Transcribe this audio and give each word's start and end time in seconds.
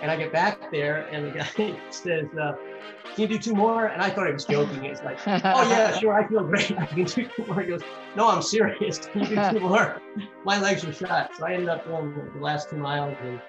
And 0.00 0.10
I 0.10 0.16
get 0.16 0.32
back 0.32 0.70
there, 0.70 1.02
and 1.12 1.26
the 1.26 1.30
guy 1.38 1.78
says, 1.90 2.26
uh, 2.40 2.54
"Can 3.14 3.22
you 3.22 3.28
do 3.28 3.38
two 3.38 3.54
more?" 3.54 3.86
And 3.86 4.00
I 4.00 4.08
thought 4.08 4.26
he 4.28 4.32
was 4.32 4.46
joking. 4.46 4.86
It's 4.86 5.02
like, 5.02 5.18
"Oh 5.26 5.68
yeah, 5.68 5.98
sure, 5.98 6.14
I 6.14 6.26
feel 6.26 6.42
great. 6.42 6.72
I 6.78 6.86
can 6.86 6.96
do 6.96 7.04
two 7.04 7.28
more." 7.46 7.60
He 7.60 7.68
goes, 7.68 7.82
"No, 8.16 8.28
I'm 8.28 8.40
serious. 8.40 8.98
Can 8.98 9.20
you 9.20 9.26
do 9.28 9.50
two 9.50 9.60
more?" 9.60 10.00
My 10.44 10.58
legs 10.58 10.84
are 10.84 10.92
shot, 10.92 11.36
so 11.36 11.44
I 11.44 11.52
ended 11.52 11.68
up 11.68 11.84
doing 11.86 12.14
the 12.34 12.40
last 12.40 12.70
two 12.70 12.76
miles. 12.76 13.14
And 13.22 13.40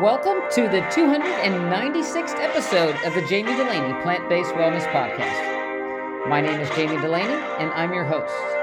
Welcome 0.00 0.48
to 0.52 0.62
the 0.68 0.82
296th 0.92 2.36
episode 2.36 2.94
of 3.04 3.12
the 3.14 3.26
Jamie 3.28 3.56
Delaney 3.56 4.00
Plant 4.02 4.28
Based 4.28 4.52
Wellness 4.52 4.86
Podcast. 4.92 6.28
My 6.28 6.40
name 6.40 6.60
is 6.60 6.70
Jamie 6.76 7.00
Delaney, 7.00 7.32
and 7.58 7.72
I'm 7.72 7.92
your 7.92 8.04
host. 8.04 8.57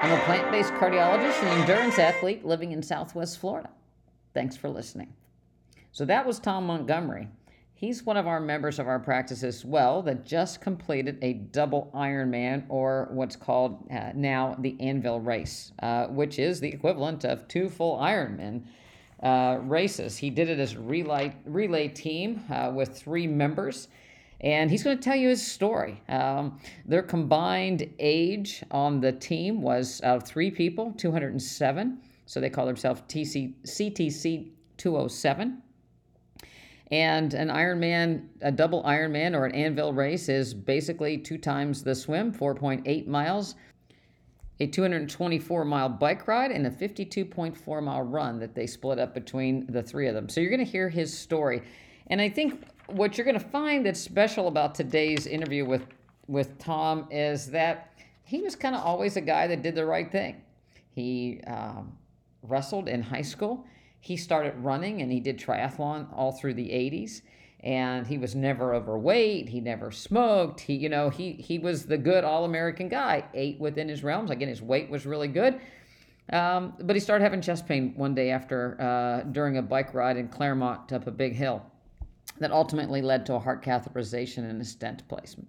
I'm 0.00 0.12
a 0.12 0.24
plant 0.24 0.52
based 0.52 0.72
cardiologist 0.74 1.42
and 1.42 1.60
endurance 1.60 1.98
athlete 1.98 2.44
living 2.44 2.70
in 2.70 2.82
Southwest 2.84 3.38
Florida. 3.38 3.68
Thanks 4.32 4.56
for 4.56 4.68
listening. 4.68 5.12
So, 5.90 6.04
that 6.04 6.24
was 6.24 6.38
Tom 6.38 6.66
Montgomery. 6.66 7.26
He's 7.74 8.04
one 8.04 8.16
of 8.16 8.28
our 8.28 8.38
members 8.38 8.78
of 8.78 8.86
our 8.86 9.00
practice 9.00 9.42
as 9.42 9.64
well 9.64 10.02
that 10.02 10.24
just 10.24 10.60
completed 10.60 11.18
a 11.20 11.32
double 11.32 11.90
Ironman, 11.94 12.64
or 12.68 13.08
what's 13.10 13.34
called 13.34 13.88
uh, 13.90 14.12
now 14.14 14.54
the 14.60 14.76
Anvil 14.80 15.20
Race, 15.20 15.72
uh, 15.82 16.06
which 16.06 16.38
is 16.38 16.60
the 16.60 16.68
equivalent 16.68 17.24
of 17.24 17.48
two 17.48 17.68
full 17.68 17.98
Ironman 17.98 18.62
uh, 19.22 19.58
races. 19.62 20.16
He 20.16 20.30
did 20.30 20.48
it 20.48 20.60
as 20.60 20.76
relay, 20.76 21.34
relay 21.44 21.88
team 21.88 22.44
uh, 22.50 22.70
with 22.72 22.96
three 22.96 23.26
members. 23.26 23.88
And 24.40 24.70
he's 24.70 24.84
going 24.84 24.96
to 24.96 25.02
tell 25.02 25.16
you 25.16 25.28
his 25.28 25.44
story. 25.44 26.00
Um, 26.08 26.60
their 26.84 27.02
combined 27.02 27.92
age 27.98 28.62
on 28.70 29.00
the 29.00 29.12
team 29.12 29.60
was 29.60 30.00
uh, 30.04 30.20
three 30.20 30.50
people, 30.50 30.92
207. 30.96 32.00
So 32.26 32.40
they 32.40 32.50
call 32.50 32.66
themselves 32.66 33.02
TC, 33.08 33.54
CTC 33.64 34.50
207. 34.76 35.62
And 36.90 37.34
an 37.34 37.48
Ironman, 37.48 38.28
a 38.40 38.52
double 38.52 38.82
Ironman 38.84 39.34
or 39.34 39.44
an 39.44 39.54
anvil 39.54 39.92
race 39.92 40.28
is 40.28 40.54
basically 40.54 41.18
two 41.18 41.36
times 41.36 41.82
the 41.82 41.94
swim, 41.94 42.32
4.8 42.32 43.06
miles, 43.06 43.56
a 44.60 44.66
224 44.66 45.64
mile 45.64 45.88
bike 45.88 46.26
ride, 46.26 46.50
and 46.50 46.66
a 46.66 46.70
52.4 46.70 47.82
mile 47.82 48.02
run 48.02 48.38
that 48.38 48.54
they 48.54 48.66
split 48.66 48.98
up 48.98 49.14
between 49.14 49.66
the 49.70 49.82
three 49.82 50.08
of 50.08 50.14
them. 50.14 50.28
So 50.28 50.40
you're 50.40 50.50
going 50.50 50.64
to 50.64 50.70
hear 50.70 50.88
his 50.88 51.16
story. 51.16 51.62
And 52.06 52.20
I 52.20 52.30
think 52.30 52.64
what 52.88 53.16
you're 53.16 53.24
going 53.24 53.38
to 53.38 53.48
find 53.48 53.84
that's 53.84 54.00
special 54.00 54.48
about 54.48 54.74
today's 54.74 55.26
interview 55.26 55.64
with, 55.64 55.86
with 56.26 56.58
Tom 56.58 57.06
is 57.10 57.50
that 57.50 57.92
he 58.24 58.42
was 58.42 58.56
kind 58.56 58.74
of 58.74 58.82
always 58.82 59.16
a 59.16 59.20
guy 59.20 59.46
that 59.46 59.62
did 59.62 59.74
the 59.74 59.84
right 59.84 60.10
thing. 60.10 60.42
He 60.90 61.40
um, 61.46 61.96
wrestled 62.42 62.88
in 62.88 63.02
high 63.02 63.22
school. 63.22 63.66
He 64.00 64.16
started 64.16 64.54
running 64.56 65.02
and 65.02 65.12
he 65.12 65.20
did 65.20 65.38
triathlon 65.38 66.06
all 66.14 66.32
through 66.32 66.54
the 66.54 66.68
80s 66.68 67.22
and 67.60 68.06
he 68.06 68.18
was 68.18 68.34
never 68.34 68.74
overweight. 68.74 69.48
He 69.48 69.60
never 69.60 69.90
smoked. 69.90 70.60
He 70.60 70.74
you 70.74 70.88
know 70.88 71.10
he 71.10 71.32
he 71.32 71.58
was 71.58 71.86
the 71.86 71.98
good 71.98 72.22
all-american 72.22 72.88
guy. 72.88 73.24
Ate 73.34 73.58
within 73.58 73.88
his 73.88 74.04
realms. 74.04 74.30
Again 74.30 74.48
his 74.48 74.62
weight 74.62 74.88
was 74.88 75.04
really 75.06 75.28
good. 75.28 75.60
Um, 76.32 76.74
but 76.80 76.94
he 76.94 77.00
started 77.00 77.24
having 77.24 77.40
chest 77.40 77.66
pain 77.66 77.94
one 77.96 78.14
day 78.14 78.30
after 78.30 78.80
uh, 78.80 79.28
during 79.30 79.56
a 79.56 79.62
bike 79.62 79.94
ride 79.94 80.16
in 80.16 80.28
Clermont 80.28 80.92
up 80.92 81.06
a 81.06 81.10
big 81.10 81.34
hill 81.34 81.62
that 82.40 82.52
ultimately 82.52 83.02
led 83.02 83.26
to 83.26 83.34
a 83.34 83.38
heart 83.38 83.64
catheterization 83.64 84.48
and 84.48 84.60
a 84.60 84.64
stent 84.64 85.06
placement 85.08 85.48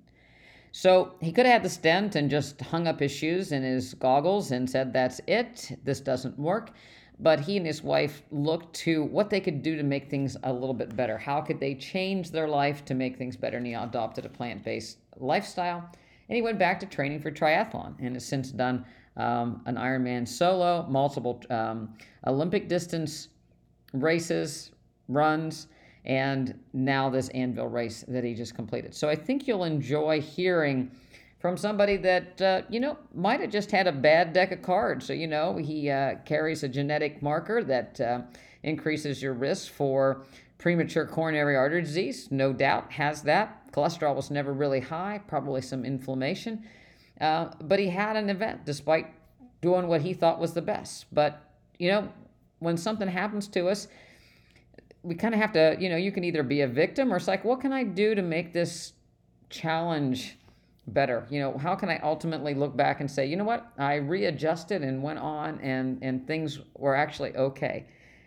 so 0.71 1.15
he 1.19 1.31
could 1.31 1.45
have 1.45 1.53
had 1.53 1.63
the 1.63 1.69
stent 1.69 2.15
and 2.15 2.29
just 2.29 2.61
hung 2.61 2.87
up 2.87 2.99
his 2.99 3.11
shoes 3.11 3.51
and 3.51 3.65
his 3.65 3.93
goggles 3.95 4.51
and 4.51 4.69
said 4.69 4.93
that's 4.93 5.19
it 5.27 5.79
this 5.83 5.99
doesn't 5.99 6.37
work 6.37 6.71
but 7.19 7.41
he 7.41 7.57
and 7.57 7.65
his 7.65 7.83
wife 7.83 8.23
looked 8.31 8.73
to 8.73 9.03
what 9.03 9.29
they 9.29 9.41
could 9.41 9.61
do 9.61 9.75
to 9.75 9.83
make 9.83 10.09
things 10.09 10.37
a 10.43 10.53
little 10.53 10.73
bit 10.73 10.95
better. 10.95 11.17
How 11.17 11.41
could 11.41 11.59
they 11.59 11.75
change 11.75 12.31
their 12.31 12.47
life 12.47 12.85
to 12.85 12.95
make 12.95 13.17
things 13.17 13.35
better? 13.35 13.57
And 13.57 13.67
he 13.67 13.73
adopted 13.73 14.25
a 14.25 14.29
plant 14.29 14.63
based 14.63 14.99
lifestyle. 15.17 15.89
And 16.29 16.35
he 16.35 16.41
went 16.41 16.57
back 16.57 16.79
to 16.79 16.85
training 16.85 17.19
for 17.19 17.31
triathlon 17.31 17.95
and 17.99 18.15
has 18.15 18.25
since 18.25 18.51
done 18.51 18.85
um, 19.17 19.61
an 19.65 19.75
Ironman 19.75 20.27
solo, 20.27 20.85
multiple 20.89 21.41
um, 21.49 21.93
Olympic 22.25 22.69
distance 22.69 23.27
races, 23.91 24.71
runs, 25.09 25.67
and 26.05 26.57
now 26.73 27.09
this 27.09 27.29
Anvil 27.29 27.67
race 27.67 28.05
that 28.07 28.23
he 28.23 28.33
just 28.33 28.55
completed. 28.55 28.95
So 28.95 29.09
I 29.09 29.15
think 29.15 29.47
you'll 29.47 29.65
enjoy 29.65 30.21
hearing 30.21 30.91
from 31.39 31.55
somebody 31.55 31.97
that 31.97 32.41
uh, 32.41 32.61
you 32.69 32.79
know 32.79 32.97
might 33.13 33.39
have 33.39 33.49
just 33.49 33.71
had 33.71 33.87
a 33.87 33.91
bad 33.91 34.33
deck 34.33 34.51
of 34.51 34.61
cards. 34.61 35.05
So 35.05 35.13
you 35.13 35.27
know 35.27 35.57
he 35.57 35.89
uh, 35.89 36.15
carries 36.25 36.63
a 36.63 36.67
genetic 36.67 37.21
marker 37.21 37.63
that 37.63 37.99
uh, 37.99 38.21
increases 38.63 39.21
your 39.21 39.33
risk 39.33 39.71
for 39.71 40.23
premature 40.57 41.05
coronary 41.05 41.55
artery 41.55 41.81
disease. 41.81 42.29
No 42.31 42.51
doubt 42.51 42.91
has 42.91 43.21
that. 43.23 43.71
Cholesterol 43.71 44.15
was 44.15 44.29
never 44.29 44.51
really 44.51 44.81
high, 44.81 45.21
probably 45.27 45.61
some 45.61 45.85
inflammation, 45.85 46.65
uh, 47.21 47.49
but 47.61 47.79
he 47.79 47.87
had 47.87 48.17
an 48.17 48.29
event 48.29 48.65
despite 48.65 49.07
doing 49.61 49.87
what 49.87 50.01
he 50.01 50.13
thought 50.13 50.39
was 50.39 50.53
the 50.53 50.61
best. 50.61 51.05
But 51.13 51.41
you 51.77 51.89
know 51.89 52.09
when 52.59 52.77
something 52.77 53.07
happens 53.07 53.47
to 53.49 53.67
us. 53.67 53.87
We 55.03 55.15
kind 55.15 55.33
of 55.33 55.39
have 55.39 55.53
to, 55.53 55.77
you 55.79 55.89
know, 55.89 55.95
you 55.95 56.11
can 56.11 56.23
either 56.23 56.43
be 56.43 56.61
a 56.61 56.67
victim 56.67 57.13
or 57.13 57.17
it's 57.17 57.27
like, 57.27 57.45
what 57.45 57.61
can 57.61 57.71
I 57.71 57.83
do 57.83 58.15
to 58.15 58.21
make 58.21 58.53
this 58.53 58.93
challenge 59.49 60.37
better? 60.87 61.25
You 61.29 61.39
know 61.39 61.57
how 61.57 61.75
can 61.75 61.89
i 61.89 61.99
ultimately 61.99 62.53
look 62.53 62.75
back 62.75 62.99
and 62.99 63.09
say 63.09 63.25
you 63.25 63.35
know 63.35 63.43
what? 63.43 63.71
I 63.77 63.95
readjusted 63.95 64.81
and 64.83 65.01
went 65.03 65.19
on 65.19 65.59
and 65.61 65.99
and 66.01 66.25
things 66.25 66.59
were 66.75 66.95
actually 66.95 67.35
okay. 67.35 67.85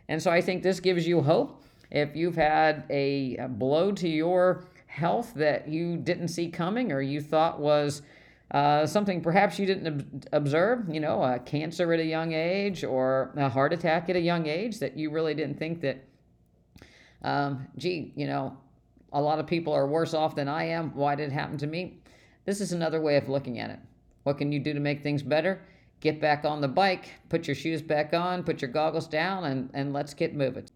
And 0.09 0.23
so 0.23 0.31
i 0.31 0.41
think 0.41 0.63
this 0.63 0.81
gives 0.81 1.07
you 1.07 1.21
hope. 1.21 1.63
If 1.91 2.17
you've 2.17 2.37
had 2.37 2.85
a, 2.89 3.37
blow 3.51 3.93
to 3.93 4.09
your 4.09 4.65
health 4.87 5.35
that 5.35 5.69
you 5.69 5.99
didn't 5.99 6.29
see 6.29 6.49
coming 6.49 6.91
or 6.91 7.03
you 7.03 7.21
thought 7.21 7.61
was 7.61 8.01
uh, 8.51 8.87
something 8.87 9.21
perhaps 9.21 9.59
you 9.59 9.67
didn't 9.67 9.87
ob- 9.87 10.27
observe, 10.33 10.89
you 10.89 11.01
know, 11.01 11.23
a 11.23 11.39
cancer 11.39 11.93
at 11.93 12.01
a 12.01 12.05
young 12.05 12.33
age 12.33 12.83
or 12.83 13.33
a 13.37 13.49
heart 13.49 13.73
attack 13.73 14.09
at 14.11 14.17
a 14.17 14.21
young 14.21 14.47
age 14.47 14.79
that 14.79 14.97
you 14.97 15.11
really 15.11 15.35
didn't 15.35 15.59
think 15.59 15.81
that, 15.81 16.03
um, 17.23 17.67
gee, 17.77 18.13
you 18.17 18.27
know, 18.27 18.57
a 19.13 19.21
lot 19.21 19.39
of 19.39 19.47
people 19.47 19.73
are 19.73 19.87
worse 19.87 20.15
off 20.15 20.35
than 20.35 20.49
I 20.49 20.65
am. 20.65 20.95
Why 20.95 21.15
did 21.15 21.29
it 21.31 21.33
happen 21.33 21.59
to 21.59 21.67
me? 21.67 21.99
This 22.45 22.61
is 22.61 22.73
another 22.73 23.01
way 23.01 23.17
of 23.17 23.29
looking 23.29 23.59
at 23.59 23.71
it. 23.71 23.79
What 24.25 24.39
can 24.39 24.53
you 24.53 24.59
do 24.59 24.73
to 24.73 24.81
make 24.81 25.03
things 25.03 25.23
better? 25.23 25.63
Get 26.01 26.21
back 26.21 26.45
on 26.45 26.61
the 26.61 26.69
bike, 26.69 27.11
put 27.29 27.47
your 27.47 27.55
shoes 27.55 27.81
back 27.81 28.13
on, 28.13 28.43
put 28.43 28.61
your 28.61 28.71
goggles 28.71 29.07
down, 29.07 29.45
and, 29.45 29.71
and 29.75 29.93
let's 29.93 30.15
get 30.15 30.35
moving. 30.35 30.67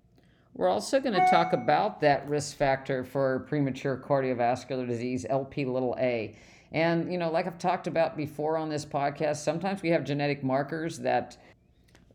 We're 0.55 0.69
also 0.69 1.01
going 1.01 1.15
to 1.15 1.27
talk 1.31 1.53
about 1.53 2.01
that 2.01 2.29
risk 2.29 2.57
factor 2.57 3.05
for 3.05 3.41
premature 3.41 3.97
cardiovascular 3.97 4.87
disease, 4.87 5.27
LP 5.29 5.65
little 5.65 5.97
a. 5.99 6.37
And, 6.73 7.13
you 7.13 7.19
know, 7.19 7.31
like 7.31 7.47
I've 7.47 7.59
talked 7.59 7.87
about 7.87 8.17
before 8.17 8.57
on 8.57 8.69
this 8.69 8.85
podcast, 8.85 9.37
sometimes 9.37 9.83
we 9.83 9.91
have 9.91 10.05
genetic 10.05 10.43
markers 10.43 10.99
that 11.01 11.37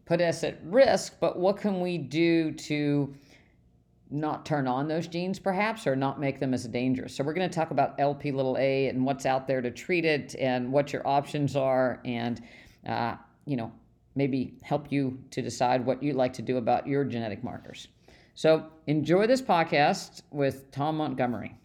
put 0.05 0.21
us 0.21 0.43
at 0.43 0.57
risk, 0.63 1.17
but 1.19 1.37
what 1.37 1.57
can 1.57 1.81
we 1.81 1.97
do 1.97 2.51
to 2.51 3.13
not 4.11 4.45
turn 4.45 4.67
on 4.67 4.87
those 4.87 5.07
genes 5.07 5.39
perhaps 5.39 5.87
or 5.87 5.95
not 5.95 6.19
make 6.19 6.39
them 6.39 6.53
as 6.53 6.65
dangerous. 6.65 7.15
So 7.15 7.23
we're 7.23 7.33
going 7.33 7.49
to 7.49 7.55
talk 7.55 7.71
about 7.71 7.95
LP 7.97 8.31
little 8.31 8.57
a 8.59 8.87
and 8.87 9.05
what's 9.05 9.25
out 9.25 9.47
there 9.47 9.61
to 9.61 9.71
treat 9.71 10.05
it 10.05 10.35
and 10.37 10.71
what 10.71 10.91
your 10.91 11.07
options 11.07 11.55
are 11.55 12.01
and 12.03 12.41
uh, 12.87 13.15
you 13.45 13.55
know 13.55 13.71
maybe 14.15 14.55
help 14.61 14.91
you 14.91 15.17
to 15.31 15.41
decide 15.41 15.85
what 15.85 16.03
you'd 16.03 16.15
like 16.15 16.33
to 16.33 16.41
do 16.41 16.57
about 16.57 16.85
your 16.85 17.05
genetic 17.05 17.43
markers. 17.43 17.87
So 18.33 18.65
enjoy 18.87 19.27
this 19.27 19.41
podcast 19.41 20.21
with 20.31 20.69
Tom 20.71 20.97
Montgomery. 20.97 21.57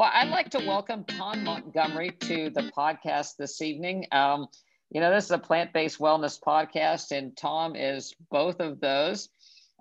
Well, 0.00 0.10
I'd 0.14 0.30
like 0.30 0.50
to 0.52 0.58
welcome 0.58 1.04
Tom 1.04 1.44
Montgomery 1.44 2.12
to 2.20 2.48
the 2.48 2.70
podcast 2.74 3.36
this 3.36 3.60
evening. 3.60 4.06
Um, 4.12 4.48
you 4.90 5.00
know, 5.00 5.14
this 5.14 5.26
is 5.26 5.30
a 5.30 5.38
plant 5.38 5.72
based 5.72 5.98
wellness 5.98 6.38
podcast, 6.40 7.16
and 7.16 7.36
Tom 7.36 7.76
is 7.76 8.14
both 8.30 8.60
of 8.60 8.80
those. 8.80 9.28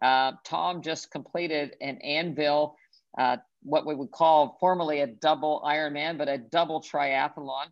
Uh, 0.02 0.34
Tom 0.46 0.82
just 0.82 1.12
completed 1.12 1.76
an 1.82 1.98
Anvil, 1.98 2.76
uh, 3.18 3.38
what 3.64 3.86
we 3.86 3.96
would 3.96 4.12
call 4.12 4.58
formerly 4.60 5.02
a 5.02 5.08
double 5.08 5.62
Ironman, 5.66 6.18
but 6.18 6.30
a 6.30 6.38
double 6.38 6.82
triathlon. 6.82 7.66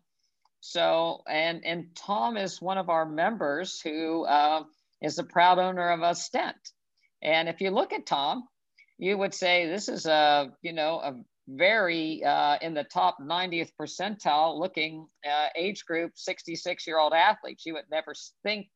So, 0.60 1.22
and 1.28 1.64
and 1.64 1.94
Tom 1.94 2.36
is 2.36 2.60
one 2.60 2.78
of 2.78 2.90
our 2.90 3.06
members 3.06 3.80
who 3.80 4.24
uh, 4.24 4.64
is 5.00 5.16
the 5.16 5.24
proud 5.24 5.58
owner 5.58 5.90
of 5.90 6.02
a 6.02 6.14
stent. 6.14 6.56
And 7.22 7.48
if 7.48 7.60
you 7.60 7.70
look 7.70 7.92
at 7.92 8.06
Tom, 8.06 8.48
you 8.98 9.16
would 9.16 9.32
say 9.32 9.66
this 9.66 9.88
is 9.88 10.06
a 10.06 10.52
you 10.60 10.72
know 10.72 11.00
a 11.00 11.14
very 11.48 12.22
uh, 12.24 12.58
in 12.60 12.74
the 12.74 12.84
top 12.84 13.16
90th 13.20 13.70
percentile 13.80 14.58
looking 14.58 15.06
uh, 15.26 15.48
age 15.56 15.84
group 15.86 16.12
66 16.14 16.86
year 16.86 16.98
old 16.98 17.12
athletes 17.12 17.64
you 17.64 17.74
would 17.74 17.90
never 17.90 18.12
think 18.42 18.66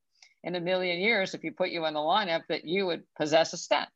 in 0.42 0.54
a 0.54 0.60
million 0.60 0.98
years 0.98 1.34
if 1.34 1.44
you 1.44 1.52
put 1.52 1.70
you 1.70 1.84
in 1.86 1.94
the 1.94 2.00
lineup 2.00 2.42
that 2.48 2.64
you 2.64 2.86
would 2.86 3.02
possess 3.16 3.52
a 3.52 3.56
stent 3.56 3.90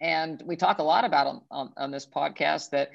and 0.00 0.42
we 0.46 0.56
talk 0.56 0.78
a 0.78 0.82
lot 0.82 1.04
about 1.04 1.26
on, 1.26 1.40
on, 1.50 1.72
on 1.76 1.90
this 1.90 2.06
podcast 2.06 2.70
that 2.70 2.90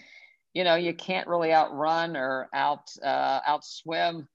you 0.54 0.64
know, 0.64 0.76
you 0.76 0.94
can't 0.94 1.28
really 1.28 1.54
outrun 1.54 2.18
or 2.18 2.50
out 2.54 2.90
uh, 3.04 3.40
outswim 3.42 4.28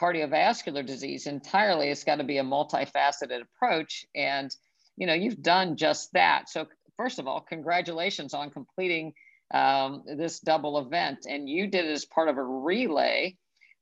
cardiovascular 0.00 0.84
disease 0.84 1.26
entirely. 1.26 1.88
It's 1.88 2.04
got 2.04 2.16
to 2.16 2.24
be 2.24 2.38
a 2.38 2.44
multifaceted 2.44 3.42
approach, 3.42 4.04
and 4.14 4.54
you 4.96 5.06
know, 5.06 5.14
you've 5.14 5.42
done 5.42 5.76
just 5.76 6.12
that. 6.12 6.48
So, 6.48 6.66
first 6.96 7.18
of 7.18 7.26
all, 7.26 7.40
congratulations 7.40 8.34
on 8.34 8.50
completing 8.50 9.14
um, 9.54 10.02
this 10.04 10.40
double 10.40 10.78
event, 10.78 11.26
and 11.28 11.48
you 11.48 11.68
did 11.68 11.84
it 11.84 11.92
as 11.92 12.04
part 12.04 12.28
of 12.28 12.36
a 12.36 12.42
relay 12.42 13.36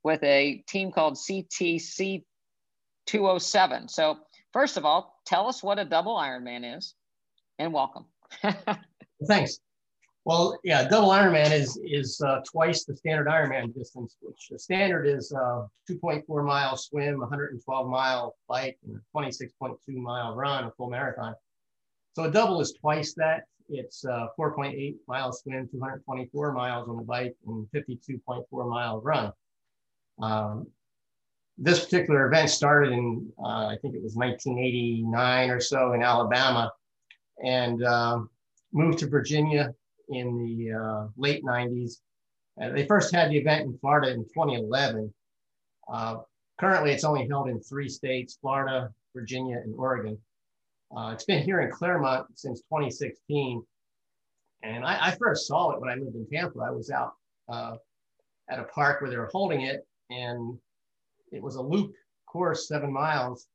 with 0.04 0.22
a 0.22 0.62
team 0.68 0.92
called 0.92 1.14
CTC 1.14 2.22
207. 3.06 3.88
So, 3.88 4.18
first 4.52 4.76
of 4.76 4.84
all, 4.84 5.18
tell 5.24 5.48
us 5.48 5.62
what 5.62 5.78
a 5.78 5.84
double 5.86 6.14
Ironman 6.16 6.76
is, 6.76 6.94
and 7.58 7.72
welcome. 7.72 8.04
Thanks. 9.26 9.58
Well, 10.26 10.58
yeah, 10.62 10.86
double 10.88 11.08
Ironman 11.08 11.50
is 11.50 11.80
is 11.82 12.20
uh, 12.20 12.40
twice 12.46 12.84
the 12.84 12.94
standard 12.94 13.26
Ironman 13.26 13.74
distance, 13.74 14.16
which 14.20 14.48
the 14.50 14.58
standard 14.58 15.06
is 15.06 15.32
uh, 15.32 15.66
2.4 15.90 16.46
mile 16.46 16.76
swim, 16.76 17.18
112 17.18 17.88
mile 17.88 18.36
bike, 18.46 18.76
and 18.86 19.00
26.2 19.16 19.76
mile 19.88 20.36
run, 20.36 20.64
a 20.64 20.70
full 20.72 20.90
marathon. 20.90 21.34
So 22.14 22.24
a 22.24 22.30
double 22.30 22.60
is 22.60 22.74
twice 22.78 23.14
that. 23.14 23.44
It's 23.72 24.04
uh, 24.04 24.28
4.8 24.38 24.96
mile 25.08 25.32
swim, 25.32 25.68
224 25.68 26.52
miles 26.52 26.88
on 26.88 26.96
the 26.96 27.02
bike, 27.02 27.34
and 27.46 27.66
52.4 27.74 28.70
mile 28.70 29.00
run. 29.00 29.32
Um, 30.20 30.66
this 31.58 31.84
particular 31.84 32.26
event 32.26 32.50
started 32.50 32.92
in, 32.92 33.30
uh, 33.42 33.66
I 33.66 33.76
think 33.80 33.94
it 33.94 34.02
was 34.02 34.14
1989 34.14 35.50
or 35.50 35.60
so 35.60 35.92
in 35.92 36.02
Alabama, 36.02 36.70
and 37.44 37.82
um, 37.84 38.30
moved 38.72 38.98
to 39.00 39.06
Virginia 39.06 39.74
in 40.08 40.38
the 40.38 40.72
uh, 40.72 41.08
late 41.16 41.42
90s. 41.44 41.94
Uh, 42.60 42.70
they 42.70 42.86
first 42.86 43.14
had 43.14 43.30
the 43.30 43.38
event 43.38 43.62
in 43.62 43.78
Florida 43.78 44.12
in 44.12 44.24
2011. 44.24 45.12
Uh, 45.90 46.16
currently, 46.60 46.92
it's 46.92 47.04
only 47.04 47.26
held 47.26 47.48
in 47.48 47.60
three 47.60 47.88
states 47.88 48.38
Florida, 48.40 48.92
Virginia, 49.14 49.56
and 49.56 49.74
Oregon. 49.76 50.18
Uh, 50.96 51.10
it's 51.12 51.24
been 51.24 51.42
here 51.42 51.60
in 51.60 51.70
Clermont 51.70 52.26
since 52.34 52.60
2016. 52.62 53.62
And 54.62 54.84
I, 54.84 55.08
I, 55.08 55.10
first 55.12 55.46
saw 55.46 55.70
it 55.70 55.80
when 55.80 55.90
I 55.90 55.94
lived 55.94 56.14
in 56.14 56.26
Tampa. 56.26 56.60
I 56.60 56.70
was 56.70 56.90
out 56.90 57.14
uh, 57.48 57.76
at 58.48 58.60
a 58.60 58.64
park 58.64 59.00
where 59.00 59.10
they 59.10 59.16
were 59.16 59.30
holding 59.32 59.62
it, 59.62 59.86
and 60.10 60.56
it 61.32 61.42
was 61.42 61.56
a 61.56 61.62
loop 61.62 61.92
course, 62.32 62.66
seven 62.66 62.92
miles. 62.92 63.46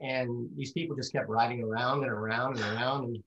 And 0.00 0.48
these 0.56 0.72
people 0.72 0.94
just 0.94 1.12
kept 1.12 1.28
riding 1.28 1.62
around 1.62 2.02
and 2.02 2.10
around 2.10 2.60
and 2.60 2.76
around. 2.76 3.04
And 3.04 3.24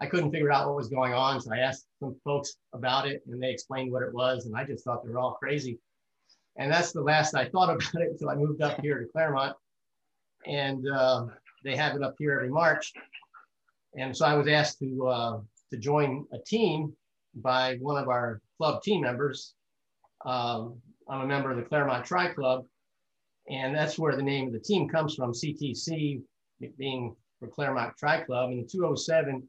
I 0.00 0.06
couldn't 0.06 0.32
figure 0.32 0.50
out 0.50 0.66
what 0.66 0.76
was 0.76 0.88
going 0.88 1.12
on. 1.12 1.40
So 1.40 1.52
I 1.54 1.58
asked 1.58 1.86
some 2.00 2.16
folks 2.24 2.56
about 2.72 3.06
it 3.06 3.22
and 3.28 3.40
they 3.40 3.50
explained 3.50 3.92
what 3.92 4.02
it 4.02 4.12
was. 4.12 4.46
And 4.46 4.56
I 4.56 4.64
just 4.64 4.84
thought 4.84 5.04
they 5.04 5.12
were 5.12 5.18
all 5.18 5.34
crazy. 5.34 5.78
And 6.56 6.72
that's 6.72 6.92
the 6.92 7.02
last 7.02 7.34
I 7.34 7.48
thought 7.48 7.70
about 7.70 8.02
it 8.02 8.10
until 8.10 8.30
I 8.30 8.34
moved 8.34 8.62
up 8.62 8.80
here 8.80 8.98
to 8.98 9.06
Clermont. 9.12 9.56
And 10.44 10.88
uh, 10.88 11.26
they 11.64 11.76
have 11.76 11.96
it 11.96 12.02
up 12.02 12.14
here 12.18 12.34
every 12.34 12.50
March. 12.50 12.92
And 13.96 14.16
so 14.16 14.24
I 14.26 14.34
was 14.34 14.48
asked 14.48 14.78
to, 14.80 15.06
uh, 15.06 15.40
to 15.70 15.78
join 15.78 16.24
a 16.32 16.38
team 16.38 16.94
by 17.34 17.76
one 17.80 18.02
of 18.02 18.08
our 18.08 18.40
club 18.58 18.82
team 18.82 19.02
members. 19.02 19.54
Um, 20.24 20.80
I'm 21.08 21.22
a 21.22 21.26
member 21.26 21.50
of 21.50 21.56
the 21.56 21.62
Clermont 21.62 22.04
Tri 22.04 22.32
Club. 22.32 22.64
And 23.50 23.74
that's 23.74 23.98
where 23.98 24.16
the 24.16 24.22
name 24.22 24.46
of 24.46 24.52
the 24.52 24.60
team 24.60 24.88
comes 24.88 25.14
from, 25.14 25.32
CTC 25.32 26.22
being 26.78 27.16
for 27.40 27.48
Clermont 27.48 27.94
Tri 27.98 28.20
Club. 28.20 28.50
And 28.50 28.62
the 28.62 28.68
207 28.68 29.42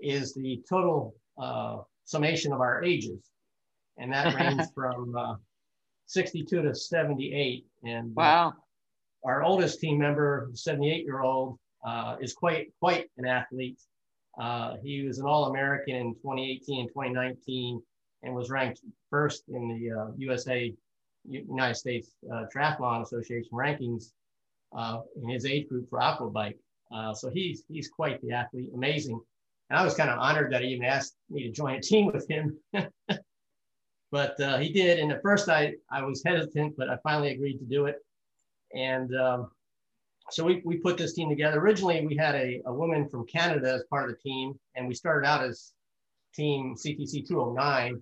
is 0.00 0.32
the 0.34 0.62
total 0.68 1.14
uh, 1.40 1.78
summation 2.04 2.52
of 2.52 2.60
our 2.60 2.82
ages. 2.84 3.30
And 3.98 4.12
that 4.12 4.34
ranges 4.40 4.68
from 4.74 5.16
uh, 5.16 5.34
62 6.06 6.62
to 6.62 6.74
78. 6.74 7.66
And 7.84 8.10
uh, 8.10 8.14
wow. 8.14 8.52
Our 9.24 9.42
oldest 9.42 9.80
team 9.80 9.98
member, 9.98 10.50
78 10.54 11.04
year 11.04 11.20
old, 11.20 11.58
uh, 11.86 12.16
is 12.20 12.32
quite, 12.34 12.72
quite 12.80 13.10
an 13.18 13.26
athlete. 13.26 13.80
Uh, 14.40 14.76
he 14.82 15.04
was 15.04 15.18
an 15.18 15.26
All 15.26 15.46
American 15.46 15.94
in 15.94 16.14
2018 16.14 16.80
and 16.80 16.88
2019 16.88 17.82
and 18.22 18.34
was 18.34 18.50
ranked 18.50 18.80
first 19.10 19.44
in 19.48 19.68
the 19.68 20.14
USA, 20.16 20.72
United 21.28 21.74
States 21.74 22.10
Triathlon 22.54 23.02
Association 23.02 23.50
rankings 23.52 24.12
in 25.22 25.28
his 25.28 25.44
age 25.44 25.68
group 25.68 25.88
for 25.90 25.98
aquabike. 25.98 26.56
Uh, 26.92 27.14
so 27.14 27.30
he's 27.30 27.64
he's 27.68 27.88
quite 27.88 28.20
the 28.20 28.32
athlete, 28.32 28.70
amazing. 28.74 29.18
And 29.70 29.78
I 29.78 29.84
was 29.84 29.94
kind 29.94 30.10
of 30.10 30.18
honored 30.18 30.52
that 30.52 30.62
he 30.62 30.68
even 30.68 30.84
asked 30.84 31.14
me 31.30 31.44
to 31.44 31.50
join 31.50 31.76
a 31.76 31.80
team 31.80 32.06
with 32.12 32.28
him. 32.28 32.58
but 34.10 34.38
uh, 34.40 34.58
he 34.58 34.70
did. 34.70 34.98
And 34.98 35.10
at 35.10 35.22
first 35.22 35.48
I, 35.48 35.74
I 35.90 36.02
was 36.02 36.22
hesitant, 36.24 36.74
but 36.76 36.90
I 36.90 36.96
finally 37.02 37.32
agreed 37.32 37.58
to 37.58 37.64
do 37.64 37.86
it. 37.86 37.96
And 38.74 39.14
um, 39.16 39.50
so 40.30 40.44
we, 40.44 40.62
we 40.64 40.76
put 40.76 40.96
this 40.96 41.14
team 41.14 41.28
together. 41.28 41.58
Originally, 41.58 42.06
we 42.06 42.16
had 42.16 42.34
a, 42.34 42.62
a 42.66 42.72
woman 42.72 43.08
from 43.08 43.26
Canada 43.26 43.72
as 43.74 43.84
part 43.90 44.08
of 44.08 44.16
the 44.16 44.22
team, 44.22 44.58
and 44.76 44.88
we 44.88 44.94
started 44.94 45.26
out 45.26 45.44
as 45.44 45.72
team 46.34 46.74
CTC 46.74 47.26
209. 47.26 48.00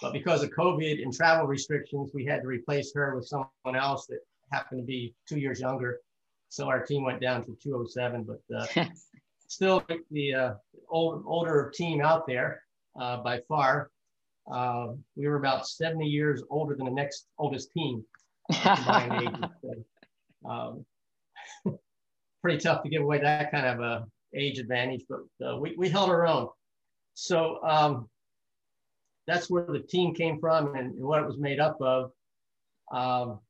But 0.00 0.12
because 0.12 0.42
of 0.42 0.50
COVID 0.50 1.02
and 1.02 1.12
travel 1.12 1.46
restrictions, 1.46 2.10
we 2.14 2.24
had 2.24 2.42
to 2.42 2.46
replace 2.46 2.92
her 2.94 3.14
with 3.14 3.26
someone 3.26 3.76
else 3.76 4.06
that 4.06 4.20
happened 4.50 4.80
to 4.80 4.86
be 4.86 5.14
two 5.28 5.38
years 5.38 5.60
younger. 5.60 6.00
So 6.48 6.68
our 6.68 6.84
team 6.84 7.04
went 7.04 7.20
down 7.20 7.44
to 7.44 7.56
207. 7.62 8.24
But 8.24 8.42
uh, 8.54 8.84
still 9.48 9.84
the 10.10 10.34
uh, 10.34 10.52
old, 10.88 11.24
older 11.26 11.72
team 11.74 12.00
out 12.00 12.26
there 12.26 12.62
uh, 13.00 13.18
by 13.18 13.40
far. 13.48 13.90
Uh, 14.50 14.88
we 15.16 15.28
were 15.28 15.36
about 15.36 15.68
70 15.68 16.04
years 16.06 16.42
older 16.50 16.74
than 16.74 16.86
the 16.86 16.92
next 16.92 17.26
oldest 17.38 17.70
team. 17.72 18.04
um, 20.52 20.86
pretty 22.42 22.58
tough 22.58 22.82
to 22.82 22.88
give 22.88 23.02
away 23.02 23.18
that 23.18 23.50
kind 23.50 23.66
of 23.66 23.80
a 23.80 24.06
age 24.34 24.58
advantage, 24.58 25.04
but 25.08 25.46
uh, 25.46 25.56
we, 25.56 25.74
we 25.76 25.88
held 25.88 26.10
our 26.10 26.26
own. 26.26 26.48
So 27.14 27.62
um, 27.62 28.08
that's 29.26 29.50
where 29.50 29.66
the 29.66 29.80
team 29.80 30.14
came 30.14 30.40
from 30.40 30.74
and, 30.74 30.94
and 30.94 31.04
what 31.04 31.20
it 31.20 31.26
was 31.26 31.38
made 31.38 31.60
up 31.60 31.76
of. 31.80 32.12
Um, 32.92 33.40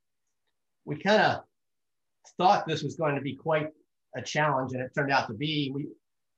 we 0.85 0.97
kind 0.97 1.23
of 1.23 1.45
thought 2.37 2.67
this 2.67 2.83
was 2.83 2.97
going 2.97 3.15
to 3.15 3.21
be 3.21 3.35
quite 3.35 3.69
a 4.17 4.23
challenge, 4.23 4.73
and 4.73 4.83
it 4.83 4.93
turned 4.95 5.13
out 5.13 5.29
to 5.29 5.35
be. 5.35 5.71
We 5.73 5.89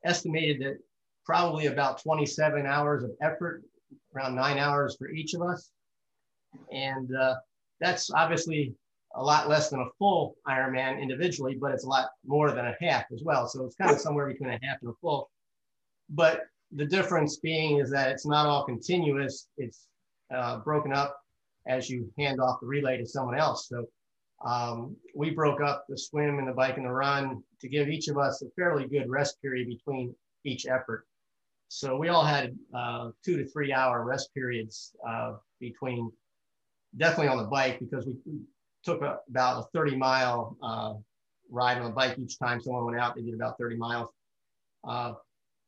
estimated 0.04 0.60
that 0.60 0.78
probably 1.24 1.66
about 1.66 2.02
27 2.02 2.66
hours 2.66 3.02
of 3.02 3.10
effort, 3.22 3.62
around 4.14 4.34
nine 4.34 4.58
hours 4.58 4.96
for 4.96 5.08
each 5.08 5.34
of 5.34 5.42
us. 5.42 5.70
And 6.70 7.14
uh, 7.16 7.36
that's 7.80 8.10
obviously 8.10 8.74
a 9.16 9.22
lot 9.22 9.48
less 9.48 9.70
than 9.70 9.80
a 9.80 9.90
full 9.98 10.36
Ironman 10.46 11.00
individually, 11.00 11.56
but 11.60 11.72
it's 11.72 11.84
a 11.84 11.88
lot 11.88 12.10
more 12.26 12.50
than 12.50 12.66
a 12.66 12.74
half 12.80 13.04
as 13.12 13.22
well. 13.22 13.46
So 13.46 13.64
it's 13.64 13.76
kind 13.76 13.90
of 13.90 14.00
somewhere 14.00 14.26
between 14.26 14.50
a 14.50 14.58
half 14.62 14.78
and 14.82 14.90
a 14.90 14.94
full. 15.00 15.30
But 16.10 16.42
the 16.72 16.84
difference 16.84 17.38
being 17.38 17.78
is 17.78 17.90
that 17.90 18.10
it's 18.10 18.26
not 18.26 18.46
all 18.46 18.64
continuous. 18.64 19.46
It's 19.56 19.86
uh, 20.34 20.58
broken 20.60 20.92
up 20.92 21.16
as 21.66 21.88
you 21.88 22.12
hand 22.18 22.40
off 22.40 22.60
the 22.60 22.66
relay 22.66 22.98
to 22.98 23.06
someone 23.06 23.38
else. 23.38 23.68
So 23.68 23.86
um, 24.44 24.96
we 25.14 25.30
broke 25.30 25.60
up 25.60 25.86
the 25.88 25.96
swim 25.96 26.38
and 26.38 26.48
the 26.48 26.52
bike 26.52 26.76
and 26.76 26.84
the 26.84 26.90
run 26.90 27.42
to 27.60 27.68
give 27.68 27.88
each 27.88 28.08
of 28.08 28.18
us 28.18 28.42
a 28.42 28.50
fairly 28.56 28.86
good 28.86 29.08
rest 29.08 29.40
period 29.40 29.68
between 29.68 30.14
each 30.44 30.66
effort. 30.66 31.06
So 31.68 31.96
we 31.96 32.08
all 32.08 32.24
had 32.24 32.56
uh, 32.74 33.10
two 33.24 33.36
to 33.38 33.46
three 33.46 33.72
hour 33.72 34.04
rest 34.04 34.34
periods 34.34 34.94
uh, 35.08 35.34
between, 35.60 36.12
definitely 36.96 37.28
on 37.28 37.38
the 37.38 37.44
bike 37.44 37.80
because 37.80 38.06
we, 38.06 38.16
took 38.84 39.02
a, 39.02 39.18
about 39.28 39.64
a 39.64 39.66
30 39.72 39.96
mile 39.96 40.56
uh, 40.62 40.94
ride 41.50 41.78
on 41.78 41.90
a 41.90 41.94
bike 41.94 42.18
each 42.18 42.38
time 42.38 42.60
someone 42.60 42.84
went 42.84 42.98
out. 42.98 43.14
They 43.16 43.22
did 43.22 43.34
about 43.34 43.58
30 43.58 43.76
miles. 43.76 44.08
Uh, 44.86 45.14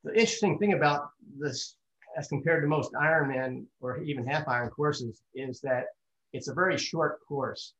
the 0.04 0.12
interesting 0.12 0.58
thing 0.58 0.74
about 0.74 1.08
this, 1.38 1.76
as 2.16 2.28
compared 2.28 2.62
to 2.62 2.68
most 2.68 2.92
Ironman 2.92 3.64
or 3.80 4.02
even 4.02 4.26
half 4.26 4.46
Iron 4.48 4.70
courses, 4.70 5.22
is 5.34 5.60
that 5.62 5.86
it's 6.32 6.48
a 6.48 6.54
very 6.54 6.78
short 6.78 7.18
course. 7.26 7.74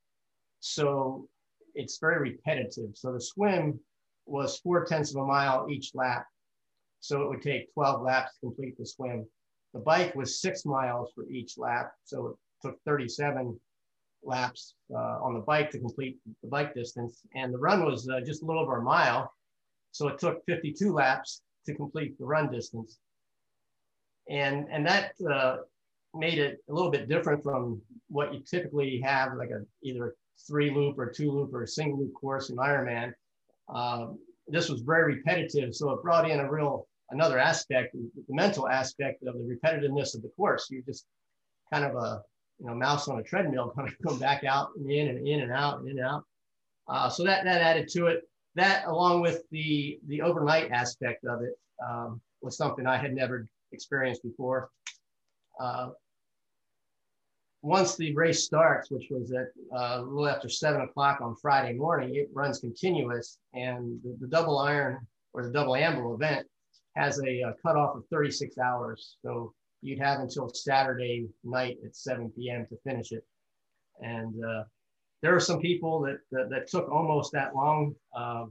So 0.61 1.29
it's 1.75 1.99
very 1.99 2.31
repetitive. 2.31 2.91
So 2.95 3.13
the 3.13 3.21
swim 3.21 3.79
was 4.27 4.59
four 4.59 4.85
tenths 4.85 5.15
of 5.15 5.23
a 5.23 5.27
mile 5.27 5.69
each 5.71 5.93
lap. 5.95 6.27
So 7.01 7.23
it 7.23 7.29
would 7.29 7.43
take 7.43 7.73
12 7.75 8.03
laps 8.03 8.33
to 8.35 8.47
complete 8.47 8.77
the 8.79 8.87
swim. 8.87 9.27
The 9.75 9.81
bike 9.81 10.15
was 10.15 10.41
six 10.41 10.65
miles 10.65 11.13
for 11.15 11.29
each 11.29 11.59
lap. 11.59 11.93
So 12.05 12.27
it 12.29 12.67
took 12.67 12.79
37 12.87 13.61
laps 14.27 14.75
uh, 14.93 15.19
on 15.23 15.35
the 15.35 15.41
bike 15.41 15.71
to 15.71 15.79
complete 15.79 16.19
the 16.43 16.49
bike 16.49 16.75
distance. 16.75 17.21
And 17.35 17.53
the 17.53 17.59
run 17.59 17.85
was 17.85 18.09
uh, 18.09 18.21
just 18.21 18.43
a 18.43 18.47
little 18.47 18.63
over 18.63 18.79
a 18.79 18.83
mile. 18.83 19.33
So 19.93 20.09
it 20.09 20.19
took 20.19 20.45
52 20.47 20.93
laps 20.93 21.43
to 21.67 21.75
complete 21.75 22.19
the 22.19 22.25
run 22.25 22.51
distance. 22.51 22.99
And, 24.29 24.67
and 24.71 24.87
that 24.87 25.13
uh, 25.31 25.59
made 26.15 26.39
it 26.39 26.59
a 26.69 26.73
little 26.73 26.91
bit 26.91 27.09
different 27.09 27.43
from 27.43 27.81
what 28.09 28.35
you 28.35 28.41
typically 28.41 29.01
have, 29.01 29.35
like 29.37 29.51
a 29.51 29.65
either 29.83 30.15
three 30.47 30.71
loop 30.71 30.99
or 30.99 31.11
two 31.11 31.31
loop 31.31 31.55
or 31.55 31.63
a 31.63 31.69
single 31.69 32.01
loop 32.01 32.15
course 32.15 32.51
in 32.51 32.57
Ironman. 32.57 33.13
Um, 33.73 34.19
this 34.49 34.69
was 34.69 34.83
very 34.83 35.17
repetitive, 35.17 35.75
so 35.75 35.91
it 35.91 36.03
brought 36.03 36.29
in 36.31 36.41
a 36.41 36.51
real 36.51 36.87
another 37.11 37.39
aspect, 37.39 37.95
the 37.95 38.35
mental 38.35 38.69
aspect 38.69 39.23
of 39.27 39.35
the 39.35 39.57
repetitiveness 39.57 40.15
of 40.15 40.23
the 40.23 40.31
course. 40.37 40.69
You 40.71 40.83
just 40.83 41.07
kind 41.73 41.85
of 41.85 41.95
a 41.97 42.23
you 42.59 42.67
know 42.67 42.75
mouse 42.75 43.09
on 43.09 43.19
a 43.19 43.23
treadmill, 43.23 43.73
kind 43.77 43.89
of 43.89 43.95
going 44.07 44.19
back 44.19 44.45
out 44.45 44.71
and 44.77 44.91
in 44.91 45.09
and 45.09 45.27
in 45.27 45.41
and 45.41 45.53
out 45.53 45.79
and 45.79 45.89
in 45.89 45.99
and 45.99 46.07
out. 46.07 46.25
Uh, 46.89 47.09
so 47.09 47.25
that 47.25 47.45
that 47.45 47.61
added 47.61 47.89
to 47.89 48.07
it. 48.07 48.23
That 48.55 48.87
along 48.87 49.21
with 49.21 49.43
the 49.51 49.99
the 50.07 50.23
overnight 50.23 50.71
aspect 50.71 51.25
of 51.25 51.43
it 51.43 51.59
um, 51.87 52.21
was 52.41 52.57
something 52.57 52.87
I 52.87 52.97
had 52.97 53.15
never 53.15 53.47
experienced 53.73 54.23
before. 54.23 54.71
Uh, 55.61 55.91
once 57.63 57.97
the 57.97 58.15
race 58.15 58.45
starts, 58.45 58.91
which 58.91 59.09
was 59.11 59.33
at 59.33 59.49
uh, 59.75 59.99
a 59.99 60.03
little 60.03 60.29
after 60.29 60.49
seven 60.49 60.83
o'clock 60.83 61.21
on 61.21 61.35
Friday 61.37 61.73
morning, 61.77 62.15
it 62.15 62.29
runs 62.33 62.61
continuous, 62.61 63.39
and 63.55 64.01
the, 64.03 64.17
the 64.21 64.29
double 64.29 64.59
iron 64.59 65.07
or 65.33 65.43
the 65.43 65.51
double 65.51 65.75
Anvil 65.75 66.15
event 66.15 66.47
has 66.95 67.21
a, 67.21 67.41
a 67.41 67.55
cutoff 67.63 67.97
of 67.97 68.05
36 68.11 68.57
hours. 68.59 69.17
So 69.23 69.53
you'd 69.83 69.99
have 69.99 70.21
until 70.21 70.49
Saturday 70.49 71.27
night 71.45 71.77
at 71.85 71.97
7 71.97 72.31
p.m. 72.37 72.67
to 72.69 72.77
finish 72.85 73.13
it. 73.13 73.25
And 74.01 74.35
uh, 74.45 74.65
there 75.23 75.35
are 75.35 75.41
some 75.41 75.61
people 75.61 76.01
that, 76.03 76.19
that, 76.33 76.51
that 76.51 76.69
took 76.69 76.91
almost 76.91 77.33
that 77.33 77.55
long 77.55 77.95
uh, 78.17 78.45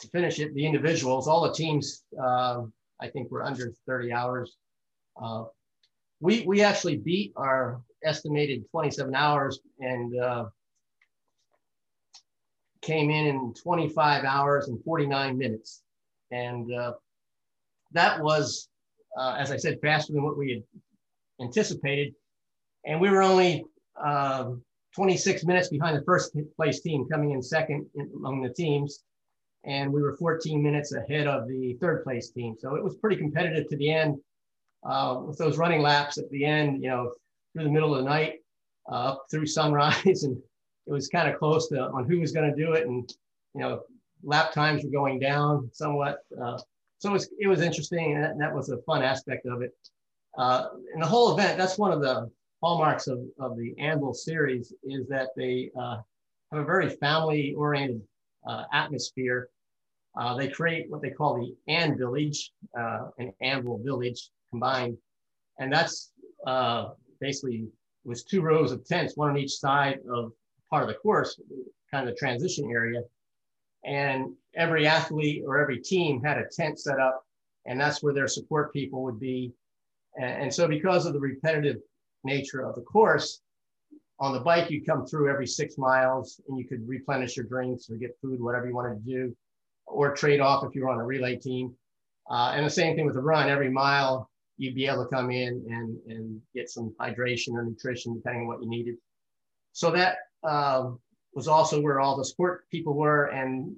to 0.00 0.08
finish 0.08 0.38
it. 0.40 0.54
The 0.54 0.66
individuals, 0.66 1.28
all 1.28 1.42
the 1.42 1.52
teams, 1.52 2.04
uh, 2.20 2.62
I 3.00 3.08
think 3.08 3.30
were 3.30 3.42
under 3.42 3.72
30 3.86 4.12
hours. 4.12 4.56
Uh, 5.20 5.44
we, 6.20 6.44
we 6.46 6.62
actually 6.62 6.96
beat 6.96 7.32
our 7.36 7.80
estimated 8.04 8.64
27 8.70 9.14
hours 9.14 9.60
and 9.80 10.18
uh, 10.18 10.46
came 12.82 13.10
in 13.10 13.26
in 13.26 13.54
25 13.54 14.24
hours 14.24 14.68
and 14.68 14.82
49 14.84 15.36
minutes. 15.36 15.82
And 16.30 16.72
uh, 16.72 16.92
that 17.92 18.22
was, 18.22 18.68
uh, 19.16 19.36
as 19.38 19.50
I 19.50 19.56
said, 19.56 19.78
faster 19.80 20.12
than 20.12 20.22
what 20.22 20.36
we 20.36 20.50
had 20.50 21.44
anticipated. 21.44 22.14
And 22.84 23.00
we 23.00 23.10
were 23.10 23.22
only 23.22 23.64
uh, 24.02 24.50
26 24.94 25.44
minutes 25.44 25.68
behind 25.68 25.96
the 25.96 26.04
first 26.04 26.36
place 26.56 26.80
team, 26.80 27.06
coming 27.08 27.32
in 27.32 27.42
second 27.42 27.86
in, 27.94 28.10
among 28.14 28.42
the 28.42 28.52
teams. 28.52 29.00
And 29.64 29.92
we 29.92 30.00
were 30.00 30.16
14 30.16 30.62
minutes 30.62 30.92
ahead 30.92 31.26
of 31.26 31.48
the 31.48 31.76
third 31.80 32.04
place 32.04 32.30
team. 32.30 32.54
So 32.58 32.76
it 32.76 32.84
was 32.84 32.96
pretty 32.96 33.16
competitive 33.16 33.68
to 33.68 33.76
the 33.76 33.92
end 33.92 34.16
uh, 34.84 35.20
with 35.26 35.38
those 35.38 35.58
running 35.58 35.82
laps 35.82 36.18
at 36.18 36.30
the 36.30 36.44
end, 36.44 36.82
you 36.82 36.88
know, 36.88 37.12
through 37.52 37.64
the 37.64 37.70
middle 37.70 37.94
of 37.94 38.04
the 38.04 38.08
night, 38.08 38.34
uh, 38.90 39.12
up 39.12 39.26
through 39.30 39.46
sunrise. 39.46 40.22
And 40.24 40.38
it 40.86 40.92
was 40.92 41.08
kind 41.08 41.28
of 41.28 41.36
close 41.38 41.68
to 41.70 41.80
on 41.80 42.08
who 42.08 42.20
was 42.20 42.30
going 42.30 42.48
to 42.48 42.56
do 42.56 42.74
it. 42.74 42.86
And, 42.86 43.10
you 43.54 43.60
know, 43.60 43.82
lap 44.22 44.52
times 44.52 44.84
were 44.84 44.90
going 44.90 45.18
down 45.18 45.68
somewhat. 45.72 46.18
Uh, 46.40 46.58
so 46.98 47.10
it 47.10 47.12
was, 47.12 47.28
it 47.38 47.46
was 47.46 47.60
interesting. 47.60 48.14
And 48.14 48.24
that, 48.24 48.38
that 48.38 48.54
was 48.54 48.70
a 48.70 48.78
fun 48.82 49.02
aspect 49.02 49.46
of 49.46 49.62
it. 49.62 49.72
Uh, 50.36 50.68
and 50.92 51.02
the 51.02 51.06
whole 51.06 51.32
event, 51.32 51.58
that's 51.58 51.78
one 51.78 51.92
of 51.92 52.00
the 52.00 52.30
hallmarks 52.62 53.06
of, 53.06 53.20
of 53.38 53.56
the 53.56 53.74
Anvil 53.78 54.14
series 54.14 54.72
is 54.82 55.06
that 55.08 55.28
they 55.36 55.70
uh, 55.78 55.98
have 56.52 56.62
a 56.62 56.64
very 56.64 56.90
family 56.90 57.54
oriented 57.54 58.02
uh, 58.46 58.64
atmosphere. 58.72 59.48
Uh, 60.18 60.34
they 60.36 60.48
create 60.48 60.90
what 60.90 61.02
they 61.02 61.10
call 61.10 61.36
the 61.36 61.54
An 61.72 61.96
Village, 61.98 62.52
uh, 62.78 63.08
an 63.18 63.32
Anvil 63.40 63.78
Village 63.78 64.30
combined. 64.50 64.96
And 65.58 65.72
that's 65.72 66.12
uh, 66.46 66.90
basically 67.20 67.66
was 68.04 68.22
two 68.22 68.40
rows 68.40 68.72
of 68.72 68.86
tents, 68.86 69.16
one 69.16 69.30
on 69.30 69.36
each 69.36 69.56
side 69.56 69.98
of 70.10 70.32
part 70.70 70.82
of 70.84 70.88
the 70.88 70.94
course, 70.94 71.40
kind 71.90 72.08
of 72.08 72.14
the 72.14 72.18
transition 72.18 72.70
area. 72.70 73.00
And 73.84 74.34
every 74.54 74.86
athlete 74.86 75.42
or 75.46 75.58
every 75.58 75.80
team 75.80 76.22
had 76.22 76.38
a 76.38 76.46
tent 76.50 76.80
set 76.80 76.98
up, 76.98 77.22
and 77.66 77.80
that's 77.80 78.02
where 78.02 78.14
their 78.14 78.28
support 78.28 78.72
people 78.72 79.02
would 79.04 79.20
be. 79.20 79.52
And, 80.16 80.44
and 80.44 80.54
so, 80.54 80.66
because 80.66 81.06
of 81.06 81.12
the 81.12 81.20
repetitive 81.20 81.76
nature 82.24 82.62
of 82.62 82.74
the 82.74 82.82
course, 82.82 83.40
on 84.18 84.32
the 84.32 84.40
bike, 84.40 84.70
you 84.70 84.82
come 84.82 85.06
through 85.06 85.30
every 85.30 85.46
six 85.46 85.76
miles 85.76 86.40
and 86.48 86.58
you 86.58 86.66
could 86.66 86.86
replenish 86.88 87.36
your 87.36 87.46
drinks 87.46 87.90
or 87.90 87.96
get 87.96 88.16
food, 88.22 88.40
whatever 88.40 88.66
you 88.66 88.74
wanted 88.74 89.04
to 89.04 89.10
do, 89.10 89.36
or 89.86 90.14
trade 90.14 90.40
off 90.40 90.64
if 90.64 90.74
you're 90.74 90.88
on 90.88 91.00
a 91.00 91.04
relay 91.04 91.36
team. 91.36 91.74
Uh, 92.30 92.52
and 92.54 92.64
the 92.64 92.70
same 92.70 92.96
thing 92.96 93.06
with 93.06 93.14
the 93.14 93.20
run, 93.20 93.48
every 93.48 93.70
mile, 93.70 94.30
you'd 94.56 94.74
be 94.74 94.86
able 94.86 95.04
to 95.04 95.10
come 95.14 95.30
in 95.30 95.64
and, 95.68 95.98
and 96.08 96.40
get 96.54 96.70
some 96.70 96.94
hydration 96.98 97.52
or 97.52 97.64
nutrition, 97.64 98.14
depending 98.14 98.42
on 98.42 98.48
what 98.48 98.62
you 98.62 98.68
needed. 98.68 98.96
So 99.72 99.90
that 99.90 100.16
um, 100.42 100.98
was 101.36 101.46
also 101.46 101.82
where 101.82 102.00
all 102.00 102.16
the 102.16 102.24
sport 102.24 102.64
people 102.70 102.94
were. 102.94 103.26
And 103.26 103.76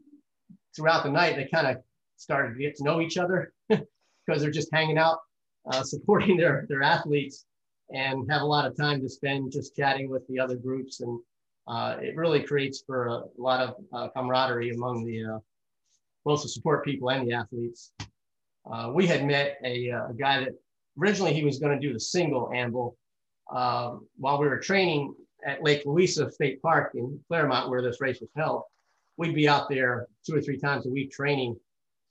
throughout 0.74 1.02
the 1.02 1.10
night, 1.10 1.34
they 1.34 1.48
kind 1.52 1.66
of 1.66 1.82
started 2.16 2.54
to 2.54 2.60
get 2.60 2.76
to 2.76 2.84
know 2.84 3.00
each 3.00 3.18
other 3.18 3.52
because 3.68 4.40
they're 4.40 4.50
just 4.50 4.72
hanging 4.72 4.96
out, 4.96 5.18
uh, 5.70 5.82
supporting 5.84 6.36
their, 6.36 6.66
their 6.68 6.82
athletes 6.82 7.44
and 7.90 8.30
have 8.30 8.42
a 8.42 8.46
lot 8.46 8.64
of 8.64 8.76
time 8.76 9.00
to 9.00 9.08
spend 9.08 9.50
just 9.50 9.74
chatting 9.74 10.08
with 10.08 10.26
the 10.28 10.38
other 10.38 10.54
groups. 10.54 11.00
And 11.00 11.18
uh, 11.66 11.96
it 12.00 12.16
really 12.16 12.42
creates 12.44 12.84
for 12.86 13.06
a 13.08 13.22
lot 13.36 13.60
of 13.60 13.74
uh, 13.92 14.08
camaraderie 14.16 14.70
among 14.70 15.04
the 15.04 15.24
uh, 15.24 15.38
both 16.24 16.42
the 16.42 16.48
support 16.48 16.84
people 16.84 17.10
and 17.10 17.28
the 17.28 17.34
athletes. 17.34 17.92
Uh, 18.70 18.92
we 18.94 19.06
had 19.06 19.24
met 19.24 19.58
a, 19.64 19.90
uh, 19.90 20.08
a, 20.10 20.14
guy 20.14 20.40
that 20.40 20.52
originally 21.00 21.32
he 21.32 21.42
was 21.42 21.58
going 21.58 21.72
to 21.72 21.84
do 21.84 21.92
the 21.92 22.00
single 22.00 22.52
Anvil 22.52 22.96
while 23.46 24.38
we 24.38 24.46
were 24.46 24.58
training 24.58 25.14
at 25.46 25.62
Lake 25.62 25.82
Louisa 25.84 26.30
State 26.30 26.60
Park 26.62 26.92
in 26.94 27.18
Clermont, 27.28 27.70
where 27.70 27.82
this 27.82 28.00
race 28.00 28.20
was 28.20 28.30
held. 28.36 28.62
We'd 29.16 29.34
be 29.34 29.48
out 29.48 29.68
there 29.68 30.06
two 30.24 30.36
or 30.36 30.40
three 30.40 30.58
times 30.58 30.86
a 30.86 30.90
week 30.90 31.10
training. 31.10 31.56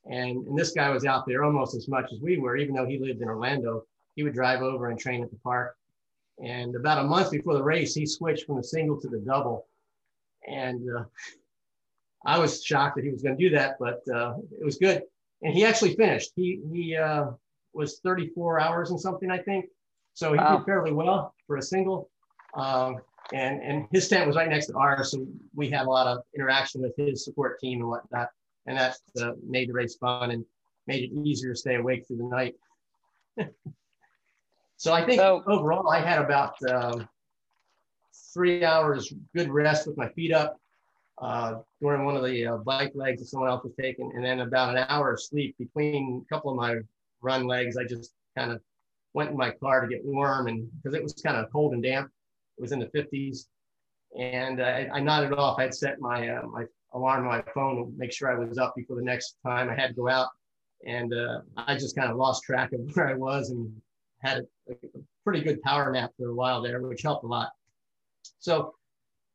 And, 0.06 0.46
and 0.48 0.58
this 0.58 0.72
guy 0.72 0.90
was 0.90 1.06
out 1.06 1.26
there 1.28 1.44
almost 1.44 1.76
as 1.76 1.88
much 1.88 2.12
as 2.14 2.20
we 2.22 2.38
were, 2.38 2.58
even 2.58 2.76
though 2.76 2.86
he 2.86 2.98
lived 2.98 3.22
in 3.22 3.28
Orlando. 3.28 3.84
He 4.16 4.24
would 4.24 4.34
drive 4.34 4.62
over 4.62 4.90
and 4.90 5.00
train 5.00 5.24
at 5.24 5.30
the 5.30 5.38
park. 5.38 5.76
And 6.44 6.76
about 6.76 7.04
a 7.04 7.08
month 7.08 7.32
before 7.32 7.56
the 7.56 7.64
race, 7.64 7.94
he 7.94 8.06
switched 8.06 8.46
from 8.46 8.58
the 8.58 8.64
single 8.64 9.00
to 9.02 9.08
the 9.08 9.20
double. 9.20 9.68
And 10.48 10.88
uh, 10.96 11.04
I 12.26 12.40
was 12.40 12.64
shocked 12.64 12.96
that 12.96 13.04
he 13.04 13.12
was 13.12 13.22
going 13.22 13.38
to 13.38 13.44
do 13.44 13.56
that, 13.56 13.78
but 13.80 14.02
uh, 14.14 14.36
it 14.60 14.64
was 14.64 14.78
good. 14.78 15.04
And 15.42 15.54
he 15.54 15.66
actually 15.66 15.96
finished. 15.96 16.32
He, 16.36 16.62
he 16.72 16.96
uh, 16.96 17.32
was 17.74 18.00
34 18.00 18.60
hours 18.60 18.92
and 18.92 19.00
something, 19.00 19.30
I 19.30 19.40
think. 19.40 19.66
So 20.14 20.32
he 20.34 20.38
wow. 20.38 20.58
did 20.58 20.66
fairly 20.66 20.92
well 20.92 21.36
for 21.46 21.58
a 21.58 21.62
single. 21.62 22.10
Um, 22.56 22.98
and, 23.34 23.62
and 23.62 23.88
his 23.92 24.08
tent 24.08 24.28
was 24.28 24.36
right 24.36 24.50
next 24.50 24.68
to 24.68 24.78
ours. 24.78 25.12
So 25.12 25.26
we 25.56 25.70
had 25.70 25.86
a 25.86 25.90
lot 25.90 26.08
of 26.08 26.20
interaction 26.36 26.82
with 26.82 26.96
his 26.98 27.24
support 27.24 27.60
team 27.60 27.82
and 27.82 27.90
whatnot. 27.90 28.30
And 28.66 28.78
that 28.78 28.98
uh, 29.22 29.32
made 29.46 29.70
the 29.70 29.74
race 29.74 29.96
fun 29.96 30.32
and 30.32 30.46
made 30.88 31.04
it 31.04 31.14
easier 31.14 31.54
to 31.54 31.58
stay 31.58 31.76
awake 31.76 32.06
through 32.08 32.18
the 32.18 32.24
night. 32.24 32.56
so 34.78 34.94
I 34.94 35.06
think 35.06 35.20
so, 35.20 35.44
overall, 35.48 35.90
I 35.90 36.00
had 36.00 36.20
about 36.20 36.56
um, 36.70 37.08
three 38.34 38.64
hours 38.64 39.14
good 39.36 39.50
rest 39.50 39.88
with 39.88 39.98
my 39.98 40.10
feet 40.10 40.34
up 40.34 40.60
uh, 41.22 41.56
during 41.82 42.06
one 42.06 42.16
of 42.16 42.24
the 42.24 42.46
uh, 42.46 42.58
bike 42.58 42.92
legs 42.94 43.22
that 43.22 43.28
someone 43.28 43.50
else 43.50 43.64
was 43.64 43.74
taking, 43.80 44.12
and 44.16 44.24
then 44.24 44.42
about 44.42 44.76
an 44.76 44.86
hour 44.90 45.14
of 45.14 45.22
sleep 45.22 45.56
between 45.58 46.26
a 46.26 46.34
couple 46.34 46.52
of 46.52 46.58
my 46.58 46.78
run 47.22 47.48
legs. 47.48 47.78
I 47.78 47.84
just 47.86 48.14
kind 48.38 48.52
of 48.52 48.62
went 49.14 49.32
in 49.32 49.38
my 49.38 49.52
car 49.52 49.82
to 49.82 49.88
get 49.88 50.06
warm 50.06 50.48
and 50.48 50.70
because 50.78 50.94
it 50.94 51.02
was 51.02 51.14
kind 51.14 51.38
of 51.38 51.52
cold 51.52 51.74
and 51.74 51.82
damp. 51.82 52.12
It 52.58 52.62
was 52.62 52.72
in 52.72 52.80
the 52.80 52.88
50s. 52.88 53.46
And 54.18 54.62
I, 54.62 54.90
I 54.94 55.00
nodded 55.00 55.34
off. 55.34 55.60
I'd 55.60 55.74
set 55.74 56.00
my, 56.00 56.30
uh, 56.30 56.48
my 56.48 56.66
alarm 56.94 57.28
on 57.28 57.28
my 57.28 57.44
phone 57.54 57.76
to 57.78 57.98
make 57.98 58.12
sure 58.12 58.32
I 58.32 58.44
was 58.44 58.58
up 58.58 58.76
before 58.76 58.96
the 58.96 59.04
next 59.04 59.38
time 59.46 59.70
I 59.70 59.76
had 59.76 59.90
to 59.90 59.94
go 59.94 60.10
out. 60.10 60.30
And 60.86 61.14
uh, 61.14 61.42
I 61.58 61.76
just 61.76 61.96
kind 61.96 62.10
of 62.10 62.18
lost 62.18 62.44
track 62.44 62.72
of 62.74 62.80
where 62.94 63.10
I 63.10 63.16
was 63.16 63.50
and 63.50 63.72
had 64.20 64.46
a, 64.70 64.74
a 64.74 65.00
pretty 65.24 65.42
good 65.42 65.62
power 65.62 65.92
nap 65.92 66.12
for 66.18 66.30
a 66.30 66.36
while 66.36 66.62
there, 66.62 66.82
which 66.82 67.02
helped 67.02 67.24
a 67.24 67.28
lot. 67.28 67.52
So 68.40 68.74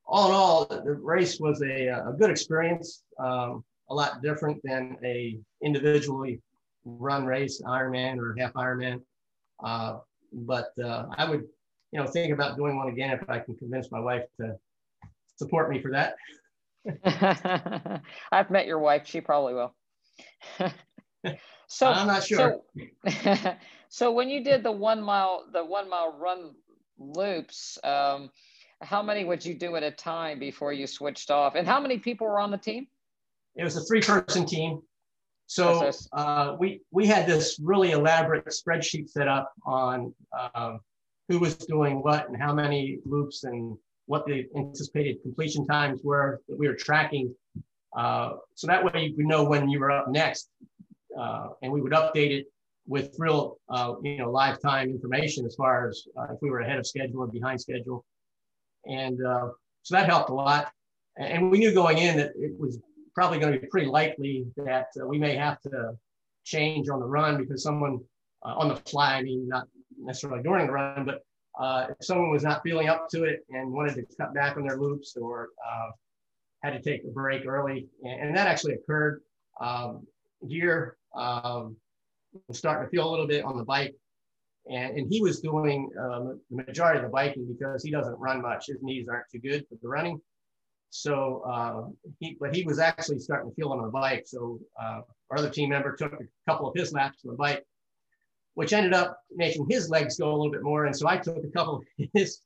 all 0.07 0.29
in 0.29 0.35
all, 0.35 0.67
the 0.67 0.93
race 0.93 1.39
was 1.39 1.63
a, 1.63 1.87
a 1.89 2.15
good 2.19 2.31
experience, 2.31 3.03
um, 3.19 3.65
a 3.91 3.95
lot 3.95 4.23
different 4.23 4.61
than 4.65 4.97
a 5.05 5.39
individually 5.63 6.41
run 6.85 7.25
race, 7.25 7.63
Ironman 7.63 8.19
or 8.19 8.35
half 8.39 8.53
Ironman. 8.55 9.01
Uh, 9.63 9.99
but 10.33 10.71
uh, 10.83 11.07
I 11.17 11.29
would, 11.29 11.45
you 11.93 12.01
know, 12.01 12.07
think 12.07 12.33
about 12.33 12.57
doing 12.57 12.77
one 12.77 12.89
again 12.89 13.11
if 13.11 13.29
I 13.29 13.39
can 13.39 13.55
convince 13.57 13.93
my 13.93 14.01
wife 14.01 14.25
to 14.41 14.57
support 15.37 15.71
me 15.71 15.81
for 15.81 15.91
that. 15.91 16.15
I've 18.33 18.51
met 18.51 18.67
your 18.67 18.79
wife; 18.79 19.03
she 19.07 19.21
probably 19.21 19.55
will. 19.55 19.75
so 21.69 21.87
I'm 21.87 22.07
not 22.07 22.25
sure. 22.25 22.61
So, 23.09 23.55
so, 23.89 24.11
when 24.11 24.29
you 24.29 24.43
did 24.43 24.65
the 24.65 24.73
one 24.73 25.03
mile, 25.03 25.45
the 25.53 25.65
one 25.65 25.89
mile 25.89 26.17
run 26.19 26.55
loops, 26.99 27.79
um, 27.85 28.31
how 28.81 29.03
many 29.03 29.25
would 29.25 29.45
you 29.45 29.55
do 29.55 29.77
at 29.77 29.83
a 29.83 29.91
time 29.91 30.39
before 30.39 30.73
you 30.73 30.87
switched 30.87 31.31
off? 31.31 31.55
And 31.55 31.69
how 31.69 31.79
many 31.79 31.99
people 31.99 32.27
were 32.27 32.41
on 32.41 32.51
the 32.51 32.59
team? 32.59 32.89
It 33.55 33.65
was 33.65 33.77
a 33.77 33.83
three-person 33.83 34.47
team. 34.47 34.81
So 35.47 35.91
uh, 36.15 36.57
we 36.59 36.81
we 36.91 37.07
had 37.07 37.27
this 37.27 37.61
really 37.63 37.91
elaborate 37.91 38.47
spreadsheet 38.47 39.11
set 39.11 39.29
up 39.29 39.53
on 39.67 40.15
uh, 40.37 40.79
who 41.33 41.39
was 41.39 41.57
doing 41.57 42.03
what 42.03 42.29
and 42.29 42.37
how 42.37 42.53
many 42.53 42.99
loops 43.07 43.45
and 43.45 43.75
what 44.05 44.27
the 44.27 44.47
anticipated 44.55 45.17
completion 45.23 45.67
times 45.67 46.03
were 46.05 46.43
that 46.47 46.59
we 46.59 46.69
were 46.69 46.75
tracking. 46.75 47.35
Uh, 47.97 48.33
so 48.55 48.67
that 48.67 48.85
way 48.85 49.07
you 49.07 49.17
would 49.17 49.25
know 49.25 49.43
when 49.43 49.67
you 49.71 49.81
were 49.81 49.91
up 49.91 50.09
next, 50.09 50.51
uh, 51.19 51.49
and 51.63 51.73
we 51.73 51.81
would 51.81 51.93
update 51.93 52.33
it 52.39 52.47
with 52.87 53.15
real, 53.19 53.57
uh, 53.71 53.95
you 54.03 54.19
know, 54.19 54.31
live 54.31 54.61
time 54.61 54.91
information 54.91 55.47
as 55.47 55.55
far 55.55 55.89
as 55.89 56.05
uh, 56.19 56.35
if 56.35 56.39
we 56.43 56.51
were 56.51 56.61
ahead 56.61 56.79
of 56.79 56.87
schedule 56.87 57.21
or 57.21 57.29
behind 57.29 57.59
schedule. 57.59 58.05
And 58.87 59.25
uh, 59.25 59.49
so 59.83 59.95
that 59.95 60.07
helped 60.07 60.29
a 60.29 60.35
lot. 60.35 60.71
And 61.17 61.51
we 61.51 61.59
knew 61.59 61.73
going 61.73 61.97
in 61.97 62.19
that 62.19 62.33
it 62.37 62.53
was 62.59 62.79
probably 63.15 63.39
going 63.39 63.55
to 63.55 63.59
be 63.59 63.67
pretty 63.69 63.87
likely 63.87 64.45
that 64.59 64.89
uh, 65.01 65.07
we 65.07 65.19
may 65.19 65.35
have 65.35 65.59
to 65.63 65.93
change 66.45 66.91
on 66.91 67.01
the 67.01 67.07
run 67.07 67.39
because 67.39 67.63
someone 67.63 68.01
on 68.43 68.69
the 68.69 68.77
fly, 68.77 69.15
I 69.15 69.23
mean, 69.23 69.49
not 69.49 69.69
necessarily 70.05 70.43
during 70.43 70.67
the 70.67 70.73
run, 70.73 71.05
but 71.05 71.23
uh, 71.61 71.87
if 71.91 71.97
someone 72.05 72.31
was 72.31 72.43
not 72.43 72.63
feeling 72.63 72.89
up 72.89 73.09
to 73.11 73.25
it 73.25 73.41
and 73.51 73.71
wanted 73.71 73.95
to 73.95 74.05
cut 74.17 74.33
back 74.35 74.57
on 74.57 74.67
their 74.67 74.79
loops 74.79 75.17
or 75.17 75.49
had 76.63 76.71
to 76.71 76.81
take 76.81 77.05
a 77.05 77.11
break 77.11 77.47
early, 77.47 77.89
and, 78.05 78.29
and 78.29 78.37
that 78.37 78.47
actually 78.47 78.75
occurred. 78.75 79.21
Um, 79.61 80.07
gear 80.49 80.97
um, 81.15 81.77
was 82.49 82.59
starting 82.59 82.87
to 82.87 82.91
feel 82.91 83.09
a 83.09 83.11
little 83.11 83.27
bit 83.27 83.45
on 83.45 83.57
the 83.57 83.65
bike. 83.65 83.95
And, 84.71 84.97
and 84.97 85.13
he 85.13 85.21
was 85.21 85.41
doing 85.41 85.91
um, 85.99 86.41
the 86.51 86.65
majority 86.65 86.99
of 86.99 87.05
the 87.05 87.11
biking 87.11 87.47
because 87.47 87.83
he 87.83 87.91
doesn't 87.91 88.19
run 88.19 88.41
much. 88.43 88.67
His 88.69 88.79
knees 88.81 89.09
aren't 89.09 89.27
too 89.31 89.41
good 89.41 89.65
for 89.69 89.77
the 89.83 89.89
running. 89.89 90.21
So 90.91 91.43
uh, 91.47 91.89
he, 92.21 92.37
but 92.39 92.55
he 92.55 92.65
was 92.65 92.79
actually 92.79 93.19
starting 93.19 93.51
to 93.51 93.55
feel 93.55 93.71
on 93.71 93.83
the 93.83 93.89
bike. 93.89 94.25
So 94.27 94.61
uh, 94.81 95.01
our 95.31 95.39
other 95.39 95.51
team 95.51 95.71
member 95.71 95.97
took 95.97 96.13
a 96.13 96.25
couple 96.49 96.69
of 96.69 96.75
his 96.77 96.93
laps 96.93 97.19
on 97.25 97.33
the 97.33 97.37
bike, 97.37 97.65
which 98.55 98.73
ended 98.73 98.95
up 98.95 99.19
making 99.35 99.67
his 99.69 99.89
legs 99.89 100.19
go 100.19 100.29
a 100.29 100.37
little 100.37 100.51
bit 100.51 100.63
more. 100.63 100.87
And 100.87 100.97
so 100.97 101.09
I 101.09 101.17
took 101.17 101.39
a 101.39 101.49
couple 101.49 101.77
of 101.77 102.09
his 102.15 102.41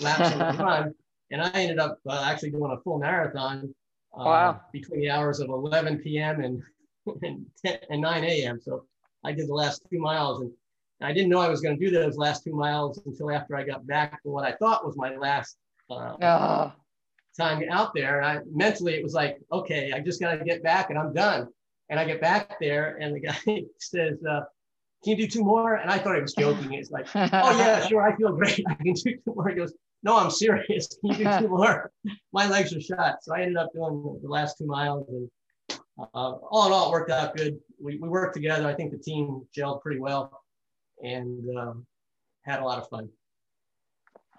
laps 0.00 0.32
on 0.32 0.56
the 0.56 0.64
run, 0.64 0.94
and 1.30 1.42
I 1.42 1.50
ended 1.50 1.78
up 1.78 1.98
uh, 2.08 2.22
actually 2.26 2.50
doing 2.50 2.72
a 2.72 2.80
full 2.80 2.98
marathon 2.98 3.74
uh, 4.14 4.24
wow. 4.24 4.60
between 4.72 5.00
the 5.00 5.10
hours 5.10 5.40
of 5.40 5.48
11 5.48 5.98
p.m. 5.98 6.40
and 6.42 6.62
and, 7.22 7.46
10, 7.64 7.78
and 7.90 8.00
9 8.00 8.24
a.m. 8.24 8.60
So 8.60 8.84
I 9.24 9.32
did 9.32 9.48
the 9.48 9.54
last 9.54 9.82
two 9.90 9.98
miles 9.98 10.40
and 10.40 10.52
I 11.00 11.12
didn't 11.12 11.28
know 11.28 11.40
I 11.40 11.48
was 11.48 11.60
going 11.60 11.78
to 11.78 11.84
do 11.84 11.90
those 11.90 12.16
last 12.16 12.44
two 12.44 12.54
miles 12.54 13.00
until 13.04 13.30
after 13.30 13.56
I 13.56 13.64
got 13.64 13.86
back 13.86 14.22
for 14.22 14.32
what 14.32 14.44
I 14.44 14.52
thought 14.52 14.86
was 14.86 14.96
my 14.96 15.16
last 15.16 15.56
uh, 15.90 16.14
uh. 16.14 16.70
time 17.38 17.62
out 17.70 17.92
there. 17.94 18.20
And 18.20 18.26
I 18.26 18.42
mentally, 18.50 18.94
it 18.94 19.02
was 19.02 19.14
like, 19.14 19.38
okay, 19.52 19.92
I 19.92 20.00
just 20.00 20.20
got 20.20 20.38
to 20.38 20.44
get 20.44 20.62
back 20.62 20.90
and 20.90 20.98
I'm 20.98 21.12
done. 21.12 21.48
And 21.90 22.00
I 22.00 22.04
get 22.04 22.20
back 22.20 22.58
there 22.60 22.96
and 23.00 23.14
the 23.14 23.20
guy 23.20 23.64
says, 23.78 24.22
uh, 24.24 24.42
can 25.04 25.18
you 25.18 25.26
do 25.26 25.26
two 25.26 25.44
more? 25.44 25.74
And 25.74 25.90
I 25.90 25.98
thought 25.98 26.16
he 26.16 26.22
was 26.22 26.34
joking. 26.34 26.72
It's 26.72 26.90
like, 26.90 27.06
oh 27.14 27.58
yeah, 27.58 27.86
sure. 27.88 28.02
I 28.02 28.16
feel 28.16 28.32
great. 28.32 28.64
I 28.68 28.74
can 28.74 28.92
do 28.92 28.94
two 28.94 29.18
more. 29.26 29.48
He 29.48 29.54
goes, 29.54 29.72
no, 30.02 30.16
I'm 30.18 30.30
serious. 30.30 30.88
Can 31.00 31.10
you 31.10 31.24
do 31.24 31.38
two 31.40 31.48
more? 31.56 31.90
My 32.32 32.48
legs 32.48 32.74
are 32.74 32.80
shot. 32.80 33.22
So 33.22 33.34
I 33.34 33.42
ended 33.42 33.58
up 33.58 33.72
doing 33.74 34.18
the 34.22 34.28
last 34.28 34.56
two 34.58 34.66
miles 34.66 35.06
and 35.08 35.30
uh, 35.98 36.06
all 36.14 36.66
in 36.66 36.72
all, 36.72 36.88
it 36.88 36.92
worked 36.92 37.10
out 37.10 37.36
good. 37.36 37.58
We, 37.80 37.98
we 37.98 38.08
worked 38.08 38.34
together. 38.34 38.66
I 38.66 38.74
think 38.74 38.90
the 38.90 38.98
team 38.98 39.46
gelled 39.56 39.80
pretty 39.82 40.00
well 40.00 40.42
and 41.02 41.44
um, 41.56 41.86
had 42.42 42.60
a 42.60 42.64
lot 42.64 42.78
of 42.78 42.88
fun. 42.88 43.08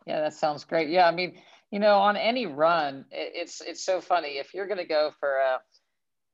Yeah, 0.06 0.22
that 0.22 0.34
sounds 0.34 0.66
great. 0.66 0.90
Yeah, 0.90 1.08
I 1.08 1.12
mean, 1.12 1.40
you 1.72 1.80
know, 1.80 1.98
on 1.98 2.18
any 2.18 2.46
run, 2.46 3.06
it, 3.12 3.32
it's 3.34 3.62
it's 3.62 3.84
so 3.84 4.02
funny 4.02 4.38
if 4.38 4.54
you're 4.54 4.68
going 4.68 4.78
to 4.78 4.86
go 4.86 5.12
for 5.20 5.38
a, 5.38 5.58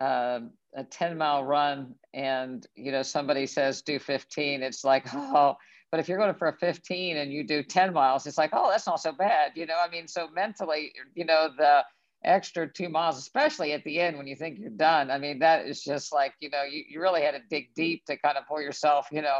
a 0.02 0.42
a 0.76 0.84
10 0.86 1.18
mile 1.18 1.44
run 1.44 1.94
and 2.14 2.66
you 2.76 2.92
know 2.92 3.04
somebody 3.04 3.46
says 3.46 3.82
do 3.82 4.00
15, 4.00 4.64
it's 4.64 4.84
like 4.84 5.06
oh. 5.14 5.56
But 5.92 6.00
if 6.00 6.08
you're 6.08 6.18
going 6.18 6.34
for 6.36 6.48
a 6.48 6.56
15 6.56 7.18
and 7.18 7.34
you 7.34 7.46
do 7.46 7.62
10 7.62 7.92
miles, 7.92 8.26
it's 8.26 8.38
like, 8.38 8.52
oh, 8.54 8.70
that's 8.72 8.88
not 8.88 9.02
so 9.02 9.12
bad. 9.12 9.52
You 9.56 9.66
know, 9.66 9.76
I 9.78 9.90
mean, 9.90 10.08
so 10.08 10.30
mentally, 10.34 10.94
you 11.16 11.26
know, 11.26 11.50
the 11.58 11.84
extra 12.24 12.72
two 12.72 12.88
miles, 12.88 13.18
especially 13.18 13.74
at 13.74 13.84
the 13.84 14.00
end 14.00 14.18
when 14.18 14.26
you 14.26 14.38
think 14.38 14.58
you're 14.58 14.70
done. 14.70 15.12
I 15.12 15.18
mean, 15.18 15.40
that 15.40 15.66
is 15.66 15.84
just 15.84 16.14
like, 16.14 16.34
you 16.40 16.50
know, 16.50 16.64
you, 16.64 16.84
you 16.88 17.02
really 17.02 17.22
had 17.22 17.32
to 17.32 17.42
dig 17.50 17.74
deep 17.76 18.06
to 18.06 18.16
kind 18.16 18.38
of 18.38 18.48
pull 18.48 18.62
yourself, 18.62 19.08
you 19.12 19.22
know, 19.22 19.40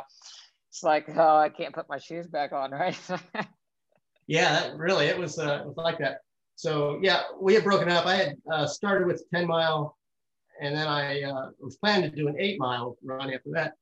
it's 0.70 0.84
like, 0.84 1.08
oh, 1.16 1.38
I 1.38 1.48
can't 1.48 1.74
put 1.74 1.88
my 1.88 1.98
shoes 1.98 2.28
back 2.28 2.52
on, 2.52 2.72
right? 2.84 3.00
yeah, 4.28 4.72
really, 4.76 5.06
it 5.06 5.18
was, 5.18 5.40
uh, 5.40 5.64
was 5.66 5.78
like 5.78 6.00
that. 6.00 6.18
So 6.56 7.00
yeah, 7.02 7.22
we 7.40 7.54
had 7.54 7.64
broken 7.64 7.90
up. 7.90 8.06
I 8.06 8.16
had 8.16 8.36
uh, 8.52 8.68
started 8.68 9.08
with 9.08 9.24
10 9.34 9.48
mile 9.48 9.98
and 10.62 10.76
then 10.76 10.88
I 10.88 11.24
uh, 11.24 11.50
was 11.60 11.76
planning 11.78 12.10
to 12.10 12.16
do 12.16 12.28
an 12.28 12.36
eight 12.40 12.60
mile 12.60 12.96
run 13.04 13.34
after 13.34 13.50
that. 13.54 13.74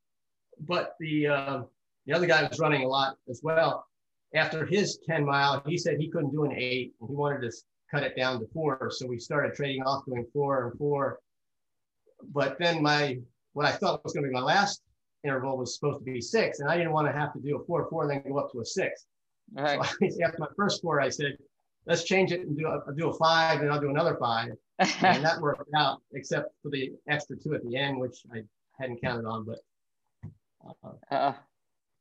But 0.62 0.96
the, 1.00 1.28
uh, 1.28 1.62
the 2.06 2.14
other 2.14 2.26
guy 2.26 2.48
was 2.48 2.60
running 2.60 2.84
a 2.84 2.88
lot 2.88 3.18
as 3.30 3.42
well. 3.44 3.86
After 4.34 4.66
his 4.66 5.00
10 5.06 5.26
mile, 5.26 5.62
he 5.68 5.78
said 5.78 5.98
he 5.98 6.10
couldn't 6.10 6.32
do 6.32 6.46
an 6.46 6.54
eight 6.54 6.94
and 7.00 7.10
he 7.10 7.16
wanted 7.16 7.42
to 7.42 7.52
cut 7.92 8.04
it 8.04 8.16
down 8.16 8.40
to 8.40 8.48
four. 8.54 8.90
So 8.92 9.08
we 9.08 9.20
started 9.20 9.56
trading 9.56 9.84
off 9.84 10.06
doing 10.06 10.26
four 10.32 10.70
and 10.70 10.78
four. 10.78 11.20
But 12.32 12.58
then 12.60 12.82
my 12.82 13.20
what 13.54 13.66
I 13.66 13.72
thought 13.72 14.04
was 14.04 14.14
going 14.14 14.24
to 14.24 14.30
be 14.30 14.34
my 14.34 14.42
last 14.42 14.82
interval 15.24 15.58
was 15.58 15.76
supposed 15.76 16.00
to 16.00 16.06
be 16.06 16.22
six, 16.22 16.60
and 16.60 16.70
I 16.70 16.78
didn't 16.78 16.92
want 16.92 17.08
to 17.08 17.14
have 17.14 17.34
to 17.34 17.40
do 17.40 17.58
a 17.58 17.66
four 17.66 17.88
four 17.90 18.04
and 18.04 18.12
then 18.12 18.32
go 18.32 18.38
up 18.38 18.52
to 18.52 18.60
a 18.60 18.66
six. 18.66 19.06
Right. 19.54 19.84
So 19.84 20.24
after 20.26 20.38
my 20.38 20.48
first 20.56 20.82
four, 20.82 21.02
I 21.02 21.10
said, 21.10 21.38
let's 21.88 22.04
change 22.04 22.32
it 22.32 22.42
and 22.42 22.58
do 22.58 22.68
a, 22.68 22.94
do 22.94 23.10
a 23.10 23.14
five, 23.14 23.62
and 23.62 23.72
I'll 23.72 23.82
do 23.82 23.90
another 23.90 24.18
five. 24.20 24.50
and 25.02 25.24
that 25.24 25.40
worked 25.42 25.70
out, 25.76 26.02
except 26.14 26.54
for 26.64 26.70
the 26.70 26.94
extra 27.08 27.36
two 27.36 27.54
at 27.54 27.64
the 27.64 27.76
end, 27.76 28.00
which 28.00 28.24
I 28.34 28.44
hadn't 28.80 29.02
counted 29.02 29.26
on. 29.26 29.46
But 29.46 29.60
uh, 31.12 31.14
uh, 31.14 31.34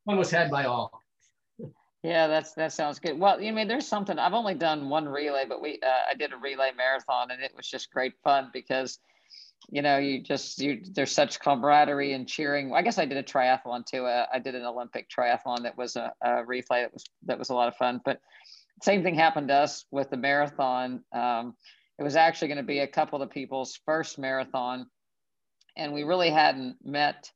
one 0.05 0.17
was 0.17 0.31
had 0.31 0.49
by 0.49 0.65
all. 0.65 0.91
Yeah, 2.03 2.27
that's 2.27 2.53
that 2.53 2.71
sounds 2.71 2.99
good. 2.99 3.19
Well, 3.19 3.41
you 3.41 3.51
mean 3.51 3.67
there's 3.67 3.87
something 3.87 4.17
I've 4.17 4.33
only 4.33 4.53
done 4.53 4.89
one 4.89 5.07
relay, 5.07 5.43
but 5.47 5.61
we 5.61 5.79
uh, 5.83 6.11
I 6.11 6.13
did 6.13 6.31
a 6.31 6.37
relay 6.37 6.71
marathon 6.75 7.31
and 7.31 7.41
it 7.41 7.51
was 7.55 7.67
just 7.67 7.91
great 7.91 8.13
fun 8.23 8.49
because 8.53 8.99
you 9.69 9.81
know 9.81 9.97
you 9.97 10.23
just 10.23 10.61
you 10.61 10.81
there's 10.93 11.11
such 11.11 11.41
camaraderie 11.41 12.13
and 12.13 12.25
cheering. 12.25 12.73
I 12.73 12.83
guess 12.83 12.97
I 12.97 13.05
did 13.05 13.17
a 13.17 13.23
triathlon 13.23 13.85
too. 13.85 14.05
Uh, 14.05 14.25
I 14.33 14.39
did 14.39 14.55
an 14.55 14.63
Olympic 14.63 15.09
triathlon 15.09 15.63
that 15.63 15.77
was 15.77 15.97
a, 15.97 16.13
a 16.21 16.45
relay 16.45 16.63
that 16.69 16.93
was 16.93 17.03
that 17.25 17.37
was 17.37 17.49
a 17.49 17.53
lot 17.53 17.67
of 17.67 17.75
fun. 17.75 17.99
But 18.05 18.21
same 18.81 19.03
thing 19.03 19.15
happened 19.15 19.49
to 19.49 19.55
us 19.55 19.85
with 19.91 20.09
the 20.09 20.17
marathon. 20.17 21.03
Um, 21.11 21.55
it 21.99 22.03
was 22.03 22.15
actually 22.15 22.47
going 22.47 22.57
to 22.57 22.63
be 22.63 22.79
a 22.79 22.87
couple 22.87 23.21
of 23.21 23.29
people's 23.29 23.77
first 23.85 24.17
marathon, 24.17 24.87
and 25.75 25.93
we 25.93 26.03
really 26.03 26.29
hadn't 26.29 26.77
met 26.83 27.29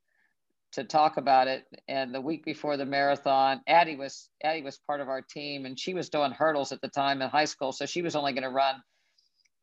to 0.72 0.86
talk 0.86 1.18
about 1.18 1.50
it. 1.50 1.66
And 1.90 2.16
the 2.16 2.22
week 2.22 2.46
before 2.46 2.78
the 2.78 2.86
marathon, 2.86 3.62
Addie 3.68 3.98
was 3.98 4.30
Addie 4.42 4.64
was 4.64 4.80
part 4.88 5.02
of 5.02 5.10
our 5.10 5.22
team, 5.22 5.66
and 5.66 5.78
she 5.78 5.94
was 5.94 6.10
doing 6.10 6.32
hurdles 6.32 6.72
at 6.72 6.80
the 6.82 6.88
time 6.88 7.22
in 7.22 7.30
high 7.30 7.46
school, 7.46 7.74
so 7.74 7.86
she 7.86 8.02
was 8.02 8.16
only 8.16 8.32
going 8.32 8.44
to 8.44 8.50
run, 8.50 8.76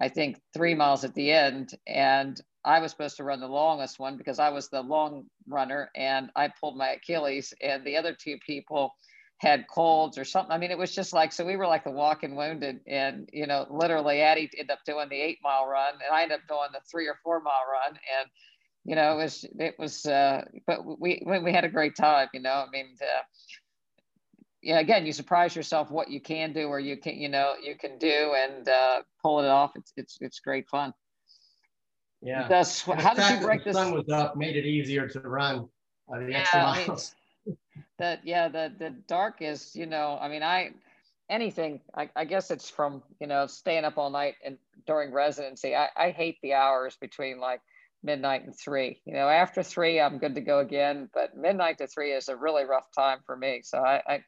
I 0.00 0.10
think, 0.10 0.38
three 0.52 0.74
miles 0.74 1.02
at 1.02 1.14
the 1.14 1.32
end. 1.32 1.70
And 1.86 2.38
I 2.62 2.78
was 2.80 2.90
supposed 2.90 3.16
to 3.16 3.24
run 3.24 3.40
the 3.40 3.48
longest 3.48 3.98
one 3.98 4.18
because 4.18 4.38
I 4.38 4.50
was 4.50 4.68
the 4.68 4.82
long 4.82 5.24
runner, 5.48 5.90
and 5.96 6.30
I 6.36 6.52
pulled 6.60 6.76
my 6.76 6.90
Achilles, 6.90 7.54
and 7.62 7.86
the 7.86 7.96
other 7.96 8.14
two 8.14 8.36
people 8.46 8.92
had 9.40 9.66
colds 9.68 10.16
or 10.16 10.24
something. 10.24 10.52
I 10.52 10.58
mean, 10.58 10.70
it 10.70 10.78
was 10.78 10.94
just 10.94 11.12
like 11.12 11.32
so 11.32 11.44
we 11.44 11.56
were 11.56 11.66
like 11.66 11.84
the 11.84 11.90
walking 11.90 12.36
wounded, 12.36 12.80
and 12.86 13.28
you 13.32 13.46
know, 13.46 13.66
literally 13.70 14.20
Addie 14.20 14.50
ended 14.58 14.70
up 14.70 14.80
doing 14.86 15.08
the 15.08 15.20
eight 15.20 15.38
mile 15.42 15.66
run, 15.66 15.94
and 15.94 16.14
I 16.14 16.22
ended 16.22 16.40
up 16.40 16.48
doing 16.48 16.68
the 16.72 16.80
three 16.90 17.08
or 17.08 17.18
four 17.22 17.40
mile 17.40 17.66
run, 17.70 17.98
and 18.18 18.28
you 18.84 18.96
know, 18.96 19.12
it 19.12 19.22
was, 19.22 19.44
it 19.58 19.74
was, 19.78 20.06
uh, 20.06 20.42
but 20.66 20.98
we, 20.98 21.22
we 21.24 21.52
had 21.52 21.64
a 21.64 21.68
great 21.68 21.94
time, 21.94 22.28
you 22.32 22.40
know, 22.40 22.50
I 22.50 22.66
mean, 22.72 22.96
uh, 23.02 23.22
yeah, 24.62 24.80
again, 24.80 25.04
you 25.04 25.12
surprise 25.12 25.54
yourself 25.54 25.90
what 25.90 26.10
you 26.10 26.20
can 26.20 26.52
do 26.52 26.66
or 26.68 26.80
you 26.80 26.96
can, 26.96 27.16
you 27.16 27.28
know, 27.28 27.54
you 27.62 27.76
can 27.76 27.98
do 27.98 28.34
and 28.36 28.68
uh, 28.68 29.02
pull 29.22 29.40
it 29.40 29.48
off. 29.48 29.72
It's, 29.74 29.92
it's, 29.96 30.18
it's 30.20 30.40
great 30.40 30.68
fun. 30.68 30.94
Yeah. 32.22 32.48
That's, 32.48 32.80
how 32.82 33.14
did 33.14 33.28
you 33.30 33.44
break 33.44 33.64
the 33.64 33.70
this? 33.70 33.76
sun 33.76 33.92
was 33.92 34.08
up, 34.08 34.36
made 34.36 34.56
it 34.56 34.64
easier 34.64 35.06
to 35.08 35.20
run 35.20 35.68
uh, 36.12 36.18
the 36.18 36.30
yeah, 36.30 36.38
extra 36.38 36.62
miles. 36.62 36.78
I 36.78 36.88
mean, 36.88 36.98
that, 38.00 38.20
yeah, 38.24 38.48
the, 38.48 38.72
the 38.78 38.90
dark 38.90 39.40
is, 39.40 39.74
you 39.74 39.86
know, 39.86 40.18
I 40.20 40.28
mean, 40.28 40.42
I, 40.42 40.70
anything, 41.28 41.80
I, 41.94 42.10
I 42.16 42.24
guess 42.24 42.50
it's 42.50 42.68
from, 42.68 43.02
you 43.20 43.26
know, 43.26 43.46
staying 43.46 43.84
up 43.84 43.96
all 43.96 44.10
night 44.10 44.34
and 44.44 44.58
during 44.86 45.12
residency. 45.12 45.74
I, 45.74 45.88
I 45.96 46.10
hate 46.10 46.38
the 46.42 46.54
hours 46.54 46.96
between 47.00 47.38
like 47.38 47.60
midnight 48.02 48.44
and 48.44 48.56
three. 48.56 49.00
You 49.04 49.14
know, 49.14 49.28
after 49.28 49.62
three, 49.62 50.00
I'm 50.00 50.18
good 50.18 50.34
to 50.34 50.40
go 50.40 50.58
again, 50.58 51.08
but 51.14 51.36
midnight 51.36 51.78
to 51.78 51.86
three 51.86 52.12
is 52.12 52.28
a 52.28 52.36
really 52.36 52.64
rough 52.64 52.86
time 52.96 53.18
for 53.24 53.36
me. 53.36 53.60
So 53.62 53.78
I, 53.78 54.02
I 54.06 54.24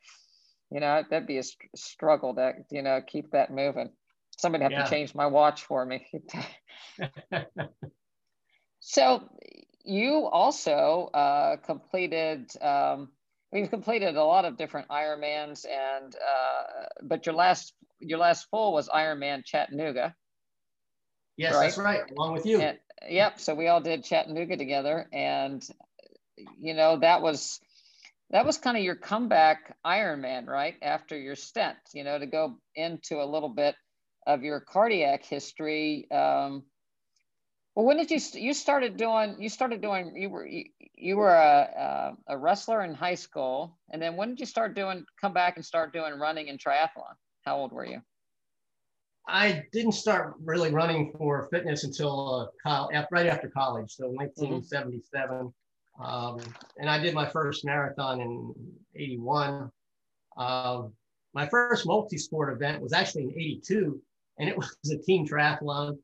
you 0.71 0.81
know, 0.81 1.03
that'd 1.09 1.27
be 1.27 1.39
a 1.39 1.43
struggle 1.77 2.35
to, 2.35 2.55
you 2.71 2.83
know, 2.83 3.01
keep 3.07 3.33
that 3.33 3.53
moving. 3.53 3.91
Somebody 4.39 4.63
have 4.63 4.73
yeah. 4.73 4.85
to 4.85 4.91
change 4.91 5.15
my 5.15 5.27
watch 5.27 5.65
for 5.65 5.85
me. 5.85 6.07
so 8.81 9.29
you 9.85 10.27
also 10.33 11.11
uh, 11.13 11.57
completed, 11.59 12.51
um, 12.63 13.11
we've 13.53 13.71
completed 13.71 14.17
a 14.17 14.25
lot 14.25 14.45
of 14.45 14.57
different 14.57 14.89
Ironmans 14.89 15.67
and, 15.67 16.15
uh, 16.15 16.85
but 17.03 17.27
your 17.27 17.35
last, 17.35 17.75
your 18.01 18.19
last 18.19 18.49
full 18.51 18.73
was 18.73 18.89
Ironman 18.89 19.45
Chattanooga. 19.45 20.15
Yes, 21.37 21.55
right? 21.55 21.63
that's 21.63 21.79
right. 21.79 22.03
Along 22.11 22.33
with 22.33 22.47
you. 22.47 22.61
And, 22.61 22.79
Yep. 23.09 23.41
So 23.41 23.55
we 23.55 23.69
all 23.69 23.81
did 23.81 24.05
Chattanooga 24.05 24.57
together, 24.57 25.09
and 25.13 25.67
you 26.59 26.75
know 26.75 26.99
that 26.99 27.23
was 27.23 27.61
that 28.31 28.47
was 28.47 28.59
kind 28.59 28.77
of 28.77 28.83
your 28.83 28.95
comeback 28.95 29.77
Ironman, 29.85 30.47
right? 30.47 30.75
After 30.83 31.19
your 31.19 31.37
stent, 31.37 31.77
you 31.93 32.05
know, 32.05 32.19
to 32.19 32.27
go 32.27 32.59
into 32.75 33.21
a 33.21 33.27
little 33.27 33.49
bit 33.49 33.75
of 34.27 34.43
your 34.43 34.61
cardiac 34.61 35.25
history. 35.25 36.11
Um, 36.11 36.65
Well, 37.75 37.87
when 37.87 37.97
did 37.97 38.11
you 38.11 38.21
you 38.35 38.53
started 38.53 38.97
doing? 38.97 39.37
You 39.39 39.49
started 39.49 39.81
doing. 39.81 40.15
You 40.15 40.29
were 40.29 40.47
you, 40.47 40.65
you 40.95 41.17
were 41.17 41.35
a, 41.35 42.15
a, 42.29 42.35
a 42.35 42.39
wrestler 42.39 42.83
in 42.83 42.95
high 42.95 43.15
school, 43.15 43.79
and 43.91 44.01
then 44.01 44.17
when 44.17 44.31
did 44.31 44.41
you 44.41 44.47
start 44.47 44.75
doing? 44.75 45.05
Come 45.21 45.33
back 45.33 45.57
and 45.57 45.65
start 45.65 45.93
doing 45.93 46.19
running 46.19 46.51
and 46.51 46.59
triathlon. 46.59 47.15
How 47.45 47.57
old 47.57 47.73
were 47.73 47.87
you? 47.87 48.03
I 49.27 49.65
didn't 49.73 49.93
start 49.93 50.35
really 50.43 50.71
running 50.71 51.13
for 51.17 51.49
fitness 51.51 51.85
until 51.85 52.51
uh, 52.67 52.87
right 53.11 53.27
after 53.27 53.49
college, 53.49 53.93
so 53.93 54.09
1977. 54.09 55.37
Mm-hmm. 55.37 56.03
Um, 56.03 56.41
and 56.79 56.91
I 56.91 56.99
did 56.99 57.15
my 57.15 57.29
first 57.29 57.65
marathon 57.65 58.21
in 58.21 58.55
81. 58.97 59.71
Um, 60.37 60.93
my 61.35 61.47
first 61.47 61.87
multi-sport 61.87 62.53
event 62.53 62.83
was 62.83 62.93
actually 62.93 63.25
in 63.25 63.31
82, 63.31 64.03
and 64.39 64.49
it 64.49 64.57
was 64.59 64.77
a 64.91 64.99
team 64.99 65.27
triathlon 65.27 65.99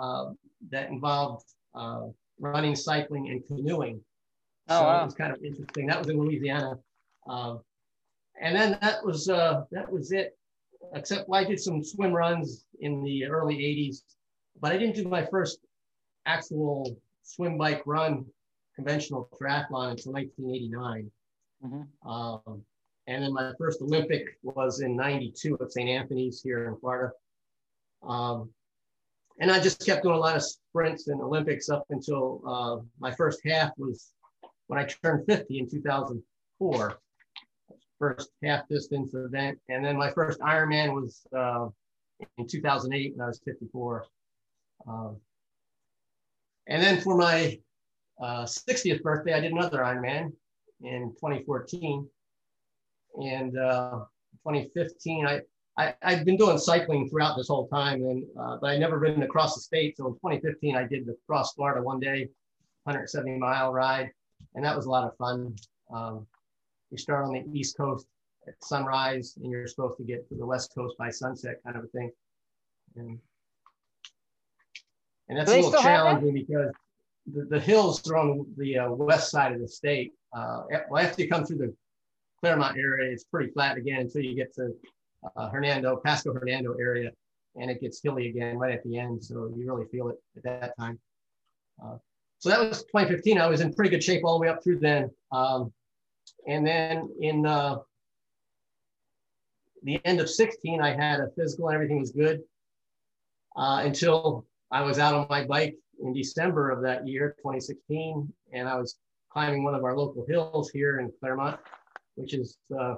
uh, 0.00 0.30
that 0.70 0.90
involved 0.90 1.44
uh, 1.74 2.06
running, 2.38 2.76
cycling, 2.76 3.30
and 3.30 3.46
canoeing. 3.46 4.00
Oh, 4.68 4.78
so 4.78 4.84
wow. 4.84 5.02
it 5.02 5.04
was 5.04 5.14
kind 5.14 5.32
of 5.32 5.42
interesting. 5.42 5.86
That 5.86 5.98
was 5.98 6.08
in 6.08 6.18
Louisiana. 6.18 6.78
Uh, 7.28 7.56
and 8.40 8.56
then 8.56 8.78
that 8.80 9.04
was 9.04 9.28
uh, 9.28 9.64
that 9.70 9.90
was 9.90 10.12
it 10.12 10.36
except 10.94 11.28
I 11.32 11.44
did 11.44 11.60
some 11.60 11.82
swim 11.82 12.12
runs 12.12 12.64
in 12.80 13.02
the 13.02 13.26
early 13.26 13.56
80s, 13.56 14.02
but 14.60 14.72
I 14.72 14.78
didn't 14.78 14.96
do 14.96 15.08
my 15.08 15.24
first 15.24 15.58
actual 16.26 16.96
swim 17.22 17.56
bike 17.56 17.82
run 17.86 18.26
conventional 18.74 19.28
triathlon 19.40 19.92
until 19.92 20.12
1989. 20.12 21.10
Mm-hmm. 21.64 22.08
Um, 22.08 22.62
and 23.06 23.22
then 23.22 23.32
my 23.32 23.52
first 23.58 23.82
Olympic 23.82 24.38
was 24.42 24.80
in 24.80 24.96
92 24.96 25.58
at 25.60 25.72
St. 25.72 25.88
Anthony's 25.88 26.40
here 26.42 26.68
in 26.68 26.76
Florida. 26.76 27.12
Um, 28.02 28.50
and 29.42 29.50
I 29.50 29.58
just 29.58 29.84
kept 29.84 30.04
doing 30.04 30.14
a 30.14 30.18
lot 30.20 30.36
of 30.36 30.44
sprints 30.44 31.08
and 31.08 31.20
Olympics 31.20 31.68
up 31.68 31.84
until 31.90 32.40
uh, 32.46 32.76
my 33.00 33.10
first 33.10 33.40
half 33.44 33.72
was 33.76 34.12
when 34.68 34.78
I 34.78 34.84
turned 34.84 35.26
50 35.26 35.58
in 35.58 35.68
2004 35.68 36.98
first 37.98 38.30
half 38.44 38.68
distance 38.68 39.14
event. 39.14 39.58
And 39.68 39.84
then 39.84 39.96
my 39.96 40.12
first 40.12 40.38
Ironman 40.38 40.94
was 40.94 41.26
uh, 41.36 41.66
in 42.38 42.46
2008 42.46 43.16
when 43.16 43.24
I 43.24 43.26
was 43.26 43.40
54. 43.44 44.06
Um, 44.86 45.16
and 46.68 46.80
then 46.80 47.00
for 47.00 47.16
my 47.16 47.58
uh, 48.22 48.44
60th 48.44 49.02
birthday, 49.02 49.34
I 49.34 49.40
did 49.40 49.50
another 49.50 49.78
Ironman 49.78 50.32
in 50.82 51.12
2014. 51.16 52.08
And 53.16 53.58
uh, 53.58 54.04
2015, 54.46 55.26
I, 55.26 55.40
I, 55.78 55.94
I've 56.02 56.24
been 56.24 56.36
doing 56.36 56.58
cycling 56.58 57.08
throughout 57.08 57.36
this 57.36 57.48
whole 57.48 57.66
time, 57.68 58.02
and 58.02 58.24
uh, 58.38 58.58
but 58.60 58.68
I 58.68 58.78
never 58.78 58.98
ridden 58.98 59.22
across 59.22 59.54
the 59.54 59.60
state. 59.60 59.96
So 59.96 60.06
in 60.06 60.14
2015, 60.14 60.76
I 60.76 60.84
did 60.84 61.06
the 61.06 61.16
cross 61.26 61.54
Florida 61.54 61.82
one 61.82 61.98
day, 61.98 62.28
170 62.84 63.38
mile 63.38 63.72
ride, 63.72 64.10
and 64.54 64.64
that 64.64 64.76
was 64.76 64.86
a 64.86 64.90
lot 64.90 65.04
of 65.04 65.16
fun. 65.16 65.54
Um, 65.92 66.26
you 66.90 66.98
start 66.98 67.24
on 67.24 67.32
the 67.32 67.58
East 67.58 67.76
Coast 67.76 68.06
at 68.46 68.54
sunrise 68.62 69.38
and 69.40 69.50
you're 69.50 69.66
supposed 69.66 69.96
to 69.98 70.04
get 70.04 70.28
to 70.28 70.34
the 70.34 70.44
West 70.44 70.74
Coast 70.74 70.96
by 70.98 71.10
sunset 71.10 71.60
kind 71.64 71.76
of 71.76 71.84
a 71.84 71.88
thing. 71.88 72.10
And, 72.96 73.18
and 75.28 75.38
that's 75.38 75.50
a 75.50 75.56
little 75.56 75.80
challenging 75.80 76.34
because 76.34 76.72
the, 77.32 77.44
the 77.44 77.60
hills 77.60 78.08
are 78.10 78.16
on 78.16 78.46
the 78.58 78.78
uh, 78.78 78.90
west 78.90 79.30
side 79.30 79.52
of 79.52 79.60
the 79.60 79.68
state. 79.68 80.12
Uh, 80.36 80.64
well, 80.90 81.02
after 81.02 81.22
you 81.22 81.28
come 81.28 81.44
through 81.44 81.58
the 81.58 81.74
Clermont 82.40 82.76
area, 82.76 83.10
it's 83.10 83.24
pretty 83.24 83.50
flat 83.52 83.76
again 83.76 84.00
until 84.00 84.22
you 84.22 84.34
get 84.34 84.54
to 84.56 84.74
uh, 85.36 85.48
Hernando, 85.48 85.96
Pasco 85.96 86.32
Hernando 86.32 86.74
area, 86.74 87.10
and 87.56 87.70
it 87.70 87.80
gets 87.80 88.00
hilly 88.02 88.28
again 88.28 88.58
right 88.58 88.72
at 88.72 88.82
the 88.84 88.98
end. 88.98 89.22
So 89.22 89.52
you 89.56 89.70
really 89.70 89.86
feel 89.86 90.08
it 90.08 90.16
at 90.36 90.42
that 90.44 90.76
time. 90.78 90.98
Uh, 91.82 91.96
so 92.38 92.48
that 92.48 92.60
was 92.60 92.82
2015. 92.84 93.38
I 93.38 93.46
was 93.46 93.60
in 93.60 93.72
pretty 93.72 93.90
good 93.90 94.02
shape 94.02 94.24
all 94.24 94.38
the 94.38 94.42
way 94.42 94.48
up 94.48 94.62
through 94.64 94.80
then. 94.80 95.10
Um, 95.30 95.72
and 96.46 96.66
then 96.66 97.08
in 97.20 97.46
uh, 97.46 97.76
the 99.82 100.00
end 100.04 100.20
of 100.20 100.28
16, 100.28 100.80
I 100.80 100.92
had 100.92 101.20
a 101.20 101.28
physical 101.36 101.68
and 101.68 101.74
everything 101.74 102.00
was 102.00 102.10
good 102.10 102.40
uh, 103.56 103.82
until 103.84 104.46
I 104.70 104.82
was 104.82 104.98
out 104.98 105.14
on 105.14 105.26
my 105.28 105.44
bike 105.44 105.76
in 106.02 106.12
December 106.12 106.70
of 106.70 106.82
that 106.82 107.06
year, 107.06 107.36
2016, 107.38 108.32
and 108.52 108.68
I 108.68 108.76
was 108.76 108.96
climbing 109.30 109.64
one 109.64 109.74
of 109.74 109.84
our 109.84 109.96
local 109.96 110.24
hills 110.26 110.70
here 110.70 110.98
in 110.98 111.12
Clermont, 111.20 111.58
which 112.16 112.34
is, 112.34 112.56
uh, 112.78 112.96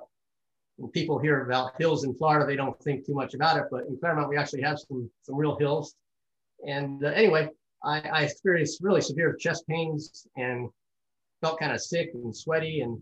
when 0.76 0.90
people 0.90 1.18
hear 1.18 1.44
about 1.44 1.72
hills 1.78 2.04
in 2.04 2.14
Florida, 2.14 2.46
they 2.46 2.56
don't 2.56 2.78
think 2.82 3.06
too 3.06 3.14
much 3.14 3.34
about 3.34 3.56
it, 3.56 3.64
but 3.70 3.86
in 3.86 3.96
Clermont, 3.96 4.28
we 4.28 4.36
actually 4.36 4.62
have 4.62 4.78
some, 4.78 5.08
some 5.22 5.36
real 5.36 5.56
hills. 5.56 5.94
And 6.66 7.04
uh, 7.04 7.08
anyway, 7.08 7.48
I, 7.84 8.00
I 8.00 8.22
experienced 8.22 8.82
really 8.82 9.00
severe 9.00 9.34
chest 9.34 9.66
pains 9.68 10.26
and 10.36 10.68
felt 11.40 11.60
kind 11.60 11.72
of 11.72 11.80
sick 11.80 12.10
and 12.14 12.34
sweaty 12.34 12.80
and 12.80 12.98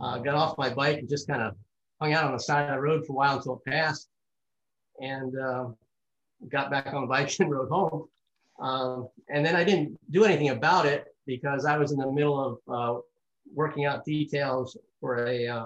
uh, 0.00 0.18
got 0.18 0.34
off 0.34 0.58
my 0.58 0.70
bike 0.70 0.98
and 0.98 1.08
just 1.08 1.28
kind 1.28 1.42
of 1.42 1.54
hung 2.00 2.12
out 2.12 2.24
on 2.24 2.32
the 2.32 2.40
side 2.40 2.68
of 2.68 2.76
the 2.76 2.80
road 2.80 3.06
for 3.06 3.12
a 3.12 3.16
while 3.16 3.36
until 3.36 3.60
it 3.64 3.70
passed 3.70 4.08
and 5.00 5.38
uh, 5.38 5.66
got 6.48 6.70
back 6.70 6.92
on 6.92 7.02
the 7.02 7.06
bike 7.06 7.32
and 7.40 7.50
rode 7.50 7.68
home. 7.68 8.08
Um, 8.58 9.08
and 9.28 9.46
then 9.46 9.54
I 9.54 9.62
didn't 9.62 9.96
do 10.10 10.24
anything 10.24 10.48
about 10.48 10.86
it 10.86 11.06
because 11.26 11.64
I 11.64 11.76
was 11.76 11.92
in 11.92 11.98
the 11.98 12.10
middle 12.10 12.60
of 12.68 12.74
uh, 12.74 13.00
working 13.54 13.84
out 13.84 14.04
details 14.04 14.76
for 15.00 15.26
a 15.26 15.46
uh, 15.46 15.64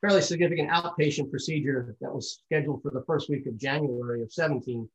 fairly 0.00 0.20
significant 0.20 0.70
outpatient 0.70 1.30
procedure 1.30 1.96
that 2.00 2.12
was 2.14 2.42
scheduled 2.44 2.82
for 2.82 2.90
the 2.90 3.04
first 3.06 3.28
week 3.28 3.46
of 3.46 3.56
January 3.56 4.22
of 4.22 4.32
17. 4.32 4.88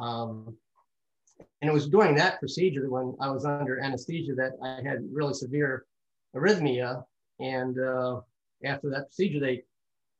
Um, 0.00 0.56
and 1.60 1.70
it 1.70 1.74
was 1.74 1.88
during 1.88 2.14
that 2.16 2.38
procedure 2.40 2.90
when 2.90 3.14
I 3.20 3.30
was 3.30 3.44
under 3.44 3.80
anesthesia 3.80 4.34
that 4.34 4.52
I 4.62 4.86
had 4.86 5.04
really 5.10 5.34
severe 5.34 5.86
arrhythmia. 6.34 7.04
And 7.40 7.78
uh, 7.78 8.20
after 8.64 8.90
that 8.90 9.06
procedure, 9.06 9.40
they 9.40 9.64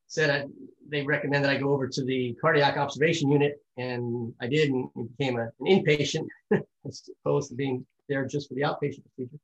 said 0.07 0.29
I, 0.29 0.45
they 0.89 1.03
recommended 1.03 1.49
I 1.49 1.57
go 1.57 1.73
over 1.73 1.87
to 1.87 2.03
the 2.03 2.35
cardiac 2.39 2.77
observation 2.77 3.31
unit, 3.31 3.61
and 3.77 4.33
I 4.39 4.47
did, 4.47 4.69
and 4.69 4.89
became 5.17 5.37
a, 5.37 5.49
an 5.59 5.65
inpatient 5.65 6.27
as 6.87 7.09
opposed 7.23 7.49
to 7.49 7.55
being 7.55 7.85
there 8.07 8.25
just 8.25 8.47
for 8.47 8.55
the 8.55 8.61
outpatient 8.61 9.03
procedure. 9.03 9.39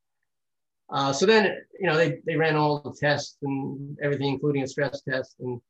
Uh, 0.91 1.13
so 1.13 1.25
then, 1.25 1.57
you 1.79 1.87
know, 1.87 1.95
they, 1.95 2.19
they 2.25 2.35
ran 2.35 2.55
all 2.55 2.79
the 2.81 2.93
tests 2.93 3.37
and 3.43 3.97
everything, 4.03 4.27
including 4.27 4.63
a 4.63 4.67
stress 4.67 5.01
test, 5.01 5.35
and 5.39 5.61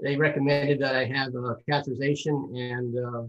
they 0.00 0.16
recommended 0.16 0.78
that 0.80 0.96
I 0.96 1.04
have 1.04 1.34
a 1.34 1.56
catheterization, 1.70 2.56
and 2.56 2.98
uh, 2.98 3.22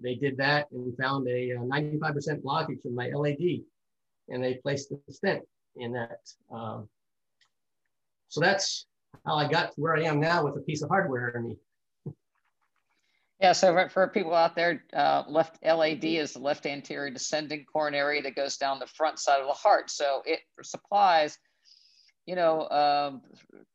they 0.00 0.14
did 0.14 0.36
that 0.36 0.70
and 0.70 0.96
found 0.96 1.26
a 1.26 1.50
95% 1.56 2.04
uh, 2.04 2.34
blockage 2.36 2.84
in 2.84 2.94
my 2.94 3.08
LAD, 3.08 3.62
and 4.28 4.42
they 4.42 4.54
placed 4.54 4.90
the 4.90 5.12
stent 5.12 5.42
in 5.76 5.92
that. 5.92 6.20
Um, 6.52 6.88
so 8.28 8.40
that's 8.40 8.86
how 9.26 9.34
I 9.34 9.48
got 9.48 9.74
to 9.74 9.80
where 9.80 9.96
I 9.96 10.02
am 10.02 10.20
now 10.20 10.44
with 10.44 10.56
a 10.56 10.60
piece 10.60 10.82
of 10.82 10.88
hardware 10.88 11.30
in 11.30 11.48
me. 11.48 11.56
Yeah, 13.44 13.52
so 13.52 13.88
for 13.90 14.08
people 14.08 14.34
out 14.34 14.56
there, 14.56 14.86
uh, 14.94 15.24
left 15.28 15.58
LAD 15.62 16.02
is 16.02 16.32
the 16.32 16.38
left 16.38 16.64
anterior 16.64 17.10
descending 17.10 17.66
coronary 17.70 18.22
that 18.22 18.34
goes 18.34 18.56
down 18.56 18.78
the 18.78 18.86
front 18.86 19.18
side 19.18 19.38
of 19.38 19.46
the 19.46 19.52
heart. 19.52 19.90
So 19.90 20.22
it 20.24 20.40
supplies, 20.62 21.36
you 22.24 22.36
know, 22.36 22.66
um, 22.70 23.20